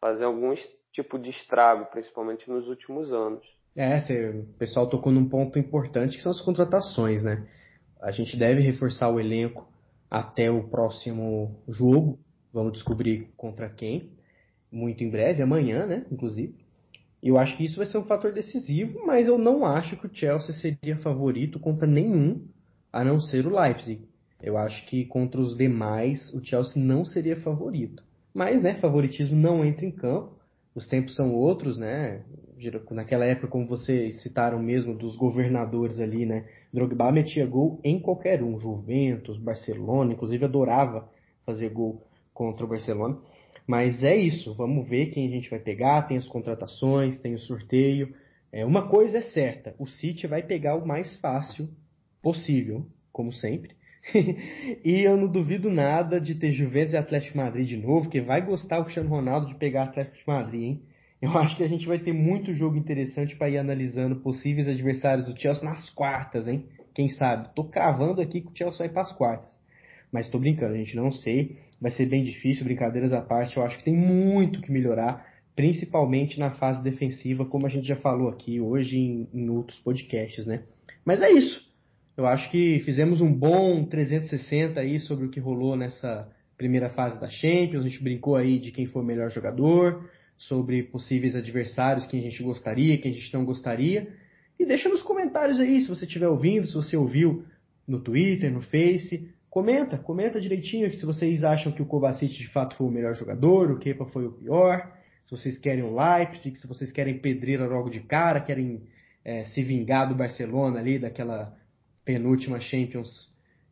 fazem 0.00 0.24
algum 0.24 0.54
tipo 0.90 1.18
de 1.18 1.28
estrago, 1.28 1.84
principalmente 1.90 2.48
nos 2.48 2.66
últimos 2.66 3.12
anos. 3.12 3.55
É, 3.76 4.00
você, 4.00 4.30
o 4.30 4.44
pessoal 4.58 4.88
tocou 4.88 5.12
num 5.12 5.28
ponto 5.28 5.58
importante 5.58 6.16
que 6.16 6.22
são 6.22 6.32
as 6.32 6.40
contratações, 6.40 7.22
né? 7.22 7.46
A 8.00 8.10
gente 8.10 8.34
deve 8.34 8.62
reforçar 8.62 9.10
o 9.10 9.20
elenco 9.20 9.68
até 10.10 10.50
o 10.50 10.64
próximo 10.64 11.54
jogo. 11.68 12.18
Vamos 12.52 12.72
descobrir 12.72 13.28
contra 13.36 13.68
quem. 13.68 14.10
Muito 14.72 15.04
em 15.04 15.10
breve, 15.10 15.42
amanhã, 15.42 15.84
né? 15.84 16.06
Inclusive. 16.10 16.54
Eu 17.22 17.38
acho 17.38 17.54
que 17.56 17.64
isso 17.64 17.76
vai 17.76 17.86
ser 17.86 17.98
um 17.98 18.04
fator 18.04 18.32
decisivo, 18.32 19.04
mas 19.04 19.28
eu 19.28 19.36
não 19.36 19.66
acho 19.66 19.96
que 19.96 20.06
o 20.06 20.10
Chelsea 20.14 20.54
seria 20.54 20.96
favorito 20.96 21.58
contra 21.58 21.86
nenhum, 21.86 22.46
a 22.90 23.04
não 23.04 23.20
ser 23.20 23.46
o 23.46 23.54
Leipzig. 23.54 24.00
Eu 24.42 24.56
acho 24.56 24.86
que 24.86 25.04
contra 25.04 25.40
os 25.40 25.56
demais 25.56 26.32
o 26.32 26.42
Chelsea 26.42 26.82
não 26.82 27.04
seria 27.04 27.40
favorito. 27.40 28.02
Mas, 28.32 28.62
né, 28.62 28.74
favoritismo 28.76 29.36
não 29.36 29.64
entra 29.64 29.84
em 29.84 29.90
campo. 29.90 30.35
Os 30.76 30.86
tempos 30.86 31.16
são 31.16 31.34
outros, 31.34 31.78
né? 31.78 32.22
naquela 32.90 33.24
época, 33.24 33.48
como 33.48 33.66
vocês 33.66 34.20
citaram 34.22 34.62
mesmo, 34.62 34.94
dos 34.94 35.16
governadores 35.16 36.00
ali, 36.00 36.26
né? 36.26 36.46
Drogba 36.70 37.10
metia 37.10 37.46
gol 37.46 37.80
em 37.82 37.98
qualquer 37.98 38.42
um, 38.42 38.60
Juventus, 38.60 39.38
Barcelona, 39.38 40.12
inclusive 40.12 40.44
adorava 40.44 41.08
fazer 41.46 41.70
gol 41.70 42.06
contra 42.34 42.66
o 42.66 42.68
Barcelona. 42.68 43.18
Mas 43.66 44.04
é 44.04 44.14
isso, 44.14 44.54
vamos 44.54 44.86
ver 44.86 45.06
quem 45.06 45.26
a 45.26 45.30
gente 45.30 45.48
vai 45.48 45.58
pegar, 45.58 46.02
tem 46.02 46.18
as 46.18 46.28
contratações, 46.28 47.18
tem 47.20 47.34
o 47.34 47.38
sorteio. 47.38 48.14
É, 48.52 48.64
uma 48.64 48.86
coisa 48.86 49.18
é 49.18 49.22
certa, 49.22 49.74
o 49.78 49.86
City 49.86 50.26
vai 50.26 50.42
pegar 50.42 50.76
o 50.76 50.86
mais 50.86 51.16
fácil 51.20 51.70
possível, 52.22 52.86
como 53.10 53.32
sempre. 53.32 53.74
e 54.84 55.02
eu 55.02 55.16
não 55.16 55.26
duvido 55.26 55.70
nada 55.70 56.20
de 56.20 56.34
ter 56.34 56.52
Juventus 56.52 56.94
e 56.94 56.96
Atlético 56.96 57.38
Madrid 57.38 57.68
de 57.68 57.76
novo, 57.76 58.08
que 58.08 58.20
vai 58.20 58.44
gostar 58.44 58.78
o 58.78 58.84
Cristiano 58.84 59.08
Ronaldo 59.08 59.48
de 59.48 59.54
pegar 59.56 59.84
Atlético 59.84 60.30
Madrid, 60.30 60.62
hein? 60.62 60.82
eu 61.20 61.36
acho 61.38 61.56
que 61.56 61.62
a 61.62 61.68
gente 61.68 61.86
vai 61.86 61.98
ter 61.98 62.12
muito 62.12 62.52
jogo 62.54 62.76
interessante 62.76 63.36
para 63.36 63.48
ir 63.48 63.58
analisando 63.58 64.16
possíveis 64.16 64.68
adversários 64.68 65.26
do 65.26 65.40
Chelsea 65.40 65.64
nas 65.64 65.90
quartas, 65.90 66.46
hein? 66.46 66.66
Quem 66.94 67.08
sabe? 67.08 67.50
Tô 67.54 67.64
cravando 67.64 68.20
aqui 68.20 68.40
que 68.40 68.48
o 68.48 68.56
Chelsea 68.56 68.78
vai 68.78 68.88
para 68.88 69.02
as 69.02 69.12
quartas. 69.12 69.56
Mas 70.12 70.28
tô 70.28 70.38
brincando, 70.38 70.74
a 70.74 70.78
gente 70.78 70.96
não 70.96 71.10
sei. 71.10 71.56
Vai 71.80 71.90
ser 71.90 72.06
bem 72.06 72.24
difícil, 72.24 72.64
brincadeiras 72.64 73.12
à 73.12 73.20
parte. 73.20 73.56
Eu 73.56 73.64
acho 73.64 73.76
que 73.78 73.84
tem 73.84 73.94
muito 73.94 74.62
que 74.62 74.72
melhorar, 74.72 75.26
principalmente 75.54 76.38
na 76.38 76.52
fase 76.52 76.82
defensiva, 76.82 77.44
como 77.44 77.66
a 77.66 77.68
gente 77.68 77.86
já 77.86 77.96
falou 77.96 78.28
aqui 78.28 78.60
hoje 78.60 78.98
em, 78.98 79.28
em 79.34 79.48
outros 79.50 79.78
podcasts, 79.78 80.46
né? 80.46 80.62
Mas 81.04 81.20
é 81.20 81.30
isso. 81.30 81.65
Eu 82.16 82.26
acho 82.26 82.50
que 82.50 82.80
fizemos 82.80 83.20
um 83.20 83.30
bom 83.30 83.84
360 83.84 84.80
aí 84.80 84.98
sobre 84.98 85.26
o 85.26 85.30
que 85.30 85.38
rolou 85.38 85.76
nessa 85.76 86.26
primeira 86.56 86.88
fase 86.88 87.20
da 87.20 87.28
Champions. 87.28 87.84
A 87.84 87.88
gente 87.88 88.02
brincou 88.02 88.36
aí 88.36 88.58
de 88.58 88.72
quem 88.72 88.86
foi 88.86 89.02
o 89.02 89.04
melhor 89.04 89.30
jogador, 89.30 90.08
sobre 90.38 90.82
possíveis 90.84 91.36
adversários 91.36 92.06
que 92.06 92.18
a 92.18 92.22
gente 92.22 92.42
gostaria, 92.42 92.96
que 92.96 93.06
a 93.06 93.12
gente 93.12 93.34
não 93.34 93.44
gostaria. 93.44 94.08
E 94.58 94.64
deixa 94.64 94.88
nos 94.88 95.02
comentários 95.02 95.60
aí 95.60 95.82
se 95.82 95.88
você 95.88 96.06
estiver 96.06 96.26
ouvindo, 96.26 96.66
se 96.66 96.72
você 96.72 96.96
ouviu 96.96 97.44
no 97.86 98.00
Twitter, 98.00 98.50
no 98.50 98.62
Face. 98.62 99.30
Comenta, 99.50 99.98
comenta 99.98 100.40
direitinho 100.40 100.90
se 100.94 101.04
vocês 101.04 101.44
acham 101.44 101.70
que 101.70 101.82
o 101.82 101.86
Kovacic 101.86 102.32
de 102.32 102.48
fato 102.48 102.76
foi 102.76 102.86
o 102.86 102.90
melhor 102.90 103.14
jogador, 103.14 103.70
o 103.70 103.78
Kepa 103.78 104.06
foi 104.06 104.24
o 104.24 104.32
pior, 104.32 104.90
se 105.22 105.30
vocês 105.30 105.58
querem 105.58 105.84
o 105.84 105.94
Leipzig, 105.94 106.56
se 106.56 106.66
vocês 106.66 106.90
querem 106.90 107.18
pedreira 107.18 107.66
logo 107.66 107.90
de 107.90 108.00
cara, 108.00 108.40
querem 108.40 108.84
é, 109.22 109.44
se 109.44 109.62
vingar 109.62 110.08
do 110.08 110.14
Barcelona 110.14 110.80
ali, 110.80 110.98
daquela 110.98 111.54
penúltima 112.06 112.60
Champions 112.60 113.28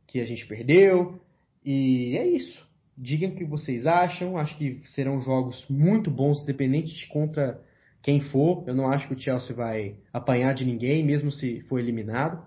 que 0.07 0.21
a 0.21 0.27
gente 0.27 0.45
perdeu. 0.45 1.19
E 1.65 2.19
é 2.19 2.27
isso. 2.27 2.69
Digam 2.99 3.31
o 3.31 3.35
que 3.35 3.45
vocês 3.45 3.87
acham. 3.87 4.37
Acho 4.37 4.59
que 4.59 4.83
serão 4.87 5.23
jogos 5.23 5.65
muito 5.71 6.11
bons, 6.11 6.43
independente 6.43 6.95
de 6.95 7.07
contra 7.07 7.63
quem 8.03 8.21
for. 8.21 8.65
Eu 8.67 8.75
não 8.75 8.91
acho 8.91 9.09
que 9.09 9.15
o 9.15 9.19
Chelsea 9.19 9.57
vai 9.57 9.97
apanhar 10.13 10.53
de 10.53 10.67
ninguém, 10.67 11.03
mesmo 11.03 11.33
se 11.33 11.61
for 11.63 11.79
eliminado. 11.79 12.45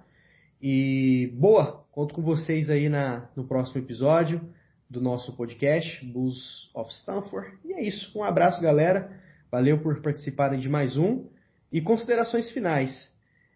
E 0.62 1.32
boa, 1.34 1.86
conto 1.92 2.14
com 2.14 2.22
vocês 2.22 2.70
aí 2.70 2.90
na, 2.90 3.30
no 3.36 3.46
próximo 3.46 3.82
episódio 3.82 4.42
do 4.90 5.02
nosso 5.02 5.36
podcast, 5.36 6.06
Bulls 6.06 6.70
of 6.74 6.92
Stanford. 6.92 7.52
E 7.66 7.74
é 7.74 7.82
isso. 7.82 8.18
Um 8.18 8.24
abraço, 8.24 8.62
galera. 8.62 9.20
Valeu 9.50 9.80
por 9.80 10.02
participarem 10.02 10.60
de 10.60 10.70
mais 10.70 10.98
um. 10.98 11.26
E 11.72 11.82
considerações 11.82 12.50
finais. 12.52 13.12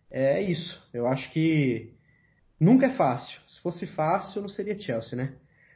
É 0.09 0.41
isso. 0.41 0.81
Eu 0.93 1.07
acho 1.07 1.31
que 1.31 1.93
nunca 2.61 2.85
é 2.85 2.95
fácil. 2.95 3.41
Se 3.47 3.59
fosse 3.61 3.85
fácil, 3.85 4.41
não 4.41 4.49
seria 4.49 4.79
Chelsea, 4.79 5.17
né? 5.17 5.35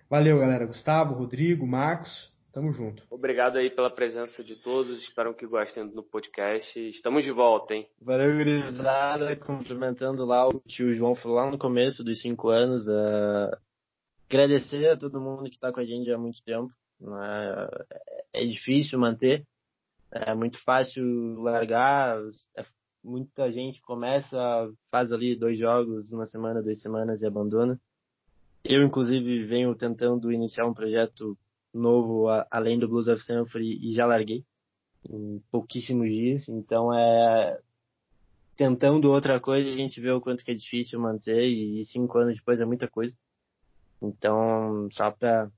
Valeu, 0.10 0.40
galera. 0.40 0.66
Gustavo, 0.66 1.16
Rodrigo, 1.16 1.66
Marcos. 1.66 2.32
Tamo 2.54 2.72
junto. 2.72 3.04
Obrigado 3.10 3.58
aí 3.58 3.70
pela 3.70 3.90
presença 3.90 4.42
de 4.42 4.56
todos. 4.56 5.02
Espero 5.02 5.36
que 5.36 5.46
gostem 5.46 5.90
do 5.90 6.02
podcast. 6.02 6.80
Estamos 6.90 7.26
de 7.26 7.32
volta, 7.32 7.76
hein? 7.76 7.86
Valeu, 8.02 8.38
gurizada. 8.38 9.36
Cumprimentando 9.36 10.24
lá 10.24 10.48
o 10.48 10.62
tio 10.62 10.94
João 10.94 11.16
falou 11.16 11.36
lá 11.36 11.52
no 11.52 11.58
começo 11.58 12.02
dos 12.02 12.22
cinco 12.22 12.48
anos. 12.48 12.88
Uh, 12.88 13.52
agradecer 14.30 14.88
a 14.88 14.98
todo 14.98 15.20
mundo 15.20 15.50
que 15.50 15.56
está 15.56 15.74
com 15.74 15.82
a 15.82 15.86
gente 15.86 16.10
há 16.10 16.18
muito 16.18 16.42
tempo. 16.46 16.70
Uh, 17.02 17.98
é 18.32 18.46
difícil 18.46 18.98
manter. 18.98 19.44
É 20.10 20.34
muito 20.34 20.58
fácil 20.64 21.04
largar. 21.42 22.18
É, 22.56 22.64
muita 23.06 23.51
gente 23.51 23.82
começa, 23.82 24.38
faz 24.89 25.12
ali 25.12 25.36
dois 25.36 25.58
jogos, 25.58 26.12
uma 26.12 26.26
semana, 26.26 26.62
duas 26.62 26.82
semanas 26.82 27.22
e 27.22 27.28
abandona. 27.28 27.80
Eu, 28.64 28.84
inclusive, 28.84 29.45
venho 29.45 29.76
tentando 29.76 30.32
iniciar 30.32 30.66
um 30.66 30.74
projeto 30.74 31.38
novo 31.72 32.28
além 32.49 32.80
do 32.80 32.88
Blues 32.88 33.08
of 33.08 33.24
Sanford 33.24 33.64
e 33.64 33.93
já 33.93 34.06
larguei 34.06 34.43
em 35.08 35.39
pouquíssimos 35.51 36.10
dias. 36.10 36.49
Então, 36.49 36.91
é 36.91 37.62
tentando 38.58 39.12
outra 39.12 39.39
coisa, 39.39 39.70
a 39.70 39.76
gente 39.76 39.99
vê 39.99 40.10
o 40.12 40.22
quanto 40.22 40.43
que 40.43 40.51
é 40.51 40.56
difícil 40.56 40.99
manter 40.99 41.43
e 41.43 41.86
cinco 41.86 42.18
anos 42.18 42.38
depois 42.38 42.60
é 42.60 42.66
muita 42.66 42.88
coisa. 42.88 43.16
Então, 44.01 44.89
só 44.91 45.12
para 45.12 45.51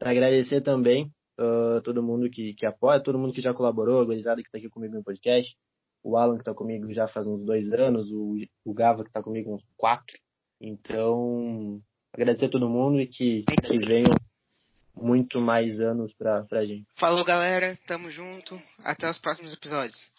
agradecer 0.00 0.62
também 0.62 1.12
uh, 1.38 1.80
todo 1.82 2.02
mundo 2.02 2.28
que, 2.30 2.54
que 2.54 2.66
apoia, 2.66 3.02
todo 3.02 3.18
mundo 3.18 3.32
que 3.32 3.40
já 3.40 3.54
colaborou, 3.54 4.00
a 4.00 4.06
que 4.06 4.14
está 4.14 4.58
aqui 4.58 4.68
comigo 4.68 4.94
no 4.94 5.04
podcast, 5.04 5.56
o 6.02 6.16
Alan 6.16 6.34
que 6.34 6.42
está 6.42 6.54
comigo 6.54 6.92
já 6.92 7.06
faz 7.06 7.26
uns 7.26 7.44
dois 7.44 7.72
anos, 7.72 8.10
o, 8.12 8.36
o 8.64 8.74
Gava 8.74 9.02
que 9.02 9.10
está 9.10 9.22
comigo 9.22 9.54
uns 9.54 9.64
quatro. 9.76 10.16
Então, 10.60 11.80
agradecer 12.12 12.46
a 12.46 12.50
todo 12.50 12.68
mundo 12.68 13.00
e 13.00 13.06
que, 13.06 13.44
que 13.44 13.86
venham 13.86 14.14
muito 14.94 15.40
mais 15.40 15.80
anos 15.80 16.12
pra, 16.14 16.44
pra 16.44 16.64
gente. 16.64 16.86
Falou, 16.96 17.24
galera. 17.24 17.78
Tamo 17.86 18.10
junto. 18.10 18.60
Até 18.82 19.08
os 19.08 19.18
próximos 19.18 19.52
episódios. 19.52 20.12